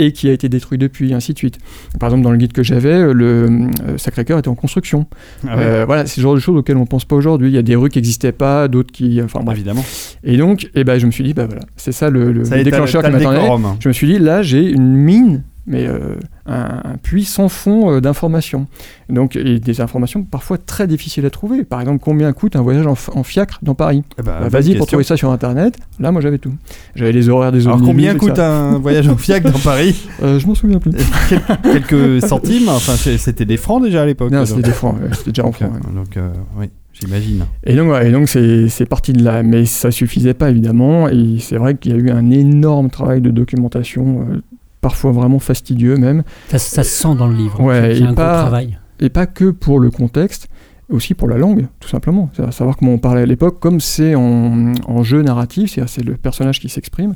[0.00, 1.58] Et qui a été détruit depuis, et ainsi de suite.
[1.98, 5.06] Par exemple, dans le guide que j'avais, le Sacré-Cœur était en construction.
[5.44, 7.48] Ah ouais, Euh, voilà, c'est le genre de choses auxquelles on pense pas aujourd'hui.
[7.48, 9.20] Il y a des rues qui n'existaient pas, d'autres qui...
[9.20, 9.56] Enfin bref.
[9.56, 9.84] évidemment.
[10.22, 12.56] Et donc, eh ben, je me suis dit, bah voilà, c'est ça le, le- Ça
[12.56, 13.40] le déclencheur qui m'attendait.
[13.80, 17.92] Je me suis dit, là, j'ai une mine, mais euh, un, un puits sans fond
[17.92, 18.66] euh, d'informations.
[19.08, 21.62] Donc, et des informations parfois très difficiles à trouver.
[21.64, 24.74] Par exemple, combien coûte un voyage en, en fiacre dans Paris Eh ben, Bah, Vas-y,
[24.76, 25.76] pour trouver ça sur Internet.
[26.00, 26.52] Là, moi, j'avais tout.
[26.96, 30.46] J'avais les horaires des Alors, combien coûte un voyage en fiac dans Paris Euh, Je
[30.48, 30.90] m'en souviens plus.
[31.28, 34.30] Quel- Quelques centimes Enfin, c'était des francs déjà à l'époque.
[34.32, 35.70] Non, c'était des francs, ouais, c'était déjà en francs.
[35.70, 35.94] euh, ouais.
[35.94, 36.28] Donc, euh,
[36.58, 37.44] oui, j'imagine.
[37.64, 39.42] Et donc, ouais, et donc c'est, c'est parti de là.
[39.42, 41.08] Mais ça suffisait pas, évidemment.
[41.08, 44.40] Et c'est vrai qu'il y a eu un énorme travail de documentation, euh,
[44.88, 46.22] parfois vraiment fastidieux même.
[46.48, 47.60] Ça, ça se sent dans le livre.
[47.60, 48.78] Ouais, C'est un pas- gros travail.
[49.00, 50.48] Et pas que pour le contexte,
[50.90, 52.30] aussi pour la langue, tout simplement.
[52.34, 55.90] C'est à savoir comment on parlait à l'époque, comme c'est en, en jeu narratif, c'est-à-dire
[55.92, 57.14] c'est le personnage qui s'exprime.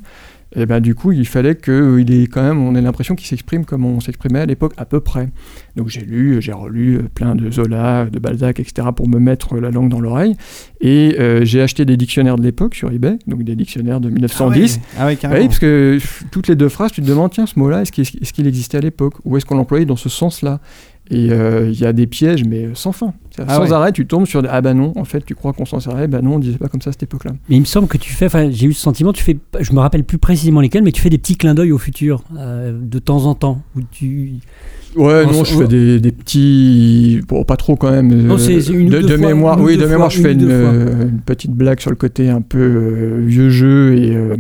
[0.55, 3.65] Et ben du coup, il fallait qu'il ait quand même, on ait l'impression qu'il s'exprime
[3.65, 5.29] comme on s'exprimait à l'époque à peu près.
[5.77, 8.89] Donc j'ai lu, j'ai relu euh, plein de Zola, de Balzac, etc.
[8.95, 10.37] pour me mettre la langue dans l'oreille.
[10.81, 14.81] Et euh, j'ai acheté des dictionnaires de l'époque sur eBay, donc des dictionnaires de 1910.
[14.99, 15.41] Ah ouais, carrément.
[15.41, 15.99] Oui, parce que
[16.31, 18.81] toutes les deux phrases, tu te demandes, tiens, ce mot-là, est-ce qu'il qu'il existait à
[18.81, 19.15] l'époque?
[19.25, 20.61] Ou est-ce qu'on l'employait dans ce sens-là?
[21.11, 23.15] Et euh, il y a des pièges, mais sans fin.
[23.47, 23.73] Ah sans ouais.
[23.73, 26.07] arrêt, tu tombes sur des, ah bah non, en fait, tu crois qu'on s'en servait,
[26.09, 27.33] bah non, on disait pas comme ça à cette époque-là.
[27.49, 29.73] Mais il me semble que tu fais, enfin j'ai eu ce sentiment, tu fais, je
[29.73, 32.79] me rappelle plus précisément lesquels, mais tu fais des petits clins d'œil au futur euh,
[32.81, 33.63] de temps en temps.
[33.77, 34.33] Où tu...
[34.95, 37.23] Ouais, En non, je fais des, des petits.
[37.27, 38.09] Bon, pas trop quand même.
[38.27, 39.57] Non, c'est- une ou de, deux de fois, mémoire.
[39.59, 41.81] une ou Oui, deux de fois, mémoire, je une fais une, euh, une petite blague
[41.81, 44.15] sur le côté un peu euh, vieux jeu et.
[44.15, 44.37] euh,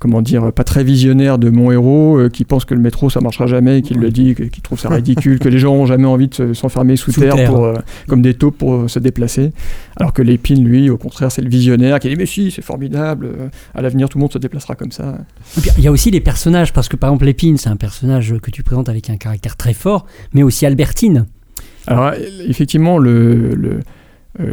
[0.00, 3.20] Comment dire, pas très visionnaire de mon héros euh, qui pense que le métro ça
[3.20, 6.06] marchera jamais, et qui le dit, qui trouve ça ridicule, que les gens ont jamais
[6.06, 7.52] envie de se- s'enfermer sous, Sous terre, terre.
[7.52, 7.74] Pour, euh,
[8.08, 9.52] comme des taupes pour euh, se déplacer.
[9.96, 13.28] Alors que Lépine, lui, au contraire, c'est le visionnaire qui dit Mais si, c'est formidable,
[13.74, 15.18] à l'avenir tout le monde se déplacera comme ça.
[15.76, 18.50] Il y a aussi les personnages, parce que par exemple Lépine, c'est un personnage que
[18.50, 21.26] tu présentes avec un caractère très fort, mais aussi Albertine.
[21.86, 22.12] Alors
[22.48, 23.80] effectivement, le, le-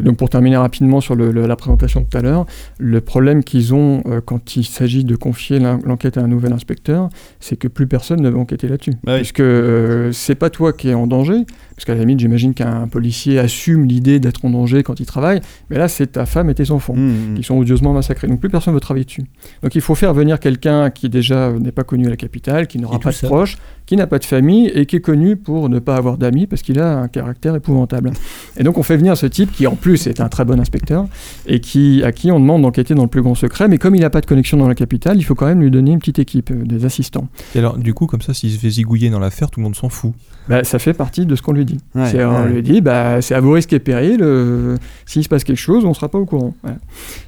[0.02, 2.46] donc pour terminer rapidement sur le- le- la présentation de tout à l'heure,
[2.78, 6.54] le problème qu'ils ont euh, quand il s'agit de confier l'en- l'enquête à un nouvel
[6.54, 8.92] inspecteur, c'est que plus personne ne veut enquêter là-dessus.
[9.04, 9.18] Bah oui.
[9.20, 11.46] Puisque euh, c'est pas toi qui es en danger,
[11.76, 15.42] parce qu'à la limite j'imagine qu'un policier assume l'idée d'être en danger quand il travaille,
[15.70, 17.34] mais là c'est ta femme et tes enfants Mmh, mmh.
[17.36, 18.28] qui sont odieusement massacrés.
[18.28, 19.24] Donc plus personne veut travailler dessus.
[19.62, 22.68] Donc il faut faire venir quelqu'un qui déjà euh, n'est pas connu à la capitale,
[22.68, 25.70] qui n'aura pas de proches, qui n'a pas de famille et qui est connu pour
[25.70, 28.12] ne pas avoir d'amis parce qu'il a un caractère épouvantable.
[28.58, 31.06] Et donc on fait venir ce type qui en plus est un très bon inspecteur
[31.46, 34.02] et qui, à qui on demande d'enquêter dans le plus grand secret, mais comme il
[34.02, 36.20] n'a pas de connexion dans la capitale, il faut quand même lui donner une petite
[36.20, 37.28] équipe, euh, des assistants.
[37.56, 39.76] Et alors, du coup, comme ça, s'il se fait zigouiller dans l'affaire, tout le monde
[39.76, 40.12] s'en fout.
[40.50, 41.80] Bah, ça fait partie de ce qu'on lui dit.
[41.96, 45.30] Ouais, C'est- on lui dit, bah, c'est à vos risques et périls, euh, s'il se
[45.30, 46.54] passe quelque chose, on ne sera pas au courant.
[46.64, 46.78] Voilà.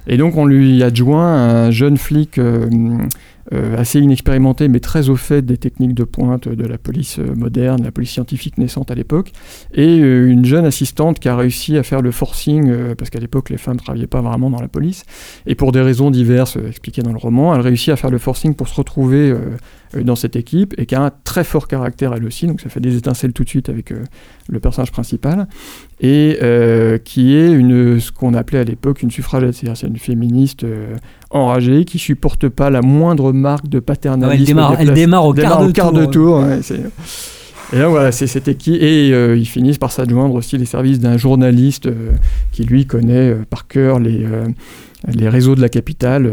[0.06, 1.26] Et donc on lui adjoint
[1.66, 2.68] un jeune flic euh,
[3.76, 7.82] assez inexpérimenté, mais très au fait des techniques de pointe de la police euh, moderne,
[7.82, 9.32] la police scientifique naissante à l'époque,
[9.74, 13.18] et euh, une jeune assistante qui a réussi à faire le forcing, euh, parce qu'à
[13.18, 15.04] l'époque les femmes ne travaillaient pas vraiment dans la police,
[15.46, 18.18] et pour des raisons diverses euh, expliquées dans le roman, elle réussit à faire le
[18.18, 19.56] forcing pour se retrouver euh, euh,
[19.94, 22.80] dans cette équipe et qui a un très fort caractère elle aussi, donc ça fait
[22.80, 24.04] des étincelles tout de suite avec euh,
[24.48, 25.48] le personnage principal,
[26.00, 29.98] et euh, qui est une, ce qu'on appelait à l'époque une suffragette, c'est-à-dire c'est une
[29.98, 30.94] féministe euh,
[31.30, 34.40] enragée qui supporte pas la moindre marque de ouais, paternalisme.
[34.42, 35.98] elle, démarre, elle démarre au démarre quart au de quart tour.
[36.00, 36.38] de tour.
[36.40, 36.80] ouais, c'est-
[37.72, 38.82] et là, voilà, c'est cette équipe.
[38.82, 42.12] Et euh, ils finissent par s'adjoindre aussi les services d'un journaliste euh,
[42.50, 44.48] qui, lui, connaît euh, par cœur les, euh,
[45.06, 46.32] les réseaux de la capitale.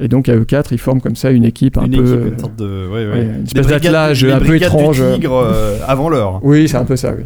[0.00, 2.02] Et donc, à eux quatre, ils forment comme ça une équipe un une peu.
[2.04, 2.88] équipe, une sorte de.
[2.88, 3.12] Ouais, ouais.
[3.12, 5.02] ouais, une espèce d'attelage un peu étrange.
[5.14, 6.40] Tigre, euh, avant l'heure.
[6.42, 7.24] Oui, c'est un peu ça, oui.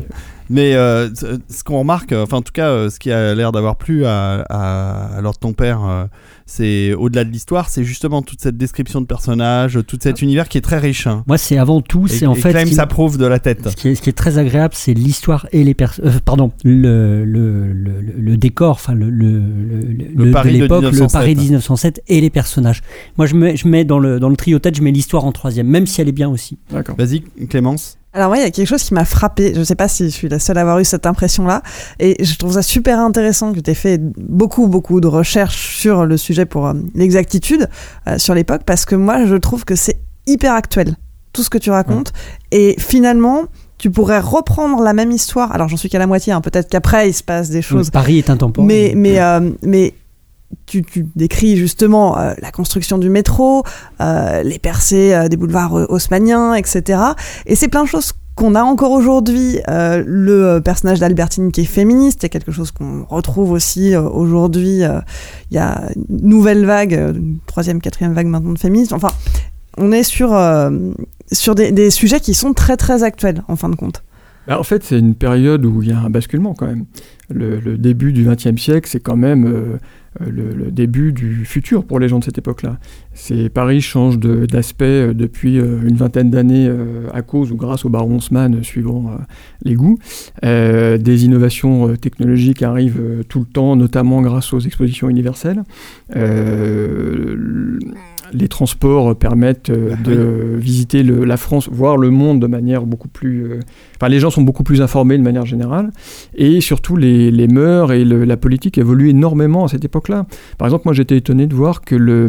[0.51, 3.53] Mais euh, ce qu'on remarque, euh, enfin en tout cas, euh, ce qui a l'air
[3.53, 6.09] d'avoir plu à, à, à Lord ton père,
[6.47, 10.57] c'est au-delà de l'histoire, c'est justement toute cette description de personnages, tout cet univers qui
[10.57, 11.07] est très riche.
[11.07, 11.23] hein.
[11.27, 12.51] Moi, c'est avant tout, c'est en et fait.
[12.51, 13.69] Clem ce qui- s'approuve de la tête.
[13.69, 16.19] Ce qui, est, ce qui est très agréable, c'est l'histoire et les personnes.
[16.25, 20.89] pardon, le, le, le, le décor, enfin le, le, le, Le Paris de l'époque, le
[20.91, 21.13] 1907.
[21.13, 22.81] Paris 1907 et les personnages.
[23.19, 25.33] Moi, je mets, je mets dans le dans le trio tête, je mets l'histoire en
[25.33, 26.57] troisième, même si elle est bien aussi.
[26.73, 26.97] D'accord.
[26.97, 27.98] Vas-y, Clémence.
[28.15, 29.53] Alors moi, il y a quelque chose qui m'a frappé.
[29.55, 31.63] Je sais pas si je suis la seule à avoir eu cette impression-là.
[31.99, 36.07] Et je trouve ça super intéressant que tu aies fait beaucoup, beaucoup de recherches sur
[36.07, 37.69] le sujet pour euh, l'exactitude
[38.07, 40.97] euh, sur l'époque, parce que moi, je trouve que c'est hyper actuel,
[41.33, 42.13] tout ce que tu racontes.
[42.51, 43.45] Et finalement,
[43.77, 45.53] tu pourrais reprendre la même histoire.
[45.53, 46.41] Alors j'en suis qu'à la moitié, hein.
[46.41, 47.91] peut-être qu'après, il se passe des choses.
[47.91, 48.67] Paris est intemporel.
[48.67, 49.95] Mais, mais, euh, mais
[50.69, 50.85] tu,
[51.17, 53.65] décris justement euh, la construction du métro,
[54.01, 57.01] euh, les percées euh, des boulevards haussmanniens, etc.
[57.47, 59.59] Et c'est plein de choses qu'on a encore aujourd'hui.
[59.67, 64.83] Le personnage d'Albertine qui est féministe est quelque chose qu'on retrouve aussi aujourd'hui.
[65.51, 68.95] Il y a une nouvelle vague, une troisième, quatrième vague maintenant de féminisme.
[68.95, 69.11] Enfin,
[69.77, 70.39] on est sur,
[71.33, 74.05] sur des, sujets qui sont très très actuels en fin de compte.
[74.47, 76.85] Bah, en fait, c'est une période où il y a un basculement quand même.
[77.31, 79.81] Le, début du XXe siècle, c'est quand même
[80.21, 82.79] le, le début du futur pour les gens de cette époque-là.
[83.53, 87.89] Paris change d'aspect euh, depuis euh, une vingtaine d'années euh, à cause ou grâce au
[87.89, 89.17] baron Haussmann, euh, suivant euh,
[89.63, 89.99] les goûts.
[90.45, 95.63] Euh, des innovations euh, technologiques arrivent euh, tout le temps, notamment grâce aux expositions universelles.
[98.33, 102.47] Euh, les transports permettent euh, Bah de visiter le- la France, voir le monde de
[102.47, 103.45] manière beaucoup plus...
[103.45, 103.61] euh,
[103.97, 105.91] Enfin, les gens sont beaucoup plus informés de manière générale.
[106.37, 110.27] Et surtout, les, les mœurs et le- la politique évoluent énormément à cette époque-là.
[110.59, 112.29] Par exemple, moi, j'étais étonné de voir que le,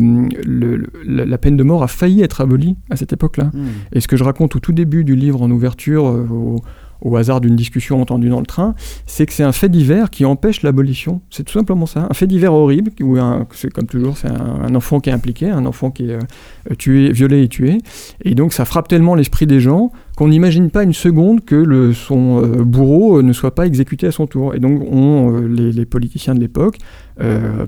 [1.05, 3.51] la peine de mort a failli être abolie à cette époque-là.
[3.93, 6.61] Et ce que je raconte au tout début du livre en ouverture, euh, au,
[7.01, 8.75] au hasard d'une discussion entendue dans le train,
[9.05, 11.21] c'est que c'est un fait divers qui empêche l'abolition.
[11.29, 12.07] C'est tout simplement ça.
[12.09, 13.17] Un fait divers horrible, où
[13.53, 16.75] c'est comme toujours, c'est un, un enfant qui est impliqué, un enfant qui est euh,
[16.77, 17.77] tué, violé et tué.
[18.23, 21.93] Et donc ça frappe tellement l'esprit des gens qu'on n'imagine pas une seconde que le,
[21.93, 24.53] son euh, bourreau euh, ne soit pas exécuté à son tour.
[24.53, 26.77] Et donc on, euh, les, les politiciens de l'époque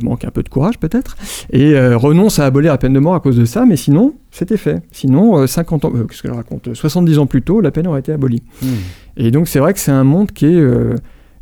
[0.02, 1.18] manquent un peu de courage peut-être,
[1.52, 4.56] et renoncent à abolir la peine de mort à cause de ça, mais sinon, c'était
[4.56, 4.82] fait.
[4.91, 7.99] Sinon, euh, 50 ans, qu'est-ce que je raconte 70 ans plus tôt, la peine aurait
[7.99, 8.43] été abolie.
[9.18, 10.66] Et donc c'est vrai que c'est un monde qui est...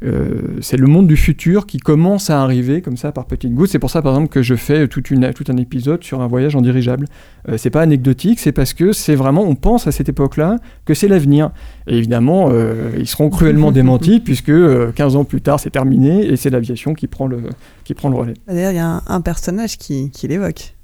[0.04, 3.54] euh, euh, c'est le monde du futur qui commence à arriver comme ça par petites
[3.54, 3.70] gouttes.
[3.70, 6.28] C'est pour ça par exemple que je fais toute une, tout un épisode sur un
[6.28, 7.08] voyage en dirigeable.
[7.48, 10.94] Euh, c'est pas anecdotique, c'est parce que c'est vraiment, on pense à cette époque-là que
[10.94, 11.52] c'est l'avenir.
[11.88, 16.26] Et évidemment, euh, ils seront cruellement démentis puisque euh, 15 ans plus tard c'est terminé
[16.26, 17.42] et c'est l'aviation qui prend le,
[17.84, 18.34] qui prend le relais.
[18.48, 20.76] D'ailleurs, il y a un, un personnage qui, qui l'évoque.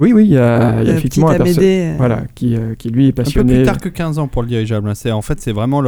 [0.00, 1.94] Oui, oui, il y a, il y a Le effectivement un perso- Amédée, euh.
[1.96, 3.54] voilà, qui, euh, qui lui est Un peu passionné.
[3.54, 4.88] plus tard que 15 ans pour le dirigeable.
[4.88, 4.94] hein.
[4.94, 5.82] C'est en fait c'est vraiment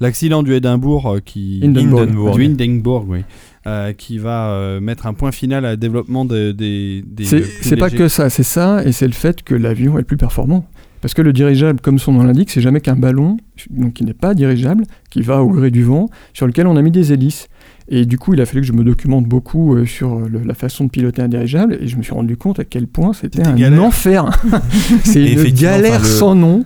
[0.00, 2.02] l'accident du Édimbourg euh, qui Hindenburg.
[2.08, 2.36] Hindenburg.
[2.36, 3.20] du Hindenburg, oui,
[3.66, 7.04] euh, qui va euh, mettre un point final à développement de- des.
[7.06, 10.04] des C'est pas que ça, c'est ça, et c'est le fait que l'avion est le
[10.04, 10.66] plus performant.
[11.00, 13.36] Parce que le dirigeable, comme son nom l'indique, c'est jamais qu'un ballon,
[13.68, 16.82] donc qui n'est pas dirigeable, qui va au gré du vent, sur lequel on a
[16.82, 17.48] mis des hélices.
[17.88, 20.54] Et du coup, il a fallu que je me documente beaucoup euh, sur le- la
[20.54, 23.46] façon de piloter un dirigeable, et je me suis rendu compte à quel point c'était
[23.46, 23.82] un galère.
[23.84, 24.30] enfer.
[25.04, 26.64] c'est une galère enfin, le- sans nom.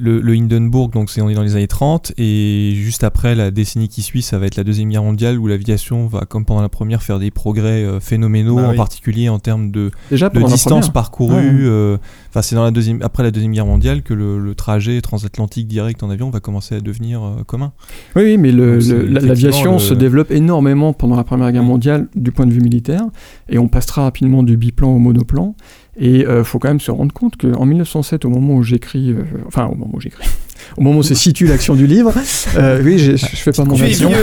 [0.00, 3.50] Le, le Hindenburg, donc c'est on est dans les années 30 et juste après la
[3.50, 6.62] décennie qui suit, ça va être la deuxième guerre mondiale où l'aviation va, comme pendant
[6.62, 10.42] la première, faire des progrès euh, phénoménaux, Bah en particulier en termes de, Déjà de
[10.42, 11.34] distance parcourue.
[11.34, 11.68] Ouais.
[11.68, 11.96] euh,
[12.40, 16.02] c'est dans la deuxième, après la deuxième guerre mondiale que le, le trajet transatlantique direct
[16.02, 17.72] en avion va commencer à devenir euh, commun.
[18.16, 22.52] Oui, oui, mais l'aviation se développe énormément pendant la Première Guerre mondiale du point de
[22.52, 23.04] vue militaire,
[23.48, 25.54] et on passera rapidement du biplan au monoplan.
[25.98, 29.22] Et il faut quand même se rendre compte qu'en 1907, au moment où j'écris, euh,
[29.46, 30.26] enfin au moment où j'écris,
[30.76, 32.12] au moment où se situe l'action du livre,
[32.56, 34.10] euh, oui, je fais pas mon action.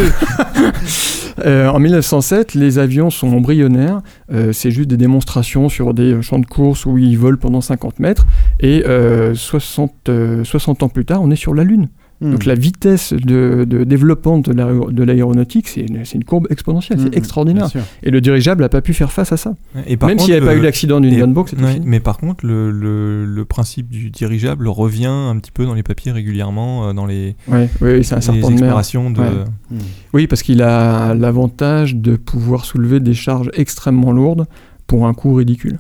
[1.46, 4.02] Euh, en 1907, les avions sont embryonnaires.
[4.32, 7.62] Euh, c'est juste des démonstrations sur des euh, champs de course où ils volent pendant
[7.62, 8.26] 50 mètres.
[8.60, 11.90] Et euh, 60, euh, 60 ans plus tard, on est sur la Lune.
[12.20, 12.32] Hmm.
[12.32, 15.82] Donc la vitesse de, de développement de l'aéro- de l'aéronautique, c'est
[16.16, 17.66] une, courbe exponentielle, c'est extraordinaire.
[17.66, 17.82] bien sûr.
[18.02, 19.54] Et le dirigeable n'a pas pu faire face à ça.
[19.86, 22.18] Et par Même s'il n'y avait pas eu l'accident d'une Vanbox, c'était ouais, mais par
[22.18, 26.90] contre, le, le, le principe du dirigeable revient un petit peu dans les papiers régulièrement,
[26.90, 28.64] euh, dans les, Ouais, oui, c'est un les serpent de mer.
[28.64, 29.20] explorations de.
[29.22, 29.28] Ouais.
[29.72, 29.78] Hmm.
[30.14, 34.46] Oui, parce qu'il a l'avantage de pouvoir soulever des charges extrêmement lourdes
[34.88, 35.78] pour un coût ridicule.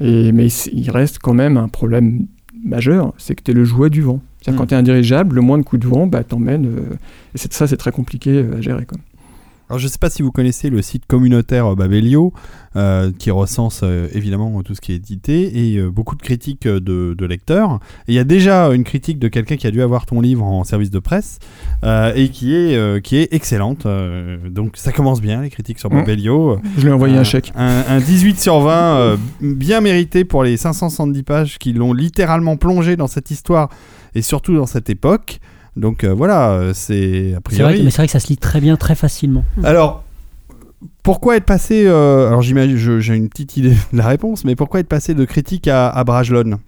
[0.00, 2.26] Et, mais il reste quand même un problème
[2.64, 4.20] majeur, c'est que tu es le jouet du vent.
[4.48, 4.58] C'est-à-dire Mm.
[4.58, 6.66] quand tu es un dirigeable, le moins de coups de vent, bah, t'emmènes.
[6.66, 6.94] euh,
[7.34, 8.84] et c'est- ça, c'est très compliqué euh, à gérer.
[8.86, 8.98] Quoi.
[9.68, 12.32] Alors, je ne sais pas si vous connaissez le site communautaire euh, Babelio,
[12.76, 16.66] euh, qui recense euh, évidemment tout ce qui est édité et euh, beaucoup de critiques
[16.66, 17.80] de, de lecteurs.
[18.06, 20.64] Il y a déjà une critique de quelqu'un qui a dû avoir ton livre en
[20.64, 21.38] service de presse
[21.84, 23.86] et qui est, qui est excellente.
[24.50, 25.96] Donc ça commence bien, les critiques sur Mm.
[25.96, 26.60] Babelio.
[26.76, 27.52] Je lui ai envoyé un chèque.
[27.56, 32.56] Un, un 18 sur 20, euh, bien mérité pour les 570 pages qui l'ont littéralement
[32.56, 33.68] plongé dans cette histoire
[34.14, 35.40] et surtout dans cette époque.
[35.78, 37.78] Donc euh, voilà, euh, c'est a C'est vrai, priori.
[37.78, 39.44] que- mais c'est vrai que ça se lit très bien, très facilement.
[39.64, 40.04] Alors,
[41.02, 41.84] pourquoi être passé.
[41.86, 45.24] euh, alors, j'imagine, j'ai une petite idée de la réponse, mais pourquoi être passé de
[45.24, 46.58] critique à, à Brajlon?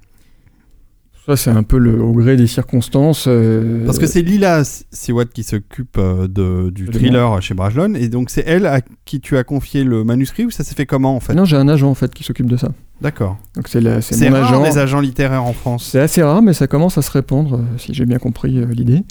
[1.27, 3.27] Ça, c'est un peu le, au gré des circonstances.
[3.29, 8.09] euh, Parce que c'est Lila Sewat qui s'occupe euh, de- du thriller chez Brajlon, et
[8.09, 11.15] donc c'est elle à qui tu as confié le manuscrit, ou ça s'est fait comment
[11.15, 11.35] en fait?
[11.35, 12.71] Non, j'ai un agent en fait qui s'occupe de ça.
[13.01, 13.39] D'accord.
[13.55, 14.65] Donc c'est mon rare agent.
[14.65, 15.89] les agents littéraires en France.
[15.93, 18.67] C'est assez rare, mais ça commence à se répandre, euh, si j'ai bien compris euh,
[18.73, 19.03] l'idée.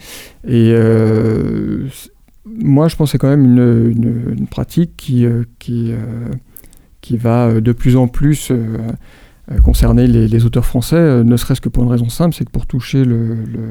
[0.48, 1.88] Et euh,
[2.46, 5.26] moi, je pense que c'est quand même une, une- une pratique qui,
[5.60, 5.94] qui,
[7.02, 8.52] qui va de plus en plus
[9.64, 12.52] concerner les, les auteurs français, euh, ne serait-ce que pour une raison simple, c'est que
[12.52, 13.70] pour toucher le, le,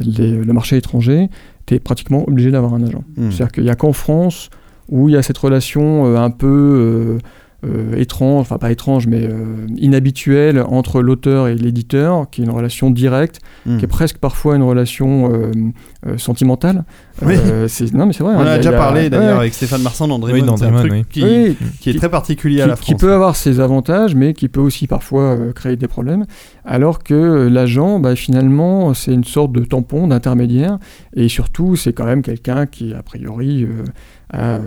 [0.00, 1.28] les- le marché étranger,
[1.66, 3.02] tu es pratiquement obligé d'avoir un agent.
[3.16, 3.30] Hmm.
[3.30, 4.50] C'est-à-dire qu'il n'y a qu'en France
[4.88, 7.18] où il y a cette relation euh, un peu euh,
[7.66, 12.50] euh, étrange, enfin pas étrange, mais euh, inhabituelle entre l'auteur et l'éditeur, qui est une
[12.50, 13.76] relation directe, Hmm.
[13.78, 15.50] qui est presque parfois une relation euh,
[16.06, 16.84] euh, sentimentale.
[17.22, 17.34] Oui.
[17.36, 18.34] Euh, c'est- non, mais c'est vrai.
[18.36, 20.46] On hein, a déjà parlé d'ailleurs ouais, avec Stéphane Marsan dans Oui, Dreamon.
[20.46, 21.02] dans c'est un truc oui.
[21.10, 23.00] qui, oui, qui est qui- très particulier à qui, la qui France.
[23.00, 26.26] peut avoir ses avantages, mais qui peut aussi parfois euh, créer des problèmes.
[26.64, 30.78] Alors que euh, l'agent, bah, finalement, c'est une sorte de tampon, d'intermédiaire,
[31.14, 33.84] et surtout, c'est quand même quelqu'un qui, a priori, euh,
[34.30, 34.60] a euh,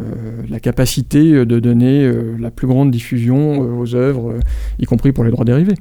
[0.49, 4.39] la capacité de donner euh, la plus grande diffusion euh, aux œuvres, euh,
[4.79, 5.75] y compris pour les droits dérivés.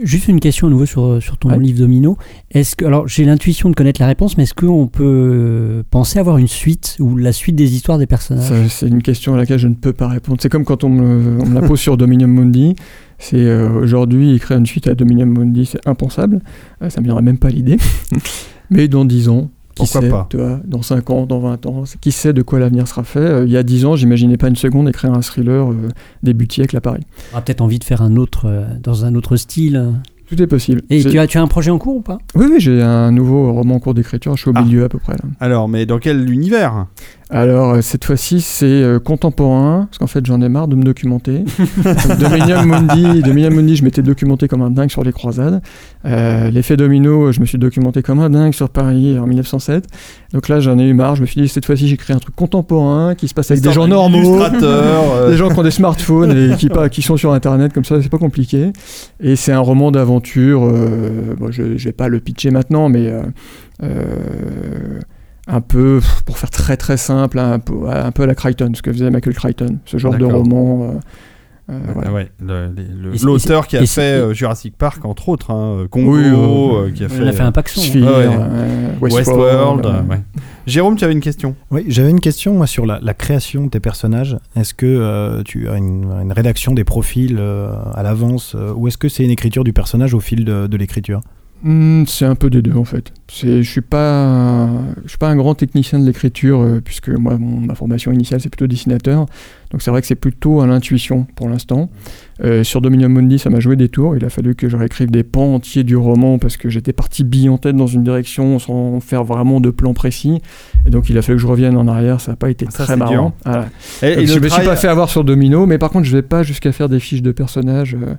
[0.00, 1.58] Juste une question à nouveau sur, sur ton Ouais.
[1.58, 2.16] livre Domino.
[2.52, 6.38] Est-ce que, alors j'ai l'intuition de connaître la réponse, mais est-ce qu'on peut penser avoir
[6.38, 8.68] une suite ou la suite des histoires des personnages?
[8.68, 10.38] C'est une question à laquelle je ne peux pas répondre.
[10.40, 12.76] C'est comme quand on me, on me la pose sur Dominium Mundi.
[13.18, 16.40] C'est euh, aujourd'hui écrire une suite à Dominium Mundi, c'est impensable.
[16.82, 17.76] Euh, ça me viendrait même pas l'idée.
[18.70, 19.50] Mais dans 10 ans,
[19.84, 22.42] qui Pourquoi sait, pas tu vois, dans 5 ans, dans 20 ans, qui sait de
[22.42, 23.18] quoi l'avenir sera fait.
[23.20, 25.88] Euh, il y a 10 ans, j'imaginais pas une seconde écrire un thriller euh,
[26.22, 27.02] début de siècle à Paris.
[27.30, 29.92] On aura peut-être envie de faire un autre euh, dans un autre style.
[30.28, 30.82] Tout est possible.
[30.90, 32.18] Et tu as, tu as un projet en cours ou pas?
[32.36, 34.36] Oui, oui, j'ai un nouveau roman en cours d'écriture.
[34.36, 34.62] Je suis au Ah.
[34.62, 35.24] milieu à peu près là.
[35.40, 36.86] Alors, mais dans quel univers?
[37.32, 40.82] Alors, euh, cette fois-ci, c'est euh, contemporain, parce qu'en fait, j'en ai marre de me
[40.82, 41.44] documenter.
[42.18, 45.62] Dominium Mundi, Dominium Mundi, je m'étais documenté comme un dingue sur les croisades.
[46.04, 49.86] Euh, L'effet domino, je me suis documenté comme un dingue sur Paris en 1907.
[50.32, 51.14] Donc là, j'en ai eu marre.
[51.14, 53.72] Je me suis dit, cette fois-ci, j'écris un truc contemporain qui se passe avec des
[53.72, 54.40] gens normaux.
[54.42, 57.84] Euh, Des gens qui ont des smartphones et qui, pas, qui sont sur Internet, comme
[57.84, 58.72] ça, c'est pas compliqué.
[59.20, 60.62] Et c'est un roman d'aventure.
[61.38, 63.12] bon, je, je vais pas le pitcher maintenant, mais
[65.46, 68.82] un peu, pour faire très très simple, un peu, un peu à la Crichton, ce
[68.82, 70.42] que faisait Michael Crichton, ce genre de D'accord.
[70.42, 70.82] roman.
[70.84, 70.98] euh,
[71.72, 72.08] euh, voilà.
[72.10, 75.28] Ah ouais, le- les- le- Et c'est- l'auteur qui a fait euh, Jurassic Park, entre
[75.28, 76.30] autres, hein, euh, Congo, Oui, oui.
[76.34, 77.80] euh, qui a fait, On a fait un Paxson.
[77.80, 78.26] Sphere, Ah ouais.
[78.28, 79.86] euh, Westworld.
[79.86, 80.20] euh, ouais.
[80.66, 83.70] Jérôme, tu avais une question Oui, j'avais une question moi, sur la, la création de
[83.70, 84.36] tes personnages.
[84.56, 88.88] Est-ce que euh, tu as une, une rédaction des profils euh, à l'avance euh, ou
[88.88, 91.20] est-ce que c'est une écriture du personnage au fil de, de l'écriture?
[91.62, 93.12] Hmm, c'est un peu des deux en fait.
[93.30, 94.70] Je suis pas,
[95.04, 98.40] je suis pas un grand technicien de l'écriture euh, puisque moi mon- ma formation initiale
[98.40, 99.26] c'est plutôt dessinateur.
[99.70, 101.90] Donc c'est vrai que c'est plutôt à l'intuition pour l'instant.
[102.42, 104.16] Euh, sur Dominion Mundi ça m'a joué des tours.
[104.16, 107.24] Il a fallu que je réécrive des pans entiers du roman parce que j'étais parti
[107.24, 110.40] bille en tête dans une direction sans faire vraiment de plan précis.
[110.86, 112.22] Et donc il a fallu que je revienne en arrière.
[112.22, 113.34] Ça n'a pas été Ça, très marrant.
[113.44, 113.68] Voilà.
[114.02, 116.22] Et, Donc, je me suis pas fait avoir sur Domino, mais par contre, je vais
[116.22, 117.94] pas jusqu'à faire des fiches de personnages.
[118.00, 118.14] euh,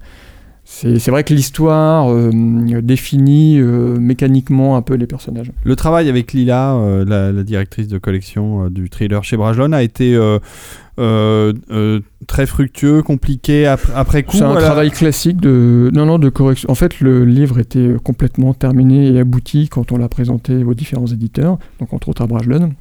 [0.74, 2.32] C'est vrai que l'histoire euh,
[2.82, 5.52] définit euh, mécaniquement un peu les personnages.
[5.66, 9.84] Le travail avec Lila, euh, la, la directrice de collection du thriller chez Brajlon, a
[9.84, 10.18] été
[12.28, 14.38] très fructueux, compliqué ap- après coup.
[14.38, 16.70] C'est un travail classique de non non de correction.
[16.72, 21.08] En fait, le livre était complètement terminé et abouti quand on l'a présenté aux différents
[21.08, 22.72] éditeurs, donc entre autres à Brajlon.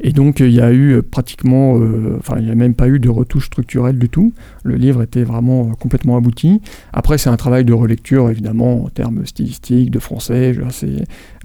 [0.00, 2.98] Et donc, il y a eu pratiquement, euh, enfin, il n'y a même pas eu
[2.98, 4.32] de retouche structurelle du tout.
[4.64, 6.60] Le livre était vraiment euh, complètement abouti.
[6.92, 10.54] Après, c'est un travail de relecture, évidemment, en termes stylistiques, de français.
[10.54, 10.60] Je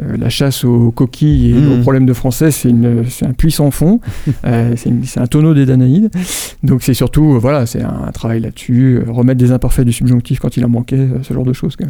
[0.02, 1.72] euh, la chasse aux coquilles et Mhm.
[1.74, 4.00] aux problèmes de français, c'est une- c'est un puissant fond.
[4.46, 6.10] Euh, c'est un tonneau des Danaïdes.
[6.64, 9.00] Donc, c'est surtout, euh, voilà, c'est un travail là-dessus.
[9.06, 11.76] euh, remettre des imparfaits du subjonctif quand il en manquait, euh, ce genre de choses.
[11.76, 11.88] quoi.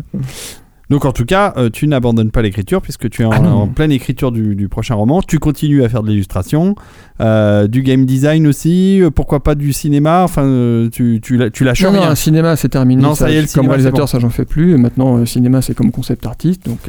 [0.89, 3.67] Donc en tout cas, euh, tu n'abandonnes pas l'écriture puisque tu es en, Ah en
[3.67, 5.21] pleine écriture du, du prochain roman.
[5.21, 6.75] Tu continues à faire de l'illustration,
[7.21, 9.01] euh, du game design aussi.
[9.01, 12.09] euh, pourquoi pas du cinéma Enfin, tu, tu, la- tu lâches Non, non, rien.
[12.11, 13.01] un cinéma, c'est terminé.
[13.01, 14.73] Non, ça y est, le comme cinéma, réalisateur, ça, j'en fais plus.
[14.73, 16.65] Et maintenant, euh, cinéma, c'est comme concept artiste.
[16.67, 16.79] Donc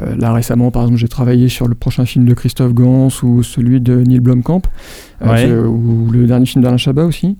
[0.00, 3.42] euh, là, récemment, par exemple, j'ai travaillé sur le prochain film de Christophe Gans ou
[3.42, 4.62] celui de Neil Blomkamp,
[5.22, 5.50] euh, Ouais.
[5.66, 7.36] ou le dernier film d'Alain Chabat aussi.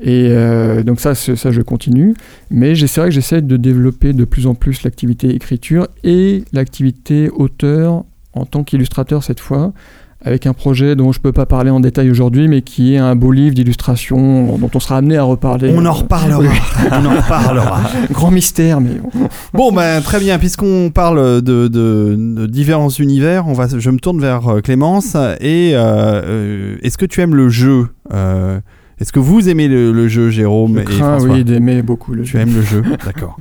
[0.00, 2.14] Et euh, donc ça, ça, je continue.
[2.50, 7.28] Mais c'est vrai que j'essaie de développer de plus en plus l'activité écriture et l'activité
[7.30, 9.72] auteur en tant qu'illustrateur cette fois
[10.22, 13.16] avec un projet dont je peux pas parler en détail aujourd'hui, mais qui est un
[13.16, 15.72] beau livre d'illustration dont on sera amené à reparler.
[15.74, 16.42] On en reparlera.
[16.92, 17.80] On en reparlera.
[18.12, 19.10] Grand mystère, mais bon.
[19.54, 20.38] Bon, ben très bien.
[20.38, 25.14] Puisqu'on parle de, de- de différents univers, on va, je me tourne vers euh, Clémence.
[25.40, 25.78] Et euh,
[26.24, 28.60] euh, est-ce que tu aimes le jeu Euh,
[29.00, 32.12] Est-ce que vous aimez le, le jeu, Jérôme je et crains, François oui, d'aimer beaucoup
[32.12, 32.40] le Tu jeu.
[32.40, 33.38] aimes le jeu, d'accord.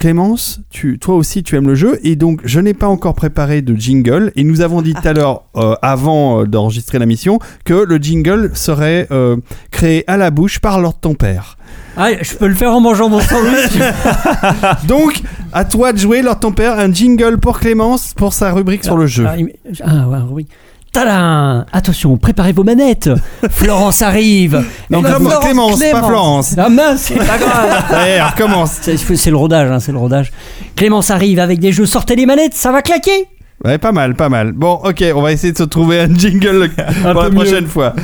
[0.00, 3.60] Clémence, tu, toi aussi tu aimes le jeu et donc je n'ai pas encore préparé
[3.60, 7.38] de jingle et nous avons dit tout à l'heure euh, avant euh, d'enregistrer la mission
[7.66, 9.36] que le jingle serait euh,
[9.70, 11.58] créé à la bouche par Lord ton père.
[11.98, 13.78] Ah, je peux le faire en mangeant mon sandwich.
[14.88, 15.20] Donc
[15.52, 18.96] à toi de jouer Lord ton père un jingle pour Clémence pour sa rubrique sur
[18.96, 19.26] le jeu.
[19.28, 19.36] Ah,
[19.84, 20.46] ah, ouais, oui.
[20.92, 23.10] Tadam Attention, préparez vos manettes.
[23.50, 24.64] Florence arrive.
[24.90, 26.02] Non, Clémence, vous- Clémence, pas.
[26.02, 26.54] Florence.
[26.58, 27.84] Ah mince, c'est pas grave.
[27.90, 28.72] Allez, recommence.
[28.82, 30.32] C'est c'est le rodage, hein, c'est le rodage.
[30.76, 33.26] Clémence arrive avec des jeux, sortez les manettes, ça va claquer.
[33.64, 34.52] Ouais, pas mal, pas mal.
[34.52, 36.70] Bon, ok, on va essayer de se trouver un jingle
[37.02, 37.34] pour la peu mieux.
[37.34, 37.94] prochaine fois.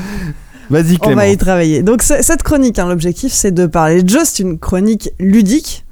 [0.69, 1.17] Vas-y On Clémence.
[1.17, 1.83] va y travailler.
[1.83, 5.85] Donc c- cette chronique, hein, l'objectif c'est de parler de jeu, c'est une chronique ludique.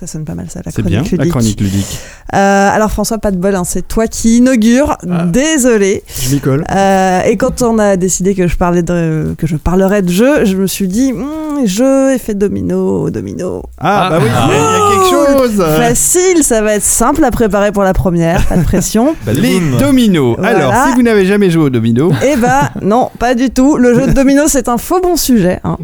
[0.00, 1.18] Ça sonne pas mal ça, la C'est chronique bien, ludique.
[1.18, 1.98] la chronique ludique.
[2.34, 4.96] Euh, alors François, pas de bol, hein, c'est toi qui inaugure.
[5.10, 5.24] Ah.
[5.26, 6.02] Désolé.
[6.08, 6.64] Je m'y colle.
[6.74, 10.46] Euh, et quand on a décidé que je, parlais de, que je parlerais de jeu,
[10.46, 13.62] je me suis dit, Hum, jeu, effet domino, domino.
[13.78, 14.10] Ah, Ah.
[14.10, 15.64] bah oui, il y a- il y a quelque chose.
[15.76, 19.14] Facile, ça va être simple à préparer pour la première, pas de pression.
[19.26, 20.36] Les dominos.
[20.38, 20.56] Voilà.
[20.70, 23.76] Alors, si vous n'avez jamais joué aux dominos, Eh bah non, pas du tout.
[23.76, 25.60] Le jeu de domino, c'est un faux bon sujet.
[25.64, 25.76] hein.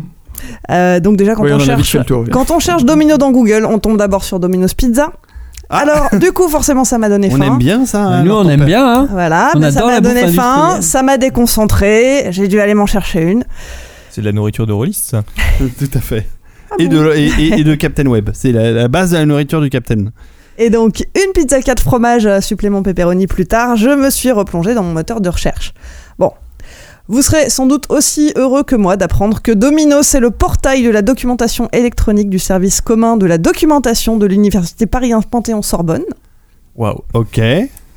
[0.70, 2.20] Euh, donc déjà quand Oui, on, on cherche, tour.
[2.20, 2.30] oui.
[2.30, 5.12] quand on cherche domino dans Google, on tombe d'abord sur Domino's Pizza.
[5.68, 5.78] Ah.
[5.78, 7.44] Alors du coup, forcément, ça m'a donné on faim.
[7.44, 8.02] aime bien ça.
[8.02, 9.08] hein, Nous, on aime bien, hein.
[9.10, 13.22] Voilà, On mais ça m'a donné faim, ça m'a déconcentré, j'ai dû aller m'en chercher
[13.22, 13.44] une.
[14.10, 15.24] C'est de la nourriture de rôliste, ça.
[15.78, 16.26] Tout à fait.
[16.78, 17.12] et, de,
[17.58, 18.30] et, de Captain Web.
[18.32, 20.06] C'est la, la base de la nourriture du Captain.
[20.58, 24.74] Et donc, une pizza 4 fromages, euh, supplément pepperoni plus tard, je me suis replongé
[24.74, 25.74] dans mon moteur de recherche.
[26.18, 26.30] Bon.
[27.08, 30.90] Vous serez sans doute aussi heureux que moi d'apprendre que Domino, c'est le portail de
[30.90, 36.04] la documentation électronique du service commun de la documentation de l'université Paris 1 Panthéon-Sorbonne.
[36.74, 37.02] Waouh.
[37.14, 37.40] Ok.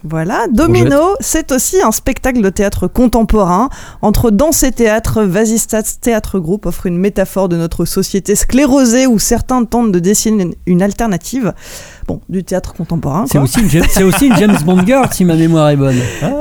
[0.04, 3.70] Voilà, Domino, c'est aussi un spectacle de théâtre contemporain.
[4.02, 9.20] Entre danse et théâtre, Vasistats Théâtre Group offre une métaphore de notre société sclérosée où
[9.20, 11.54] certains tentent de dessiner une alternative.
[12.10, 13.26] Bon, du théâtre contemporain.
[13.32, 15.96] C'est aussi, une James- c'est aussi une James Bond girl, si ma mémoire est bonne.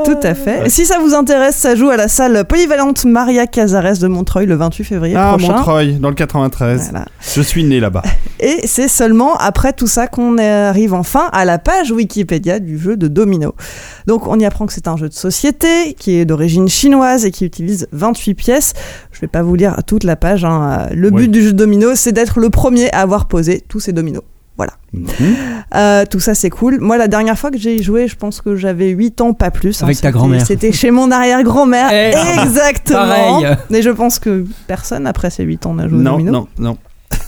[0.06, 0.64] Tout à fait.
[0.66, 4.46] Et si ça vous intéresse, ça joue à la salle polyvalente Maria Casares de Montreuil
[4.46, 5.52] le 28 février Ah, prochain.
[5.58, 6.88] Montreuil, dans le 93.
[6.90, 7.04] Voilà.
[7.20, 8.02] Je suis né là-bas.
[8.40, 12.96] Et c'est seulement après tout ça qu'on arrive enfin à la page Wikipédia du jeu
[12.96, 13.54] de domino.
[14.06, 17.30] Donc on y apprend que c'est un jeu de société qui est d'origine chinoise et
[17.30, 18.72] qui utilise 28 pièces.
[19.12, 20.46] Je vais pas vous lire toute la page.
[20.46, 20.86] hein.
[20.94, 21.24] Le Oui.
[21.24, 24.22] but du jeu de domino, c'est d'être le premier à avoir posé tous ces dominos.
[24.92, 25.06] Mhm.
[25.74, 26.78] Euh, tout ça c'est cool.
[26.80, 29.82] Moi la dernière fois que j'ai joué, je pense que j'avais 8 ans, pas plus.
[29.82, 29.84] hein.
[29.84, 30.46] Avec ta C'était- grand-mère.
[30.46, 31.90] C'était chez mon arrière-grand-mère.
[31.92, 32.98] Eh, Exactement.
[32.98, 33.56] pareil.
[33.70, 36.32] Mais je pense que personne après ces 8 ans n'a joué au Non, domino.
[36.32, 36.78] non, non.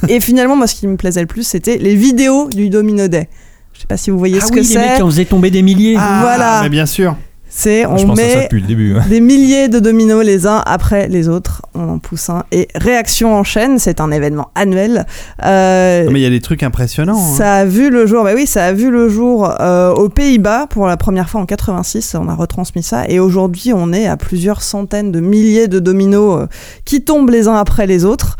[0.09, 3.29] Et finalement, moi ce qui me plaisait le plus, c'était les vidéos du Domino Day.
[3.75, 4.97] Je sais pas si vous voyez Ah ce oui, que les mecs c'est.
[4.97, 5.97] qui en faisaient tomber des milliers.
[5.99, 6.61] Ah, Voilà.
[6.63, 7.17] Mais bien sûr.
[7.53, 8.97] C'est je on met depuis le début.
[8.97, 9.03] hein.
[9.09, 11.63] des milliers de dominos les uns après les autres.
[11.75, 12.45] On en pousse un.
[12.53, 15.05] Et réaction en chaîne, c'est un événement annuel.
[15.45, 17.19] Euh, mais il y a des trucs impressionnants.
[17.19, 17.37] hein.
[17.37, 20.69] Ça a vu le jour, bah oui, ça a vu le jour euh, aux Pays-Bas
[20.71, 22.15] pour la première fois en 86.
[22.15, 26.43] On a retransmis ça et aujourd'hui, on est à plusieurs centaines de milliers de dominos
[26.43, 26.47] euh,
[26.85, 28.37] qui tombent les uns après les autres.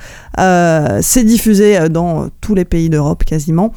[1.03, 3.73] C'est diffusé dans tous les pays d'Europe quasiment.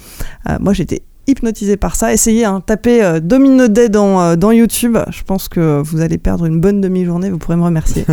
[0.61, 2.13] Moi, j'étais hypnotisé par ça.
[2.13, 4.97] Essayez, hein, tapez euh, Domino Day dans, euh, dans YouTube.
[5.09, 7.29] Je pense que vous allez perdre une bonne demi-journée.
[7.29, 8.05] Vous pourrez me remercier.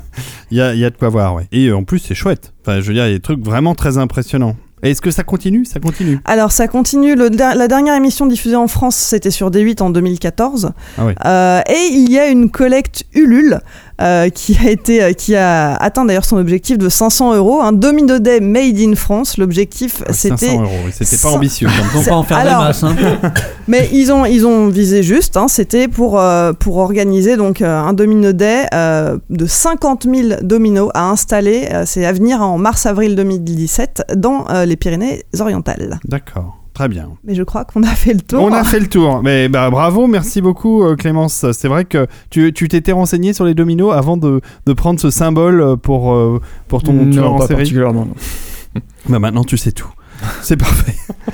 [0.50, 1.46] Il y a, y a de quoi voir, ouais.
[1.52, 2.52] Et euh, en plus, c'est chouette.
[2.62, 4.56] Enfin, je veux dire, il y a des trucs vraiment très impressionnants.
[4.82, 5.64] Est-ce que ça continue?
[5.64, 6.20] Ça continue.
[6.24, 7.16] Alors ça continue.
[7.16, 10.70] Le la dernière émission diffusée en France, c'était sur D8 en 2014.
[10.96, 11.14] Ah oui.
[11.24, 13.60] Euh, et il y a une collecte Ulule
[14.00, 17.60] euh, qui a été, euh, qui a atteint d'ailleurs son objectif de 500 euros.
[17.62, 19.38] Un domino day made in France.
[19.38, 20.56] L'objectif, Ah, 500 c'était.
[20.56, 21.68] euros, oui, c'était pas cent- ambitieux.
[21.96, 22.84] Ils pas en faire Alors- des masses.
[22.84, 22.94] hein.
[23.68, 25.36] Mais ils ont, ils ont visé juste.
[25.36, 30.90] hein, c'était pour, euh, pour organiser donc un domino day euh, de 50 000 dominos
[30.94, 31.68] à installer.
[31.72, 35.98] euh, C'est à venir en mars-avril 2017 dans euh, les Pyrénées-Orientales.
[36.06, 37.08] D'accord, très bien.
[37.24, 38.40] Mais je crois qu'on a fait le tour.
[38.40, 39.20] On a fait le tour.
[39.24, 41.44] Mais bah, bravo, merci beaucoup euh, Clémence.
[41.50, 45.10] C'est vrai que tu tu t'étais renseigné sur les dominos avant de, de prendre ce
[45.10, 47.56] symbole pour, euh, pour ton tueur non, en pas série.
[47.58, 48.06] particulièrement.
[48.06, 48.80] non.
[49.08, 49.90] Bah maintenant tu sais tout.
[50.42, 50.94] C'est parfait.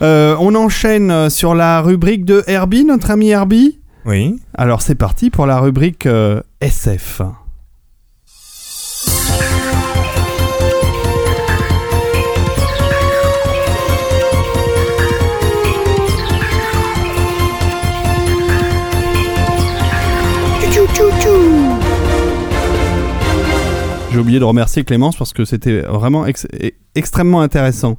[0.00, 3.80] Euh, on enchaîne sur la rubrique de Herbie, notre ami Herbie.
[4.06, 4.36] Oui.
[4.54, 7.20] Alors c'est parti pour la rubrique euh, SF.
[24.18, 27.96] J'ai oublié de remercier Clémence parce que c'était vraiment ex- e- extrêmement intéressant.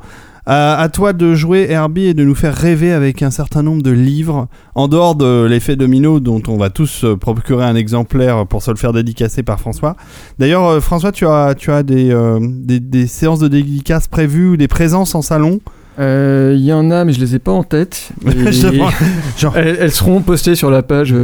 [0.49, 3.83] Euh, à toi de jouer Herbie et de nous faire rêver avec un certain nombre
[3.83, 8.45] de livres, en dehors de l'effet domino dont on va tous euh, procurer un exemplaire
[8.47, 9.95] pour se le faire dédicacer par François.
[10.39, 14.49] D'ailleurs, euh, François, tu as, tu as des, euh, des, des séances de dédicaces prévues
[14.49, 15.61] ou des présences en salon?
[15.99, 18.09] Il y en a, mais je les ai pas en tête.
[19.37, 21.15] Genre- elles, elles seront postées sur la page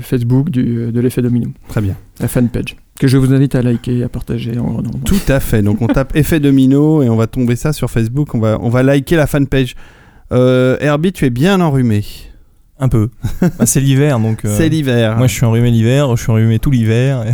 [0.00, 1.94] Facebook du, de l'effet domino, Très bien.
[2.20, 5.00] la fanpage, que je vous invite à liker et à partager en grand nombre.
[5.06, 5.62] Tout à fait.
[5.62, 8.34] Donc on tape effet domino et on va tomber ça sur Facebook.
[8.34, 9.74] On va, on va liker la fanpage.
[10.32, 12.04] Euh, Herbie, tu es bien enrhumé.
[12.78, 13.08] Un peu.
[13.58, 14.44] Bah, c'est l'hiver, donc.
[14.44, 15.16] euh, C'est l'hiver.
[15.16, 17.24] Moi, je suis enrhumé l'hiver, je suis enrhumé tout l'hiver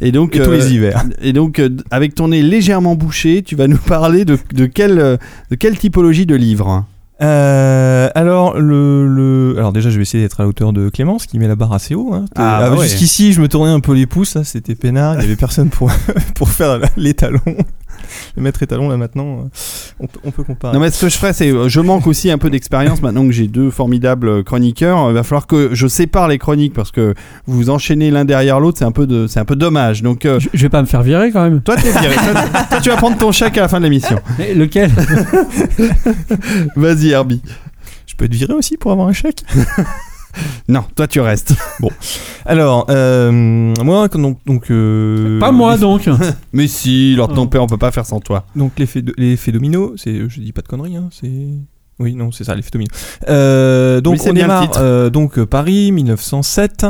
[0.00, 1.04] et, Et donc, et tous euh, les hivers.
[1.22, 4.98] Et donc, euh, avec ton nez légèrement bouché, tu vas nous parler de, de, quelle,
[4.98, 5.16] euh,
[5.50, 6.86] de quelle typologie de livre?
[7.22, 11.26] Euh, alors, le, le- alors déjà, je vais essayer d'être à la hauteur de Clémence
[11.26, 12.12] qui met la barre assez haut.
[12.12, 12.24] hein.
[12.34, 12.88] Ah, bah ouais.
[12.88, 15.14] Jusqu'ici, je me tournais un peu les pouces, là, c'était peinard.
[15.16, 15.90] Il y avait personne pour
[16.34, 17.40] pour faire les talons,
[18.36, 18.88] le maître étalon.
[18.88, 19.48] Là maintenant, euh,
[20.00, 20.74] on, peut- on peut comparer.
[20.74, 21.50] Non, mais ce que je ferais, c'est.
[21.50, 25.10] euh, Je manque aussi un peu d'expérience maintenant que j'ai deux formidables euh, chroniqueurs.
[25.10, 27.14] Il va falloir que je sépare les chroniques parce que
[27.46, 30.02] vous enchaînez l'un derrière l'autre, c'est un, peu de- c'est un peu dommage.
[30.02, 31.60] Donc, euh, Je, je vais pas me faire virer quand même.
[31.62, 32.14] toi, t'es viré.
[32.14, 34.18] toi, toi, tu vas prendre ton chèque à la fin de l'émission.
[34.38, 34.90] Mais lequel?
[36.76, 37.40] Vas-y, Herbie.
[38.06, 39.42] je peux être viré aussi pour avoir un chèque?
[40.68, 41.54] Non, toi, tu restes.
[42.46, 46.08] Alors, euh, moi, donc, donc euh, Pas moi donc.
[46.52, 48.46] Mais si, Lord ton père, on peut pas faire sans toi.
[48.56, 51.30] Donc l'effet domino, c'est je dis pas de conneries, hein, c'est
[52.00, 52.90] oui non c'est ça l'effet domino.
[53.28, 56.86] Euh, donc on démarre euh, donc Paris 1907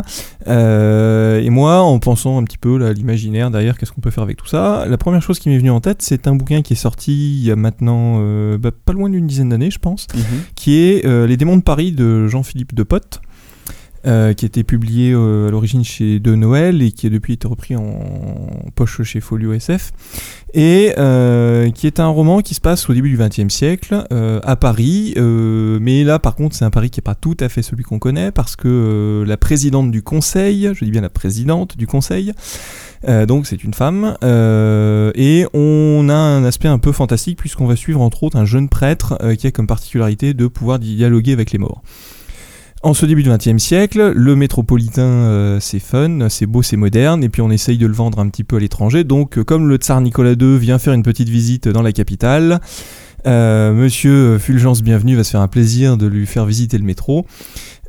[0.46, 4.10] euh, et moi en pensant un petit peu là, à l'imaginaire derrière qu'est-ce qu'on peut
[4.10, 4.86] faire avec tout ça.
[4.88, 7.44] La première chose qui m'est venue en tête c'est un bouquin qui est sorti il
[7.44, 8.18] y a maintenant
[8.56, 10.06] bah, pas loin d'une dizaine d'années je pense,
[10.54, 13.20] qui est Les démons de Paris de Jean-Philippe Depotte.
[14.06, 17.48] Euh, qui été publié euh, à l'origine chez De Noël et qui a depuis été
[17.48, 17.98] repris en
[18.74, 19.92] poche chez Folio SF
[20.54, 24.40] et euh, qui est un roman qui se passe au début du XXe siècle euh,
[24.44, 27.48] à Paris, euh, mais là par contre c'est un Paris qui n'est pas tout à
[27.48, 31.10] fait celui qu'on connaît parce que euh, la présidente du conseil, je dis bien la
[31.10, 32.32] présidente du conseil,
[33.28, 38.00] donc c'est une femme, et on a un aspect un peu fantastique puisqu'on va suivre
[38.00, 41.82] entre autres un jeune prêtre qui a comme particularité de pouvoir dialoguer avec les morts.
[42.84, 47.24] En ce début du XXe siècle, le métropolitain, euh, c'est fun, c'est beau, c'est moderne,
[47.24, 49.04] et puis on essaye de le vendre un petit peu à l'étranger.
[49.04, 52.60] Donc, euh, comme le tsar Nicolas II vient faire une petite visite dans la capitale,
[53.26, 57.26] euh, Monsieur Fulgence Bienvenu va se faire un plaisir de lui faire visiter le métro.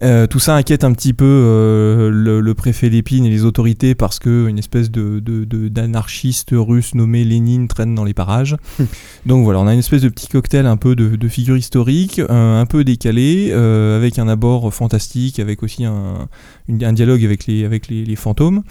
[0.03, 3.95] Euh, tout ça inquiète un petit peu euh, le, le préfet Lépine et les autorités
[3.95, 5.21] parce que une espèce de,
[5.69, 8.57] d'anarchiste russe nommé Lénine traîne dans les parages.
[9.25, 12.19] Donc voilà, on a une espèce de petit cocktail un peu de, de figure historique,
[12.27, 16.27] un, un peu décalé, euh, avec un abord fantastique, avec aussi un,
[16.67, 18.63] une- un dialogue avec les, avec les, les fantômes.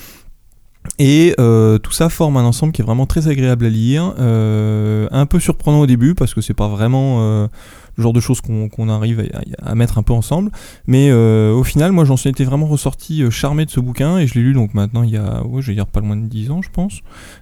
[0.98, 5.08] Et euh, tout ça forme un ensemble qui est vraiment très agréable à lire, euh,
[5.10, 7.48] un peu surprenant au début parce que c'est pas vraiment euh,
[7.96, 9.28] le genre de choses qu'on arrive
[9.60, 10.52] à, à mettre un peu ensemble,
[10.86, 14.34] mais au final, moi j'en suis été vraiment ressorti charmé de ce bouquin et je
[14.34, 16.50] l'ai lu donc maintenant il y a, ouais, je vais dire pas loin de 10
[16.50, 17.00] ans je pense,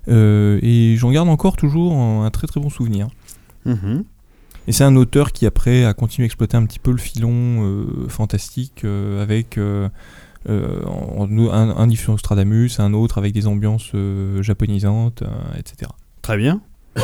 [0.08, 3.08] et j'en garde encore toujours un, un très très bon souvenir.
[3.64, 4.04] Mhm.
[4.68, 7.86] Et c'est un auteur qui après a continué à exploiter un petit peu le filon
[8.08, 8.84] fantastique
[9.20, 9.58] avec
[10.48, 15.26] en- un, un Nostradamus, un autre avec des ambiances euh, japonisantes, euh,
[15.58, 15.90] etc.
[16.22, 16.60] Très bien.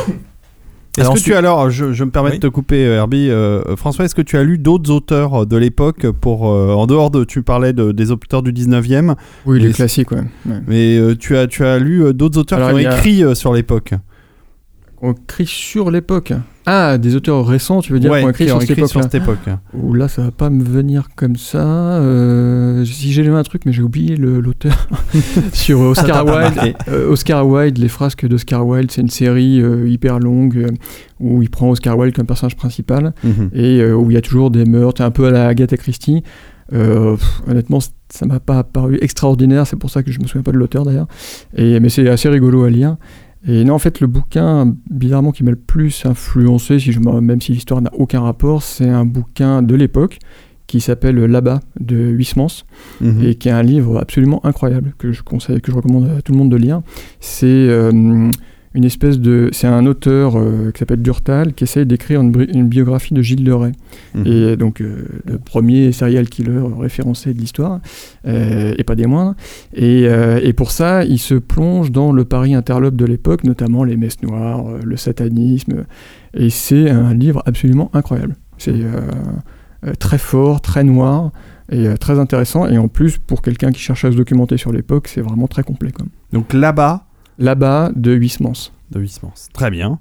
[0.96, 2.36] Est-ce Alors que ensuite- tu as alors, je, je me permets Oui.
[2.38, 3.30] de te couper, euh, Herbie.
[3.30, 6.86] euh, François, est-ce que tu as lu d'autres auteurs euh, de l'époque pour, euh, en
[6.86, 9.14] dehors de, tu parlais de, des auteurs du 19e,
[9.46, 10.22] Oui, les classiques, ouais.
[10.46, 10.60] ouais.
[10.66, 13.22] mais euh, tu, as, tu as lu euh, d'autres auteurs Alors, qui ont a- écrit
[13.22, 13.94] euh, sur l'époque?
[15.00, 16.32] Ont écrit sur l'époque.
[16.66, 19.02] Ah, des auteurs récents, tu veux dire, Ouais, qui ont écrit sur cette écrit sur
[19.02, 19.38] cette époque.
[19.74, 21.58] Ouh, là, ça va pas me venir comme ça.
[21.64, 24.88] Euh, si j'ai lu un truc, mais j'ai oublié le- l'auteur.
[25.52, 26.74] Sur Oscar t'a pas Wilde.
[26.88, 30.68] Euh, Oscar Wilde, les frasques d'Oscar Wilde, c'est une série euh, hyper longue euh,
[31.20, 33.50] où il prend Oscar Wilde comme personnage principal Mhm.
[33.54, 36.22] et euh, où il y a toujours des meurtres, un peu à la Agatha Christie.
[36.74, 37.78] Euh, pff, honnêtement,
[38.10, 40.84] ça m'a pas paru extraordinaire, c'est pour ça que je me souviens pas de l'auteur
[40.84, 41.06] d'ailleurs.
[41.56, 42.96] Et mais c'est assez rigolo à lire.
[43.48, 47.20] Et non, en fait, le bouquin, bizarrement, qui m'a le plus influencé, si je, me-
[47.20, 50.18] même si l'histoire n'a aucun rapport, c'est un bouquin de l'époque
[50.66, 52.64] qui s'appelle Là-bas de Huysmans
[53.00, 53.24] Mhm.
[53.24, 56.32] et qui est un livre absolument incroyable que je conseille, que je recommande à tout
[56.32, 56.82] le monde de lire.
[57.20, 58.30] C'est euh,
[58.74, 63.14] une espèce de, c'est un auteur euh, qui s'appelle Durtal qui essaye d'écrire une, biographie
[63.14, 63.72] de Gilles de Rais.
[64.14, 64.26] Mhm.
[64.26, 67.80] Et donc euh, le premier serial killer référencé de l'histoire,
[68.26, 69.34] euh, et pas des moindres.
[69.74, 73.96] Et, et pour ça, il se plonge dans le Paris interlope de l'époque, notamment les
[73.96, 75.84] messes noires, le satanisme.
[76.34, 78.36] Et c'est un livre absolument incroyable.
[78.58, 78.74] C'est
[79.98, 81.32] très fort, très noir
[81.70, 82.66] et très intéressant.
[82.66, 85.62] Et en plus, pour quelqu'un qui cherche à se documenter sur l'époque, c'est vraiment très
[85.62, 85.92] complet.
[85.92, 86.06] Quoi.
[86.32, 87.07] Donc là-bas,
[87.38, 88.72] Là-bas, de Huysmans.
[88.90, 89.34] de Huysmans.
[89.52, 89.98] Très bien.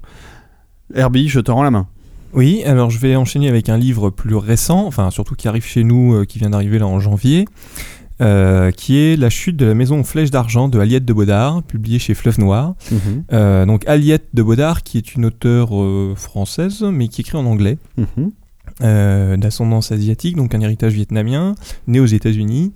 [0.94, 1.86] Herbie, je te rends la main.
[2.32, 5.82] Oui, alors je vais enchaîner avec un livre plus récent, enfin surtout qui arrive chez
[5.84, 7.46] nous, euh, qui vient d'arriver là en janvier,
[8.20, 11.62] euh, qui est La chute de la maison aux flèches d'argent de Aliette de Baudard,
[11.62, 12.74] publié chez Fleuve Noir.
[13.32, 17.46] Euh, donc Aliette de Baudard, qui est une auteure euh, française, mais qui écrit en
[17.46, 18.30] anglais, Mhm.
[18.82, 21.54] euh, d'ascendance asiatique, donc un héritage vietnamien,
[21.86, 22.72] né aux États-Unis.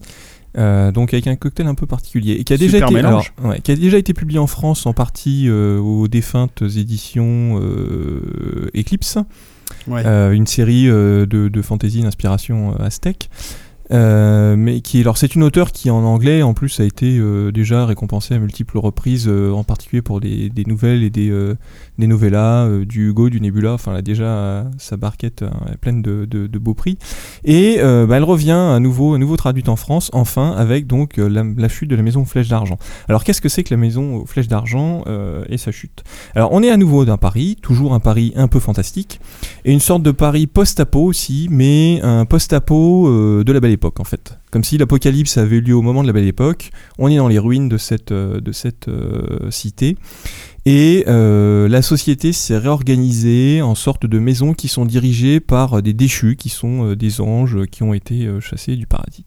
[0.58, 3.32] Euh, donc avec un cocktail un peu particulier et qui a déjà été mélange.
[3.38, 7.58] alors, ouais, qui a déjà été publié en France en partie euh, aux défuntes éditions
[7.60, 9.18] euh, Eclipse
[9.88, 10.04] Ouais.
[10.36, 13.30] une série de, de fantasy d'inspiration aztèque.
[13.90, 17.50] Euh, mais qui alors c'est une auteure qui en anglais en plus a été euh,
[17.50, 21.56] déjà récompensée à multiples reprises euh, en particulier pour des, des nouvelles et des, euh,
[21.98, 23.74] des novellas euh, du Hugo du Nebula.
[23.74, 26.96] Enfin elle a déjà sa barquette est pleine de, de, de beaux prix.
[27.44, 31.44] Et bah, elle revient à nouveau à nouveau traduite en France enfin avec donc la,
[31.44, 32.78] la chute de la maison aux flèches d'argent.
[33.08, 35.04] Alors qu'est-ce que c'est que la maison aux flèches d'argent
[35.48, 36.02] et sa chute?
[36.34, 39.20] Alors on est à nouveau d'un Paris toujours un Paris un peu fantastique
[39.64, 44.04] et une sorte de Paris post-apo aussi, mais un post-apo de la belle époque en
[44.04, 44.38] fait.
[44.50, 46.70] Comme si l'apocalypse avait eu lieu au moment de la belle époque.
[46.98, 49.96] On est dans les ruines de cette, euh, de cette euh, cité.
[50.64, 55.92] Et euh, la société s'est réorganisée en sorte de maisons qui sont dirigées par des
[55.92, 59.24] déchus, qui sont des anges qui ont été chassés du paradis.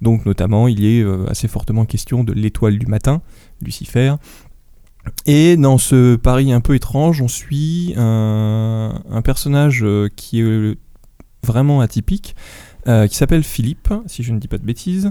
[0.00, 3.20] Donc notamment, il est assez fortement question de l'étoile du matin,
[3.60, 4.14] Lucifer,
[5.26, 9.84] et dans ce Paris un peu étrange, on suit un, un personnage
[10.16, 10.76] qui est
[11.46, 12.34] vraiment atypique,
[12.88, 15.10] euh, qui s'appelle Philippe, si je ne dis pas de bêtises,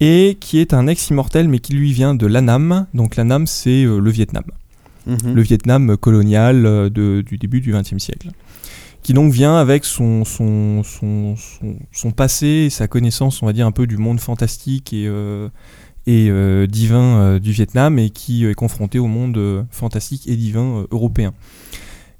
[0.00, 2.86] et qui est un ex-immortel, mais qui lui vient de l'Annam.
[2.94, 4.44] Donc l'Annam, c'est euh, le Vietnam,
[5.06, 5.34] Mhm.
[5.34, 8.30] le Vietnam colonial euh, de- du début du XXe siècle.
[9.02, 13.52] Qui donc vient avec son, son, son, son, son passé et sa connaissance, on va
[13.52, 15.48] dire, un peu du monde fantastique et, euh,
[16.06, 16.30] et
[16.68, 21.32] divin du Vietnam et qui est confronté au monde fantastique et divin européen.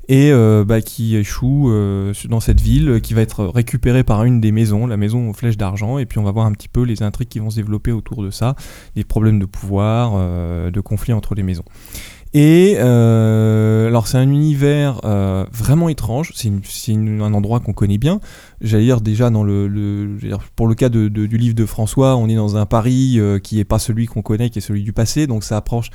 [0.09, 4.41] Et euh, bah, qui échoue euh, dans cette ville, qui va être récupérée par une
[4.41, 6.83] des maisons, la maison aux flèches d'argent, et puis on va voir un petit peu
[6.83, 8.55] les intrigues qui vont se développer autour de ça,
[8.97, 11.65] des problèmes de pouvoir, euh, de conflits entre les maisons.
[12.37, 15.01] Et alors c'est un univers
[15.53, 16.51] vraiment étrange, c'est
[16.93, 18.19] un endroit qu'on connaît bien.
[18.61, 20.19] J'allais dire déjà dans le,
[20.57, 23.79] pour le cas du livre de François, on est dans un Paris qui est pas
[23.79, 25.91] celui qu'on connaît, qui est celui du passé, donc ça approche.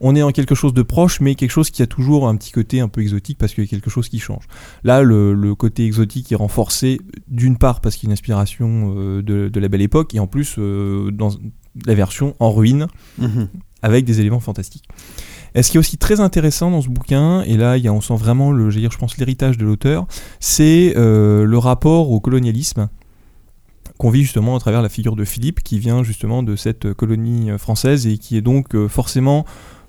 [0.00, 2.50] On est en quelque chose de proche, mais quelque chose qui a toujours un petit
[2.50, 4.44] côté un peu exotique parce qu'il y a quelque chose qui change.
[4.82, 8.94] Là, le, le côté exotique est renforcé d'une part parce qu'il y a une inspiration
[8.96, 11.30] euh, de, de la belle époque et en plus euh, dans
[11.86, 12.86] la version en ruine
[13.18, 13.48] Mhm.
[13.82, 14.88] avec des éléments fantastiques.
[15.54, 17.92] Et ce qui est aussi très intéressant dans ce bouquin, et là il y a,
[17.92, 20.06] on sent vraiment le, j'allais dire, je pense l'héritage de l'auteur,
[20.40, 22.88] c'est euh, le rapport au colonialisme
[23.98, 27.50] qu'on vit justement à travers la figure de Philippe, qui vient justement de cette colonie
[27.58, 29.44] française et qui est donc forcément,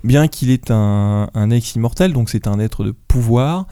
[0.06, 3.66] bien qu'il est un, un ex-immortel, donc c'est un être de pouvoir,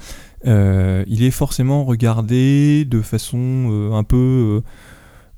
[0.47, 4.61] euh, il est forcément regardé de façon euh, un peu euh,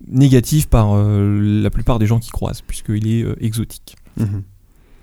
[0.09, 3.97] négative par la plupart des gens qui croisent, puisqu'il est exotique.
[4.17, 4.43] Mhm.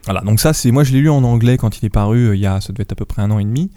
[0.05, 2.39] Voilà, donc ça, c'est moi je l'ai lu en anglais quand il est paru, il
[2.39, 3.71] y a, ça devait être à peu près un an et demi.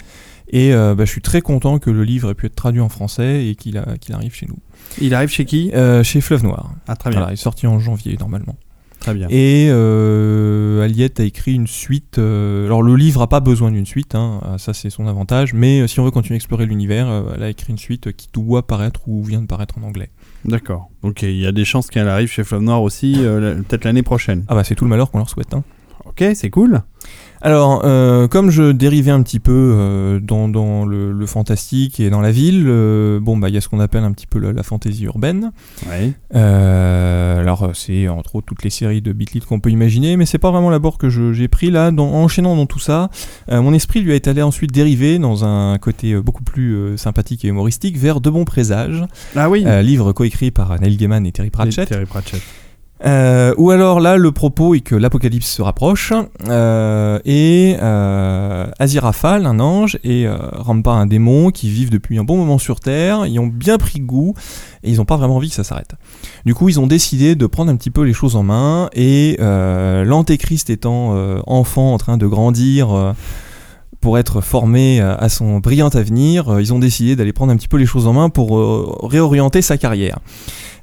[0.49, 2.89] Et euh, bah, je suis très content que le livre ait pu être traduit en
[2.89, 4.57] français et qu'il arrive chez nous.
[5.01, 5.71] Il arrive chez qui?
[5.73, 6.71] Euh, chez Fleuve Noir.
[6.87, 7.19] Ah, très bien.
[7.19, 8.55] Voilà, il est sorti en janvier normalement.
[9.07, 9.27] Très bien.
[9.29, 12.17] Et euh, Aliette a écrit une suite.
[12.17, 15.53] euh, alors le livre a pas besoin d'une suite, hein, euh, ça c'est son avantage.
[15.53, 18.11] Mais euh, si on veut continuer à explorer l'univers, euh, elle a écrit une suite
[18.11, 20.09] qui doit paraître ou vient de paraître en anglais.
[20.43, 20.89] D'accord.
[21.03, 24.43] Ok, il y a des chances qu'elle arrive chez Flamme Noir aussi, peut-être l'année prochaine.
[24.49, 25.53] Ah bah c'est tout le malheur qu'on leur souhaite.
[25.53, 25.63] Hein.
[26.03, 26.81] Ok, c'est cool.
[27.41, 32.09] Alors, euh, comme je dérivais un petit peu euh, dans, dans le, le fantastique et
[32.09, 34.39] dans la ville, euh, bon, bah, il y a ce qu'on appelle un petit peu
[34.39, 35.51] la, la fantaisie urbaine.
[35.87, 36.13] Ouais.
[36.33, 40.51] Alors, c'est entre autres toutes les séries de Beatles qu'on peut imaginer, mais c'est pas
[40.51, 41.91] vraiment l'abord que j'ai pris là.
[41.91, 43.09] Dans, en enchaînant dans tout ça,
[43.49, 47.97] mon esprit lui est allé ensuite dériver dans un côté beaucoup plus sympathique et humoristique
[47.97, 49.63] vers De bons présages, Ah oui.
[49.83, 51.87] livre coécrit par Neil Gaiman et Terry Pratchett.
[51.87, 52.41] Terry Pratchett.
[53.05, 56.13] Euh, ou alors là, le propos est que l'apocalypse se rapproche
[56.47, 62.37] euh, et euh, Aziraphale, un ange, et Rampa, un démon, qui vivent depuis un bon
[62.37, 64.33] moment sur Terre, ils ont bien pris goût
[64.83, 65.93] et ils n'ont pas vraiment envie que ça s'arrête.
[66.45, 69.37] Du coup, ils ont décidé de prendre un petit peu les choses en main et
[69.39, 73.15] l'antéchrist étant enfant en train de grandir.
[73.99, 77.77] pour être formé à son brillant avenir, ils ont décidé d'aller prendre un petit peu
[77.77, 80.19] les choses en main pour réorienter sa carrière.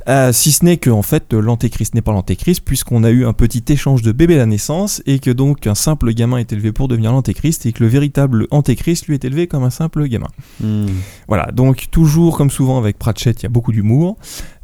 [0.06, 3.32] Euh, si ce n'est que en fait l'antéchrist n'est pas l'antéchrist puisqu'on a eu un
[3.32, 6.72] petit échange de bébé à la naissance et que donc un simple gamin est élevé
[6.72, 10.28] pour devenir l'antéchrist et que le véritable antéchrist lui est élevé comme un simple gamin.
[10.60, 10.86] Hmm.
[11.26, 14.18] Voilà, donc toujours comme souvent avec Pratchett, il y a beaucoup d'humour.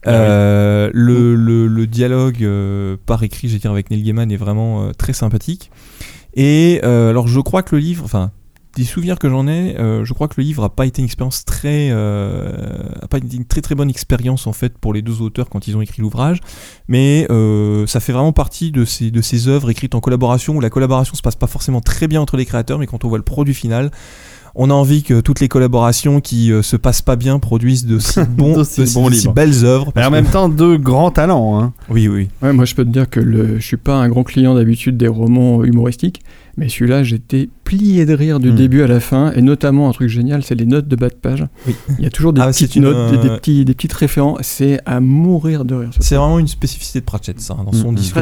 [0.04, 4.36] Ah Euh, le, le- le dialogue euh, par écrit, veux dire, avec Neil Gaiman est
[4.36, 5.70] vraiment très sympathique.
[6.34, 8.30] Et alors je crois que le livre, enfin
[8.76, 11.06] des souvenirs que j'en ai, euh, je crois que le livre a pas été une
[11.06, 12.52] expérience très, euh,
[13.02, 15.66] a pas été une très très bonne expérience en fait pour les deux auteurs quand
[15.66, 16.38] ils ont écrit l'ouvrage,
[16.88, 20.60] mais euh, ça fait vraiment partie de ces de ces œuvres écrites en collaboration où
[20.60, 23.18] la collaboration se passe pas forcément très bien entre les créateurs, mais quand on voit
[23.18, 23.90] le produit final,
[24.56, 27.98] on a envie que toutes les collaborations qui euh, se passent pas bien produisent de
[28.00, 29.92] si bons, de si- bons de si belles œuvres.
[29.94, 31.60] Mais en que- même temps, deux grands talents.
[31.60, 31.72] Hein.
[31.88, 32.28] oui, oui.
[32.42, 34.96] Ouais, moi, je peux te dire que le, je suis pas un grand client d'habitude
[34.96, 36.22] des romans humoristiques,
[36.60, 38.54] mais celui-là, j'étais plié de rire du Hmm.
[38.54, 41.14] début à la fin, et notamment un truc génial, c'est les notes de bas de
[41.14, 41.44] page.
[41.66, 41.74] Oui.
[41.98, 43.92] Il y a toujours des Ah, petites une, notes, des, des euh, petits, des petites
[43.94, 44.38] références.
[44.42, 45.90] C'est à mourir de rire.
[45.92, 47.56] ce C'est vraiment une spécificité de Pratchett, ça.
[47.58, 47.64] hein.
[47.64, 47.94] Dans son Mhm.
[47.96, 48.16] disque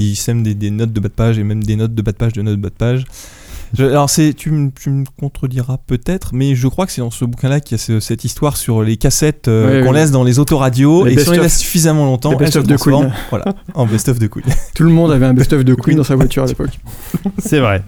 [0.00, 2.12] il sème des, des notes de bas de page et même des notes de bas
[2.12, 3.04] de page de notes de bas de page.
[3.76, 7.10] Je- alors, c'est, tu, me- tu me contrediras peut-être, mais je crois que c'est dans
[7.10, 9.96] ce bouquin-là qu'il y a ce- cette histoire sur les cassettes euh, Ouais, qu'on oui.
[9.98, 13.12] laisse dans les autoradios Les et si on les laisse suffisamment longtemps, best-of de Queen.
[13.30, 14.44] Voilà, en best-of de Queen.
[14.74, 16.78] Tout le monde avait un best-of de Queen dans sa voiture à l'époque.
[17.38, 17.82] C'est vrai.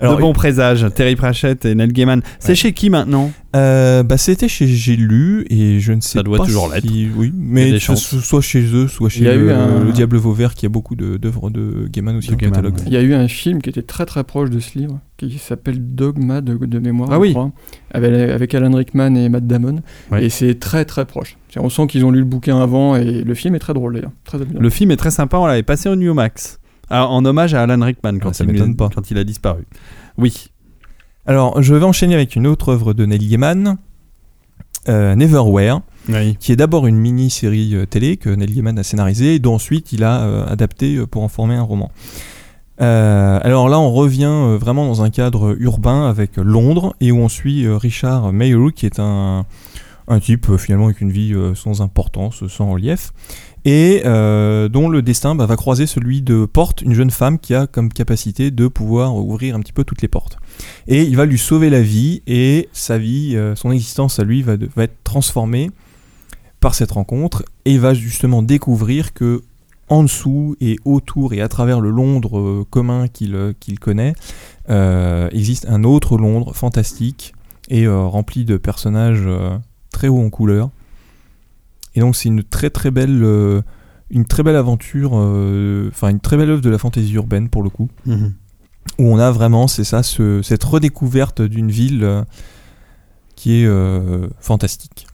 [0.00, 2.22] Alors, de bons présages, Terry Pratchett et Neil Gaiman.
[2.38, 2.54] C'est Ouais.
[2.54, 3.30] chez qui maintenant?
[3.56, 7.08] Euh, bah, c'était chez J'ai lu et je ne sais Ça doit pas toujours si-
[7.16, 9.82] Oui, Il y mais soit chez eux, soit chez Il y a le, eu un-
[9.84, 12.74] le Diable Vauvert qui a beaucoup d'œuvres de Gaiman aussi De en Gaiman, catalogue.
[12.78, 12.84] ouais.
[12.86, 15.36] Il y a eu un film qui était très très proche de ce livre, qui
[15.38, 17.30] s'appelle Dogma de, de mémoire, Ah je oui.
[17.32, 17.50] crois,
[17.92, 19.80] avec, avec Alan Rickman et Matt Damon.
[20.12, 20.24] Ouais.
[20.24, 21.36] Et c'est très très proche.
[21.56, 24.12] On sent qu'ils ont lu le bouquin avant et le film est très drôle d'ailleurs.
[24.58, 26.59] Le film est très sympa, on l'avait passé au New Max.
[26.90, 28.88] Ah, en hommage à Alan Rickman quand, Ah, il, pas.
[28.94, 29.64] quand il a disparu.
[30.18, 30.48] Oui.
[31.26, 33.76] Alors, je vais enchaîner avec une autre œuvre de Neil Gaiman,
[34.88, 36.36] euh, Neverwhere, Oui.
[36.40, 39.92] qui est d'abord une mini-série euh, télé que Neil Gaiman a scénarisée et dont ensuite
[39.92, 41.92] il a euh, adapté pour en former un roman.
[42.80, 47.28] Euh, alors là, on revient vraiment dans un cadre urbain avec Londres et où on
[47.28, 49.44] suit Richard Mayhew, qui est un,
[50.08, 53.12] un type finalement avec une vie sans importance, sans relief,
[53.64, 57.54] et euh, dont le destin bah, va croiser celui de Porte, une jeune femme qui
[57.54, 60.38] a comme capacité de pouvoir ouvrir un petit peu toutes les portes.
[60.86, 64.42] Et il va lui sauver la vie et sa vie, euh, son existence à lui
[64.42, 65.70] va, être transformée
[66.60, 69.42] par cette rencontre et va justement découvrir que
[69.88, 74.14] en dessous et autour et à travers le Londres euh, commun qu'il connaît,
[75.32, 77.34] existe un autre Londres fantastique
[77.68, 79.28] et rempli de personnages
[79.90, 80.70] très hauts en couleur.
[81.94, 83.62] Et donc c'est une très très belle, euh,
[84.10, 87.62] une très belle aventure, euh, enfin une très belle œuvre de la fantaisie urbaine pour
[87.62, 88.32] le coup Mhm.
[88.98, 92.22] où on a vraiment, c'est ça, ce- cette redécouverte d'une ville euh,
[93.36, 95.06] qui est euh, fantastique.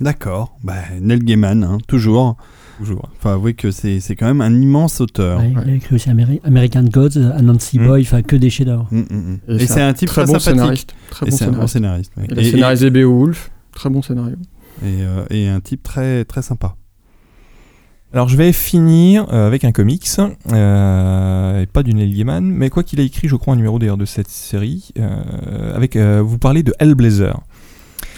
[0.00, 0.56] D'accord.
[0.62, 2.36] Bah, Neil Gaiman, hein, toujours.
[2.78, 3.08] Toujours.
[3.18, 5.40] Enfin, avouez que c'est c'est quand même un immense auteur.
[5.40, 7.86] Ouais, Il a écrit aussi Ameri- American Gods, Anansi Mm.
[7.88, 8.86] Boy, enfin que des chefs-d'œuvre.
[8.92, 9.38] Mm, mm, mm.
[9.48, 10.60] Et Et, c'est c'est un type très très, bon sympathique.
[10.60, 10.94] scénariste.
[11.10, 12.12] Très Et bon c'est un bon scénariste.
[12.14, 12.32] scénariste.
[12.36, 13.50] Il a et- scénarisé Beowulf.
[13.72, 14.36] Très bon scénario.
[14.82, 16.76] Et, euh, et un type très, très sympa.
[18.14, 20.08] Alors je vais finir euh, avec un comics,
[20.50, 23.78] euh, et pas du Neil Gaiman, mais quoi qu'il a écrit, je crois, un numéro
[23.78, 27.38] d'ailleurs de cette série, euh, avec, euh, vous parlez de Hellblazer.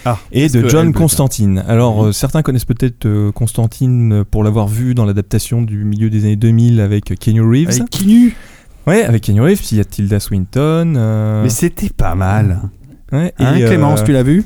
[0.04, 1.64] Ah, et de John Hellblazer Constantine.
[1.66, 6.36] Alors euh, certains connaissent peut-être Constantine pour l'avoir vu dans l'adaptation du milieu des années
[6.36, 7.70] 2000 avec Keanu Reeves.
[7.70, 8.36] Avec Keanu.
[8.86, 11.40] Ouais, avec Keanu Reeves, il y a Tilda Swinton.
[11.42, 12.61] Mais c'était pas mal.
[13.12, 14.44] ouais, Hein, et, Clémence, tu l'as vu?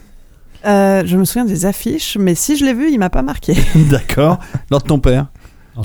[0.66, 3.54] Euh, je me souviens des affiches, mais si je l'ai vu, il m'a pas marqué.
[3.90, 4.38] D'accord.
[4.70, 5.26] Lors de ton père.
[5.76, 5.82] Oh,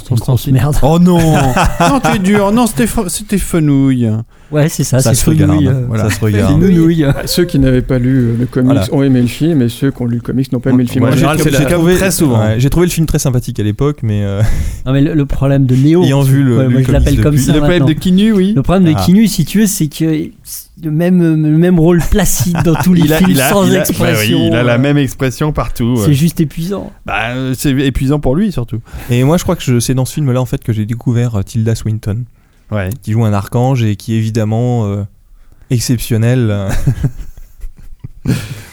[0.51, 0.75] merde.
[0.83, 1.17] Oh non
[1.79, 2.51] Non, t'es dur.
[2.51, 4.07] Non, c'était fenouille.
[4.51, 5.51] Ouais, c'est ça, Ça c'est se regarde.
[5.51, 6.61] fenouille, euh, Ça se regarde.
[6.61, 7.03] nounouille.
[7.05, 8.85] Bah, ceux qui n'avaient pas lu euh, le comics Voilà.
[8.93, 10.89] ont aimé le film, et ceux qui ont lu le comics n'ont pas aimé le
[10.89, 11.03] film.
[11.05, 12.39] Ouais, Moi, en j'ai- trouvé- très souvent.
[12.39, 14.43] ouais, J'ai trouvé le film très sympathique à l'époque, mais euh,
[14.85, 16.03] Non, mais le, le problème de Néo.
[16.03, 17.53] ayant vu le, Ouais, le moi, je comics l'appelle comme ça.
[17.53, 17.85] Le maintenant.
[17.87, 18.53] de Kinu, oui.
[18.55, 19.01] Le problème de Ah.
[19.03, 20.29] Kinu, si tu veux, c'est que
[20.83, 23.65] le même, le même rôle placide dans tous les Il a, films il a- sans
[23.65, 24.37] il a- expression.
[24.37, 25.95] bah oui, il a la euh, même expression partout.
[25.97, 26.13] C'est ouais.
[26.13, 26.91] juste épuisant.
[27.05, 28.79] Bah, euh, c'est épuisant pour lui surtout.
[29.09, 31.35] Et moi, je crois que je- c'est dans ce film-là en fait que j'ai découvert
[31.39, 32.25] euh, Tilda Swinton,
[32.71, 32.89] Ouais.
[33.01, 35.03] qui joue un archange et qui est évidemment euh,
[35.71, 36.47] exceptionnel.
[36.51, 36.69] euh.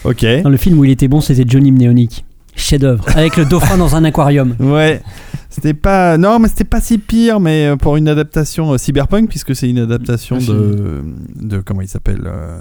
[0.04, 0.24] Ok.
[0.42, 2.25] Dans le film où il était bon, c'était Johnny Mneonic.
[2.56, 3.04] Chef-d'œuvre.
[3.14, 4.54] Avec le dauphin dans un aquarium.
[4.60, 5.00] Ouais.
[5.48, 6.18] C'était pas.
[6.18, 9.70] Non, mais c'était pas si pire, mais euh, pour une adaptation euh, cyberpunk, puisque c'est
[9.70, 11.02] une adaptation Ah, de.
[11.40, 12.60] de comment il s'appelle euh,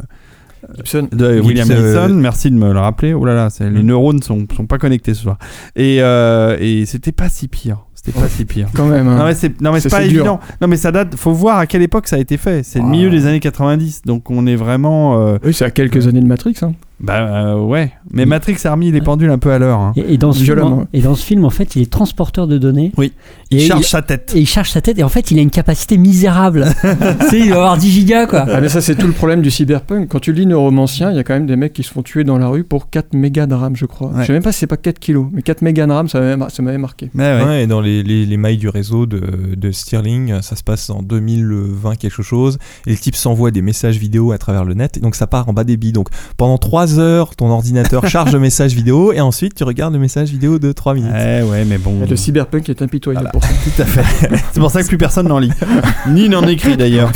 [0.78, 1.08] Gibson.
[1.12, 3.14] de William Gibson, merci de me le rappeler.
[3.14, 3.82] Oh là là, les Mm.
[3.86, 5.38] neurones sont, sont pas connectés ce soir.
[5.76, 7.80] Et, euh, et c'était pas si pire.
[8.06, 8.68] C'était pas si pire.
[8.76, 9.08] Quand même.
[9.08, 9.18] hein.
[9.18, 10.22] Non mais c'est non mais c'est C'est- pas c'est dur.
[10.22, 10.40] évident.
[10.62, 11.16] Non mais ça date.
[11.16, 12.64] Faut voir à quelle époque ça a été fait.
[12.64, 15.20] C'est le milieu des années 90, donc on est vraiment.
[15.20, 16.56] euh, Oui, c'est à quelques années de Matrix.
[16.62, 16.74] hein.
[17.00, 17.92] bah euh, ouais.
[18.14, 19.80] Mais Matrix a remis les pendules un peu à l'heure.
[19.80, 19.94] hein.
[19.96, 20.86] Et, et dans ce film, Violemment.
[20.94, 22.92] et dans ce film, en fait, il est transporteur de données.
[22.98, 23.12] Oui.
[23.52, 24.32] Et Il charge il- sa tête.
[24.36, 26.66] Et il charge sa tête et en fait il a une capacité misérable.
[27.22, 28.46] tu sais, il va avoir 10 gigas quoi.
[28.48, 30.08] Ah, mais ça, c'est tout le problème du cyberpunk.
[30.10, 32.24] Quand tu lis Neuromancien, il y a quand même des mecs qui se font tuer
[32.24, 34.08] dans la rue pour 4 mégas de RAM, je crois.
[34.10, 34.22] Ouais.
[34.22, 36.20] Je sais même pas si c'est pas 4 kilos, mais 4 mégas de RAM, ça
[36.20, 37.10] m'avait mar- ça m'avait marqué.
[37.14, 37.44] Mais ouais.
[37.46, 40.90] Ouais, et dans les, les, les mailles du réseau de, de Stirling, ça se passe
[40.90, 44.98] en 2020 quelque chose, et le type s'envoie des messages vidéo à travers le net,
[44.98, 45.92] et donc ça part en bas débit.
[45.92, 50.00] Donc pendant 3 heures, ton ordinateur charge le message vidéo, et ensuite tu regardes le
[50.00, 51.12] message vidéo de 3 minutes.
[51.12, 52.04] Ouais, ouais, mais bon.
[52.04, 53.32] Et Le cyberpunk est impitoyable Voilà.
[53.32, 53.50] pour ça.
[53.76, 54.38] Tout à fait.
[54.54, 55.52] C'est pour ça que plus personne n'en lit.
[56.10, 57.12] Ni n'en écrit d'ailleurs.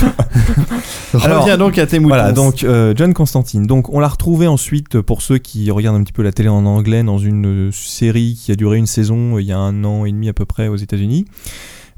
[1.13, 2.15] Alors, Reviens donc à tes moutons.
[2.15, 3.65] Voilà, donc euh, John Constantine.
[3.65, 6.49] Donc on l'a retrouvé ensuite, euh, pour ceux qui regardent un petit peu la télé
[6.49, 9.83] en anglais, dans une euh, série qui a duré une saison il y a un
[9.83, 11.25] an et demi à peu près aux États-Unis.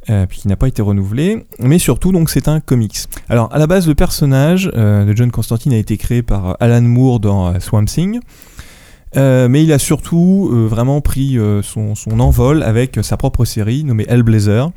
[0.10, 2.98] euh, puis qui n'a pas été renouvelé, mais surtout donc c'est un comics.
[3.30, 6.82] Alors à la base le personnage euh, de John Constantine a été créé par Alan
[6.82, 8.20] Moore dans euh, Swamp Thing,
[9.18, 13.84] Euh, mais il a surtout euh, vraiment pris euh, son, envol avec sa propre série
[13.84, 14.72] nommée Hellblazer,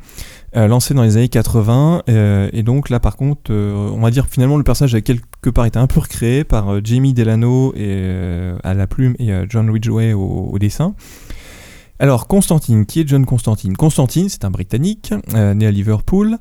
[0.57, 2.03] euh, lancée dans les années 80.
[2.09, 5.49] euh, et donc là, par contre, euh, on va dire finalement le personnage a quelque
[5.49, 9.45] part été un peu recréé par euh, Jamie Delano euh, à la plume et euh,
[9.49, 10.95] John Ridgway au dessin.
[11.97, 13.77] Alors Constantine, qui est John Constantine?
[13.77, 16.37] Constantine, c'est un Britannique euh, né à Liverpool.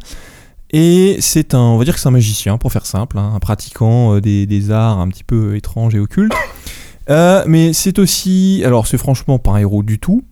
[0.70, 3.38] Et c'est un, on va dire que c'est un magicien, pour faire simple, hein, un
[3.38, 6.32] pratiquant euh, des, arts un petit peu étranges et occultes.
[7.09, 10.24] Euh, mais c'est aussi, alors c'est franchement pas un héros du tout,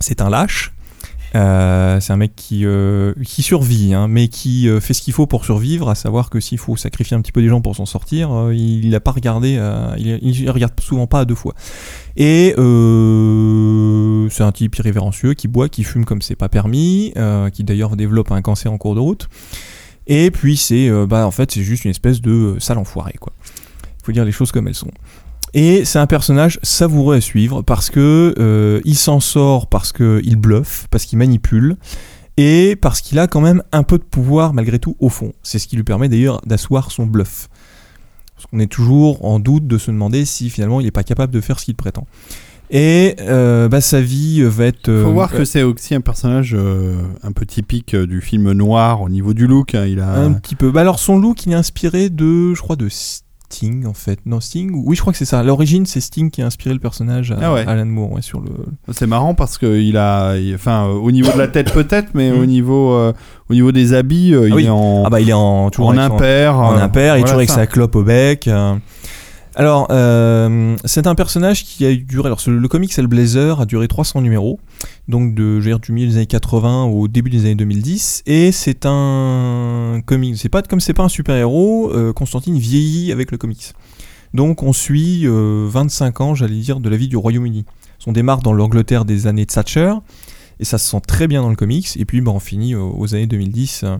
[0.00, 0.72] c'est un lâche.
[1.34, 5.26] Euh, c'est un mec qui, euh, survit, hein, mais qui euh, fait ce qu'il faut
[5.26, 7.86] pour survivre, à savoir que s'il faut sacrifier un petit peu des gens pour s'en
[7.86, 9.60] sortir, il n'a pas regardé,
[9.98, 11.54] il, regarde souvent pas à deux fois.
[12.16, 17.12] Et c'est un type irrévérencieux qui boit, qui fume comme c'est pas permis,
[17.52, 19.28] qui d'ailleurs développe un cancer en cours de route.
[20.06, 23.32] Et puis c'est, bah en fait c'est juste une espèce de sale enfoiré quoi.
[24.02, 24.90] Faut dire les choses comme elles sont.
[25.54, 30.36] Et c'est un personnage savoureux à suivre parce que euh, il s'en sort parce qu'il
[30.36, 31.76] bluffe, parce qu'il manipule
[32.36, 35.32] et parce qu'il a quand même un peu de pouvoir malgré tout au fond.
[35.42, 37.48] C'est ce qui lui permet d'ailleurs d'asseoir son bluff.
[38.36, 41.32] Parce qu'on est toujours en doute de se demander si finalement il n'est pas capable
[41.32, 42.06] de faire ce qu'il prétend.
[42.70, 44.90] Et euh, bah, sa vie va être.
[44.90, 49.00] euh, Faut voir que c'est aussi un personnage euh, un peu typique du film noir
[49.00, 49.74] au niveau du look.
[49.74, 49.86] hein.
[49.86, 50.70] Il a Un petit peu.
[50.70, 52.88] Bah alors son look, il est inspiré de, je crois, de
[53.50, 54.18] Sting en fait.
[54.26, 55.40] Non, Sting Oui, je crois que c'est ça.
[55.40, 57.64] À l'origine, c'est Sting qui a inspiré le personnage à Ah ouais.
[57.66, 58.50] Alan Moore ouais, sur le.
[58.92, 62.08] C'est marrant parce que il a, il- enfin, euh, au niveau de la tête peut-être,
[62.14, 62.38] mais Mm.
[62.40, 63.12] au niveau, euh,
[63.48, 64.64] au niveau des habits, euh, Ah il oui.
[64.66, 67.22] est en, Ah bah il est en toujours en impair, en euh, impair et voilà
[67.22, 68.46] toujours avec sa clope au bec.
[68.48, 68.74] euh.
[69.58, 72.28] Alors, euh, c'est un personnage qui a duré.
[72.28, 74.60] Alors, le comics Hellblazer a duré 300 numéros,
[75.08, 78.22] donc de, je dire, du milieu des années 80 au début des années 2010.
[78.26, 80.38] Et c'est un comics.
[80.38, 81.92] C'est pas comme c'est pas un super héros.
[82.14, 83.74] Constantine vieillit avec le comics.
[84.34, 87.64] Donc, on suit euh, 25 ans, j'allais dire, de la vie du Royaume-Uni.
[88.06, 89.92] On démarre dans l'Angleterre des années Thatcher.
[90.60, 91.88] Et ça se sent très bien dans le comics.
[91.96, 93.96] Et puis, bah, on finit aux années 2010, euh,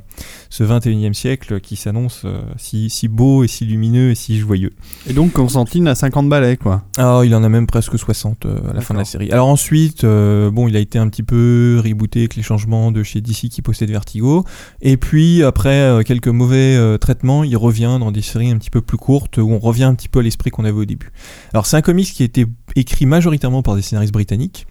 [0.50, 4.72] ce 21e siècle qui s'annonce euh, si, si beau et si lumineux et si joyeux.
[5.08, 6.82] Et donc Constantine a 50 balais quoi.
[6.96, 9.30] Ah, il en a même presque 60 euh, à la fin de la série.
[9.30, 13.02] Alors ensuite, euh, bon, il a été un petit peu rebooté avec les changements de
[13.02, 14.44] chez DC qui possède Vertigo.
[14.80, 18.70] Et puis après euh, quelques mauvais euh, traitements, il revient dans des séries un petit
[18.70, 21.12] peu plus courtes où on revient un petit peu à l'esprit qu'on avait au début.
[21.52, 22.46] Alors c'est un comics qui a été
[22.76, 24.66] écrit majoritairement par des scénaristes britanniques.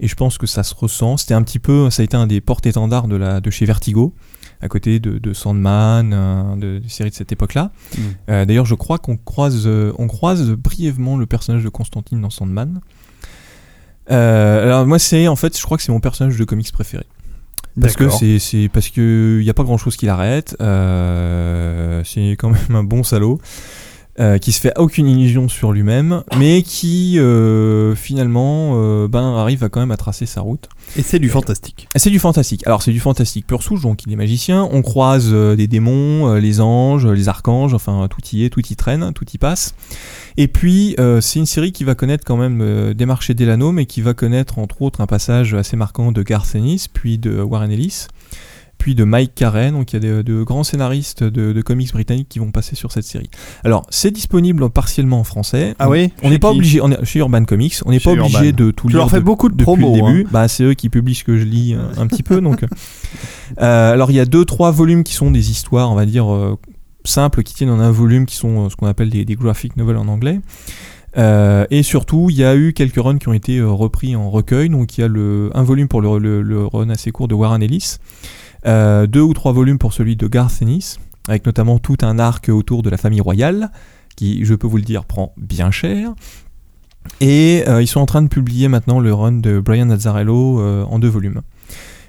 [0.00, 1.16] Et je pense que ça se ressent.
[1.16, 4.14] C'était un petit peu, ça a été un des porte-étendards de, la, de chez Vertigo,
[4.60, 7.70] à côté de, de Sandman, euh, de, de séries de cette époque-là.
[7.96, 8.00] Mm.
[8.28, 12.30] Euh, D'ailleurs, je crois qu'on croise, euh, on croise brièvement le personnage de Constantine dans
[12.30, 12.80] Sandman.
[14.10, 17.04] Euh, alors moi, c'est en fait, je crois que c'est mon personnage de comics préféré.
[17.80, 18.08] Parce que
[18.38, 20.56] c'est parce que y a pas grand chose qui l'arrête.
[20.58, 23.38] C'est quand même un bon salaud.
[24.18, 29.62] Euh, qui se fait aucune illusion sur lui-même, mais qui euh, finalement euh, ben, arrive
[29.62, 30.68] à quand même à tracer sa route.
[30.96, 31.88] Et c'est du fantastique.
[31.96, 32.66] C'est du fantastique.
[32.66, 34.68] Alors c'est du fantastique pur souche, donc il est magicien.
[34.72, 38.76] On croise euh, des démons, les anges, les archanges, enfin tout y est, tout y
[38.76, 39.74] traîne, tout y passe.
[40.38, 44.02] Et puis c'est une série qui va connaître quand même des marchés d'Elano, mais qui
[44.02, 48.08] va connaître entre autres un passage assez marquant de Garth Ennis, puis de Warren Ellis,
[48.78, 49.70] puis de Mike Carey.
[49.70, 52.76] Donc il y a de, de grands scénaristes de, de comics britanniques qui vont passer
[52.76, 53.30] sur cette série.
[53.64, 55.74] Alors c'est disponible partiellement en français.
[55.78, 58.52] Ah oui On n'est pas obligé, on est chez Urban Comics, on n'est pas obligé
[58.52, 60.22] de tout Tu lire leur fais de- beaucoup de depuis promos, hein.
[60.30, 62.40] Bah, c'est eux qui publient ce que je lis euh, un petit peu.
[62.40, 62.64] Donc,
[63.60, 66.32] euh, alors il y a deux trois volumes qui sont des histoires, on va dire
[66.32, 66.58] euh,
[67.04, 69.76] simples, qui tiennent en un volume, qui sont euh, ce qu'on appelle des, des graphic
[69.76, 70.40] novels en anglais.
[71.16, 74.28] Euh, et surtout, il y a eu quelques runs qui ont été euh, repris en
[74.28, 74.68] recueil.
[74.68, 77.34] Donc, il y a le, un volume pour le, le- le run assez court de
[77.34, 77.96] Warren Ellis,
[78.66, 80.98] euh, deux ou trois volumes pour celui de Garth Ennis,
[81.28, 83.70] avec notamment tout un arc autour de la famille royale,
[84.16, 86.14] qui, je peux vous le dire, prend bien cher.
[87.20, 90.84] Et euh, ils sont en train de publier maintenant le run de Brian Azzarello euh,
[90.84, 91.42] en deux volumes.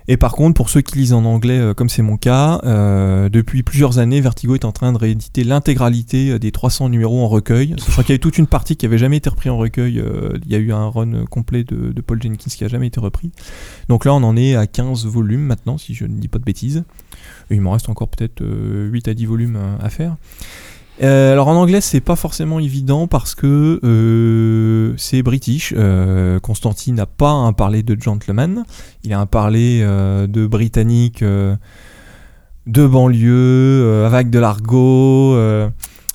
[0.09, 3.27] Et par contre, pour ceux qui lisent en anglais, euh, comme c'est mon cas, euh,
[3.27, 7.27] depuis plusieurs années, Vertigo est en train de rééditer l'intégralité euh, des 300 numéros en
[7.27, 7.75] recueil.
[7.77, 10.01] Sachant qu'il y a eu toute une partie qui avait jamais été repris en recueil.
[10.45, 13.31] Il y a eu un run complet de, Paul Jenkins qui a jamais été repris.
[13.89, 16.45] Donc là, on en est à 15 volumes maintenant, si je ne dis pas de
[16.45, 16.83] bêtises.
[17.51, 20.15] Il m'en reste encore peut-être euh, 8 à 10 volumes à faire.
[21.03, 25.73] Euh, alors en anglais, c'est pas forcément évident parce que euh, c'est british.
[25.77, 28.63] Euh, Constantine n'a pas un parler de gentleman,
[29.03, 31.57] il a un parler euh, de britannique, de
[32.87, 35.35] banlieue, avec de l'argot.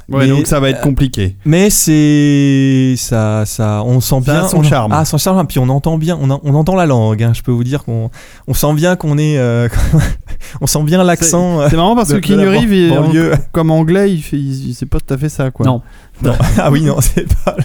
[0.08, 1.36] Ouais, mais- donc ça va être compliqué.
[1.46, 4.92] mais c'est ça, ça, on sent Ça a bien son on- charme.
[4.92, 5.46] Ah, son charme.
[5.46, 7.22] Puis on entend bien, on, a- on entend la langue.
[7.22, 8.10] hein, je peux vous dire qu'on,
[8.48, 9.38] on sent bien qu'on est,
[10.60, 11.60] on sent bien l'accent.
[11.60, 14.86] euh, C'est marrant parce de- que Keanu Reeves, comme anglais, il fait, il, il- c'est
[14.86, 15.66] pas tout à fait ça, quoi.
[15.66, 15.82] Non.
[16.58, 17.56] ah oui, non, c'est pas.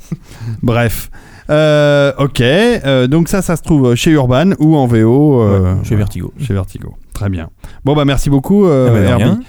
[0.62, 1.10] Bref.
[1.50, 5.84] Euh, ok, euh, donc ça, ça se trouve chez Urban ou en VO euh, Ouais,
[5.84, 6.32] chez Vertigo.
[6.40, 6.94] Chez Vertigo.
[7.12, 7.50] Très bien.
[7.84, 9.44] Bon, bah merci beaucoup, euh, Ah bah, Herbie.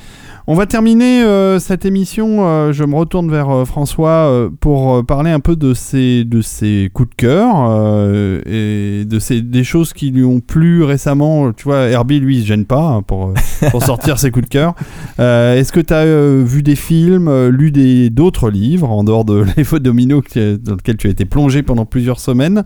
[0.45, 2.45] On va terminer euh, cette émission.
[2.45, 6.90] euh, je me retourne vers euh, François pour parler un peu de ses, de ses
[6.94, 7.56] coups de cœur
[8.45, 11.53] et de ses, des choses qui lui ont plu récemment.
[11.53, 13.34] Tu vois, Herbie, lui, il se gêne pas hein, pour,
[13.72, 14.76] pour sortir ses coups de cœur.
[15.18, 16.06] Est-ce que tu as
[16.44, 21.07] vu des films, lu des- d'autres livres en dehors de l'effet domino dans lequel tu
[21.07, 22.64] as été plongé pendant plusieurs semaines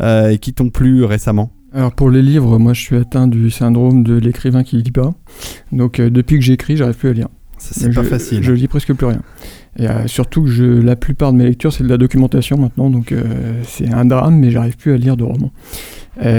[0.00, 1.50] et qui t'ont plu récemment?
[1.72, 5.12] Alors pour les livres, moi je suis atteint du syndrome de l'écrivain qui lit pas.
[5.72, 7.28] Donc euh, depuis que j'écris, j'arrive plus à lire.
[7.58, 8.42] C'est pas facile.
[8.42, 9.22] Je lis presque plus rien.
[9.78, 12.88] Et euh, surtout que je, la plupart de mes lectures, c'est de la documentation maintenant,
[12.90, 15.52] donc euh, c'est un drame, mais j'arrive plus à lire de romans.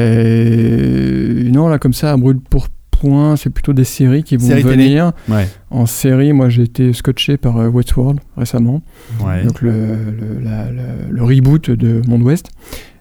[0.08, 4.48] Et non, là comme ça, à brûle pour point, c'est plutôt des séries qui vont
[4.48, 4.76] Séries télé.
[4.86, 5.12] venir.
[5.30, 5.48] Ouais.
[5.70, 8.82] En série, moi j'ai été scotché par euh, Westworld récemment,
[9.24, 9.44] Ouais.
[9.46, 12.50] donc le, le, la- le- le reboot de Monde Ouest,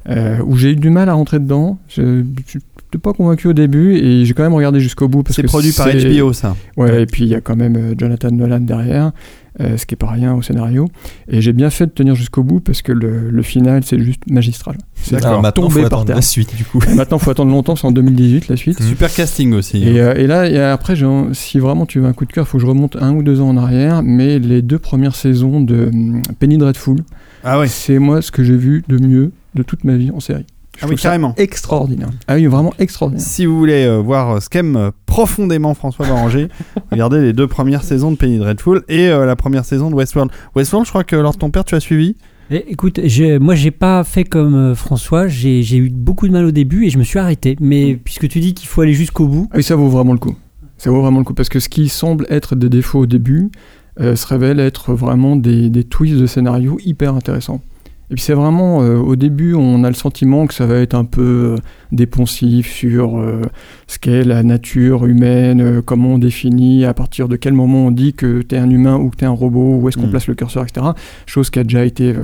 [0.09, 1.79] euh, où j'ai eu du mal à rentrer dedans.
[1.89, 5.23] Je n'étais pas convaincu au début et j'ai quand même regardé jusqu'au bout.
[5.23, 6.57] parce C'est produit par HBO, ça.
[6.77, 9.13] Ouais, et puis il y a quand même euh, Jonathan Nolan derrière,
[9.61, 10.87] euh, ce qui est pas rien au scénario.
[11.29, 14.23] Et j'ai bien fait de tenir jusqu'au bout parce que le, le final, c'est juste
[14.31, 14.77] magistral.
[14.95, 16.17] C'est maintenant, tombé faut par attendre terre.
[16.17, 16.81] la suite du coup.
[16.95, 18.83] Maintenant, faut attendre longtemps, c'est en 2018 la suite.
[18.83, 19.83] Super casting aussi.
[19.83, 20.95] Et, euh, et là, et après,
[21.33, 23.23] si vraiment tu veux un coup de cœur, il faut que je remonte un ou
[23.23, 24.03] deux ans en arrière.
[24.03, 26.99] Mais les deux premières saisons de hum, Penny Dreadful,
[27.43, 27.69] ah ouais.
[27.69, 30.47] c'est moi ce que j'ai vu de mieux de toute ma vie en série.
[30.79, 31.35] Je Ah oui, carrément.
[31.39, 32.11] extraordinaire.
[32.29, 33.25] Ah oui, vraiment extraordinaire.
[33.27, 36.49] Si vous voulez euh, voir euh, ce qu'aime euh, profondément François Baranger,
[36.93, 40.31] regardez les deux premières saisons de Penny Dreadful et euh, la première saison de Westworld.
[40.55, 42.17] Westworld, je crois que lors de ton père, tu as suivi?
[42.51, 46.33] Eh, écoute, je, moi j'ai pas fait comme euh, François, j'ai j'ai eu beaucoup de
[46.33, 47.57] mal au début et je me suis arrêté.
[47.59, 50.19] Mais puisque tu dis qu'il faut aller jusqu'au bout, Ah oui, ça vaut vraiment le
[50.19, 50.37] coup.
[50.77, 53.51] Ça vaut vraiment le coup parce que ce qui semble être des défauts au début
[53.99, 57.63] euh, se révèle être vraiment des, des twists de scénario hyper intéressants.
[58.11, 60.95] Et puis c'est vraiment, euh, au début, on a le sentiment que ça va être
[60.95, 61.57] un peu euh,
[61.91, 63.43] dépensif sur euh,
[63.89, 67.91] ce qu'est la nature humaine, euh, comment on définit, à partir de quel moment on
[67.91, 70.11] dit que t'es un humain ou que t'es un robot, où est-ce qu'on Mm.
[70.11, 70.87] place le curseur, etc.
[71.27, 72.15] Chose qui a déjà été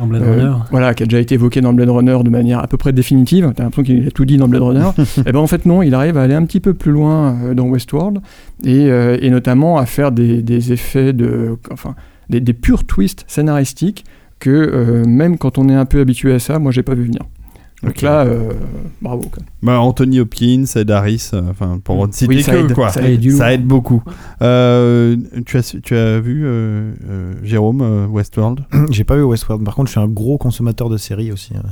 [0.00, 0.52] en Blade Runner.
[0.72, 3.52] voilà, qui a déjà été évoqué dans Blade Runner de manière à peu près définitive.
[3.54, 4.90] T'as l'impression qu'il a tout dit dans Blade Runner.
[5.26, 7.66] et ben en fait non, il arrive à aller un petit peu plus loin dans
[7.68, 8.18] Westworld
[8.64, 11.94] et, et notamment à faire des, des effets de, enfin,
[12.28, 14.04] des, des purs twists scénaristiques
[14.38, 17.04] que euh, même quand on est un peu habitué à ça, moi j'ai pas vu
[17.04, 17.22] venir.
[17.84, 18.50] Donc là, euh,
[19.00, 19.22] bravo.
[19.32, 19.40] Quoi.
[19.62, 22.88] Bah, Anthony Hopkins, Ed Harris, euh, enfin pour ne citer Oui, ça que aide, quoi.
[22.90, 24.02] ça aide beaucoup.
[24.42, 25.16] Euh,
[25.46, 28.64] tu, as, tu as vu euh, euh, Jérôme euh, Westworld?
[28.90, 29.64] J'ai pas vu Westworld.
[29.64, 31.52] Par contre, je suis un gros consommateur de séries aussi.
[31.56, 31.62] hein.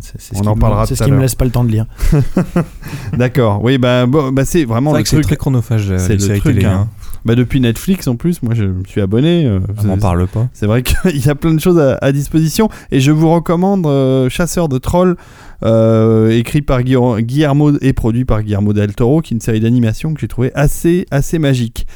[0.00, 1.84] Ce On en parlera C'est ce qui me laisse pas le temps de lire.
[3.16, 3.62] D'accord.
[3.62, 5.26] Oui, bah, bon, bah c'est vraiment le que c'est truc.
[5.26, 6.66] très chronophage, C'est les le séries truc, télé.
[6.66, 6.88] hein.
[6.88, 6.88] hein.
[7.24, 9.44] Bah, depuis Netflix en plus, moi je me suis abonné.
[9.46, 10.48] euh, On m'en c'est- parle pas.
[10.52, 13.86] C'est vrai qu'il y a plein de choses à, à disposition et je vous recommande
[13.86, 15.16] euh, Chasseur de trolls,
[15.64, 19.60] euh, écrit par Guillermo Guillermo et produit par Guillermo del Toro, qui est une série
[19.60, 21.86] d'animation que j'ai trouvé assez assez magique.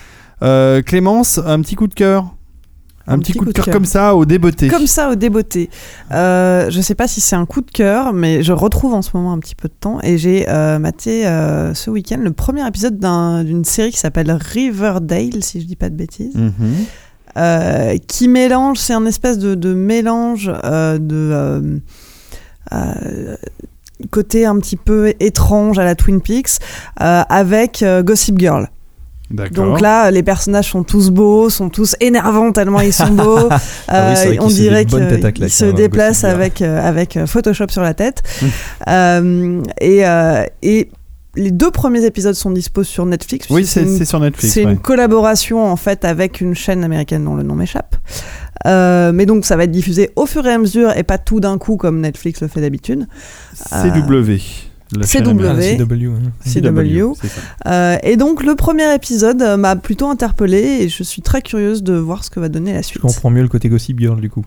[0.42, 2.34] Euh, Clémence, un petit coup de cœur,
[3.06, 4.68] un, petit, coup de cœur comme ça au débeauté.
[4.68, 5.68] Comme ça, au débeauté.
[6.12, 9.10] Euh, je sais pas si c'est un coup de cœur, mais je retrouve en ce
[9.14, 12.66] moment un petit peu de temps et j'ai euh, maté euh, ce week-end le premier
[12.66, 16.52] épisode d'un- d'une série qui s'appelle Riverdale, si je dis pas de bêtises, Mhm.
[17.36, 21.81] euh, qui mélange, c'est un espèce de, de mélange euh, de
[24.10, 26.59] côté un petit peu étrange à la Twin Peaks
[26.97, 28.68] avec Gossip Girl.
[29.52, 33.48] Donc là, les personnages sont tous beaux, sont tous énervants tellement ils sont beaux.
[33.89, 37.27] Ah oui, Euh, on qu'ils se dirait qu'ils se hein, déplacent avec, euh, avec euh,
[37.27, 38.23] Photoshop sur la tête.
[38.89, 40.89] Euh, et, euh, et
[41.36, 43.48] les deux premiers épisodes sont dispos sur Netflix.
[43.51, 44.55] oui, c'est sur Netflix.
[44.55, 44.73] c'est ouais.
[44.73, 47.97] une collaboration en fait avec une chaîne américaine dont le nom m'échappe.
[48.66, 51.40] Euh, mais donc ça va être diffusé au fur et à mesure et pas tout
[51.40, 53.06] d'un coup comme Netflix le fait d'habitude.
[53.70, 53.74] CW.
[53.82, 55.76] la CW.
[55.76, 56.10] CW.
[56.12, 56.32] hein.
[56.46, 57.12] CW.
[57.66, 61.94] Euh, et donc le premier épisode m'a plutôt interpellé et je suis très curieuse de
[61.94, 63.02] voir ce que va donner la Je suite.
[63.02, 64.44] comprends mieux le côté Gossip Girl du coup.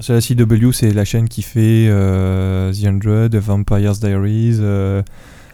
[0.00, 5.02] C'est La CW, c'est la chaîne qui fait euh, The Hundred, Vampire's Diaries, euh,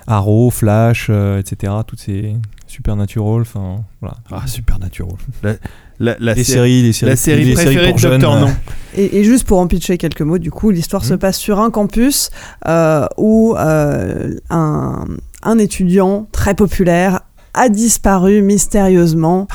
[0.06, 1.72] Arrow, Flash, euh, etc.
[1.86, 2.34] Toutes ces
[2.70, 4.16] Supernatural, enfin voilà.
[4.30, 5.12] Ah, Supernatural.
[5.42, 5.54] La,
[5.98, 8.40] la, la les série, séries, les séries, la série les séries préférée pour de Docteur
[8.40, 8.54] Non.
[8.96, 11.18] Et, et juste pour en pitcher quelques mots, du coup, l'histoire se Mhm.
[11.18, 12.30] passe sur un campus
[12.66, 15.04] euh, où euh, un,
[15.42, 17.20] un étudiant très populaire
[17.54, 19.46] a disparu mystérieusement.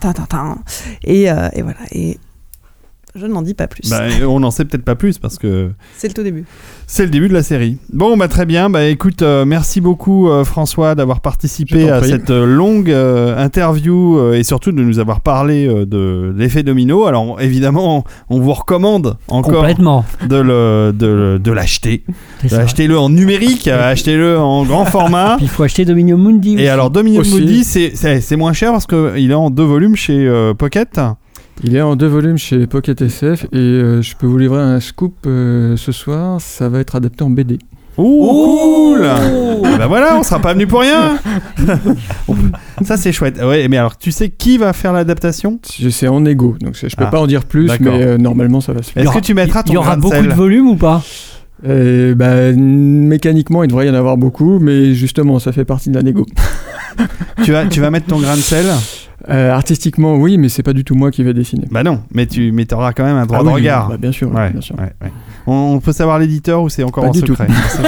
[0.00, 0.58] Tin, tin, tin.
[1.04, 1.78] Et, euh, et voilà.
[1.92, 2.18] Et
[3.14, 3.88] je n'en dis pas plus.
[3.90, 6.44] Bah, on n'en sait peut-être pas plus parce que C'est le tout début.
[6.86, 7.78] c'est le début de la série.
[7.92, 8.70] Bon, bah très bien.
[8.70, 12.10] Bah écoute, euh, merci beaucoup euh, François d'avoir participé à prie.
[12.10, 16.62] cette euh, longue euh, interview euh, et surtout de nous avoir parlé euh, de l'effet
[16.62, 17.06] domino.
[17.06, 20.04] Alors évidemment, on vous recommande encore Complètement.
[20.28, 20.92] de le
[21.38, 22.04] de, l'acheter.
[22.52, 25.36] Achetez-le en numérique, achetez-le en grand format.
[25.36, 26.52] Puis il faut acheter Dominion Mundi.
[26.52, 26.68] Et aussi.
[26.68, 27.40] alors Dominion Aussi.
[27.40, 31.00] Moody, c'est moins cher parce qu'il est en deux volumes chez euh, Pocket.
[31.64, 34.78] Il est en deux volumes chez Pocket SF et euh, je peux vous livrer un
[34.80, 36.40] scoop euh, ce soir.
[36.40, 37.58] Ça va être adapté en BD.
[37.96, 39.00] Ouh, cool
[39.76, 41.18] Bah voilà, on sera pas venu pour rien
[42.84, 43.40] Ça c'est chouette.
[43.42, 45.58] Ouais, mais alors tu sais qui va faire l'adaptation?
[45.76, 48.60] Je- C'est en égo, donc je peux Ah, pas en dire plus, mais euh, normalement
[48.60, 49.02] ça va se faire.
[49.02, 51.02] Est-ce que tu mettras ton Il y aura beaucoup de volumes ou pas?
[51.66, 55.96] Euh, bah, mécaniquement, il devrait y en avoir beaucoup, mais justement, ça fait partie de
[55.96, 56.24] la négo.
[57.44, 58.66] tu, vas, tu vas mettre ton grain de sel
[59.28, 61.66] Euh, artistiquement, oui, mais c'est pas du tout moi qui vais dessiner.
[61.70, 63.88] Bah non, mais tu mais auras quand même un droit Ah de oui, regard.
[63.88, 64.76] bah, bien sûr, Ouais, bien sûr.
[64.78, 65.12] ouais, ouais.
[65.46, 67.34] On, on peut savoir l'éditeur ou c'est encore Pas en du tout.
[67.34, 67.48] secret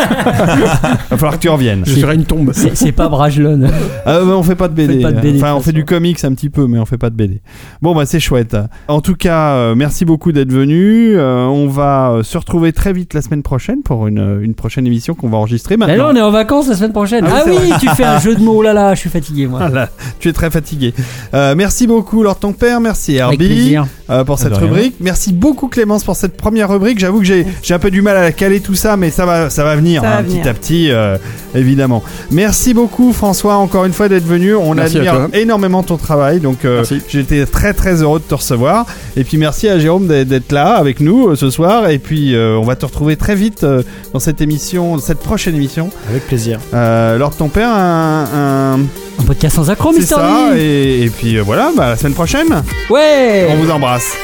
[1.11, 1.82] Va falloir que tu reviennes.
[1.87, 2.53] Je ferai une tombe.
[2.53, 3.61] C'est pas Brajlon.
[4.07, 4.95] Ah, bah, on fait pas de BD.
[4.95, 6.99] Faites pas de BD, enfin, on fait du comics un petit peu, mais on fait
[6.99, 7.41] pas de BD.
[7.82, 8.57] Bon, bah c'est chouette.
[8.89, 11.16] En tout cas, euh, merci beaucoup d'être venu.
[11.16, 14.55] Euh, on va euh, se retrouver très vite la semaine prochaine pour une, euh, une
[14.55, 16.07] prochaine émission qu'on va enregistrer Mais maintenant.
[16.09, 17.24] là, on est en vacances la semaine prochaine.
[17.28, 18.57] Ah oui, Ah, oui, tu fais un jeu de mots.
[18.57, 19.60] Oh là là, je suis fatigué moi.
[19.60, 20.93] Voilà, tu es très fatigué.
[21.35, 22.81] Euh, merci beaucoup, Lord ton père.
[22.81, 23.77] Merci, Herbie,
[24.10, 24.97] euh, pour cette rubrique.
[25.01, 26.98] Merci beaucoup, Clémence, pour cette première rubrique.
[26.98, 29.24] J'avoue que j'ai j'ai un peu du mal à la caler tout ça, mais ça
[29.27, 30.40] va, ça va venir Ça va hein, venir.
[30.43, 31.16] petit à petit, euh,
[31.55, 32.02] évidemment.
[32.31, 34.55] Merci beaucoup, François, encore une fois d'être venu.
[34.55, 38.86] On Merci admire énormément ton travail, donc euh, j'étais très très heureux de te recevoir.
[39.16, 41.89] Et puis merci à Jérôme d'être- là avec nous ce soir.
[41.89, 43.82] Et puis euh, on va te retrouver très vite euh,
[44.12, 45.90] dans cette émission, cette prochaine émission.
[46.09, 46.59] Avec plaisir.
[46.74, 48.81] Euh, Lord ton père, un, un-
[49.19, 50.57] Un podcast sans accro, Mister ça.
[50.57, 52.62] Et puis euh, voilà, bah, la semaine prochaine.
[52.89, 54.17] Ouais On vous embrasse.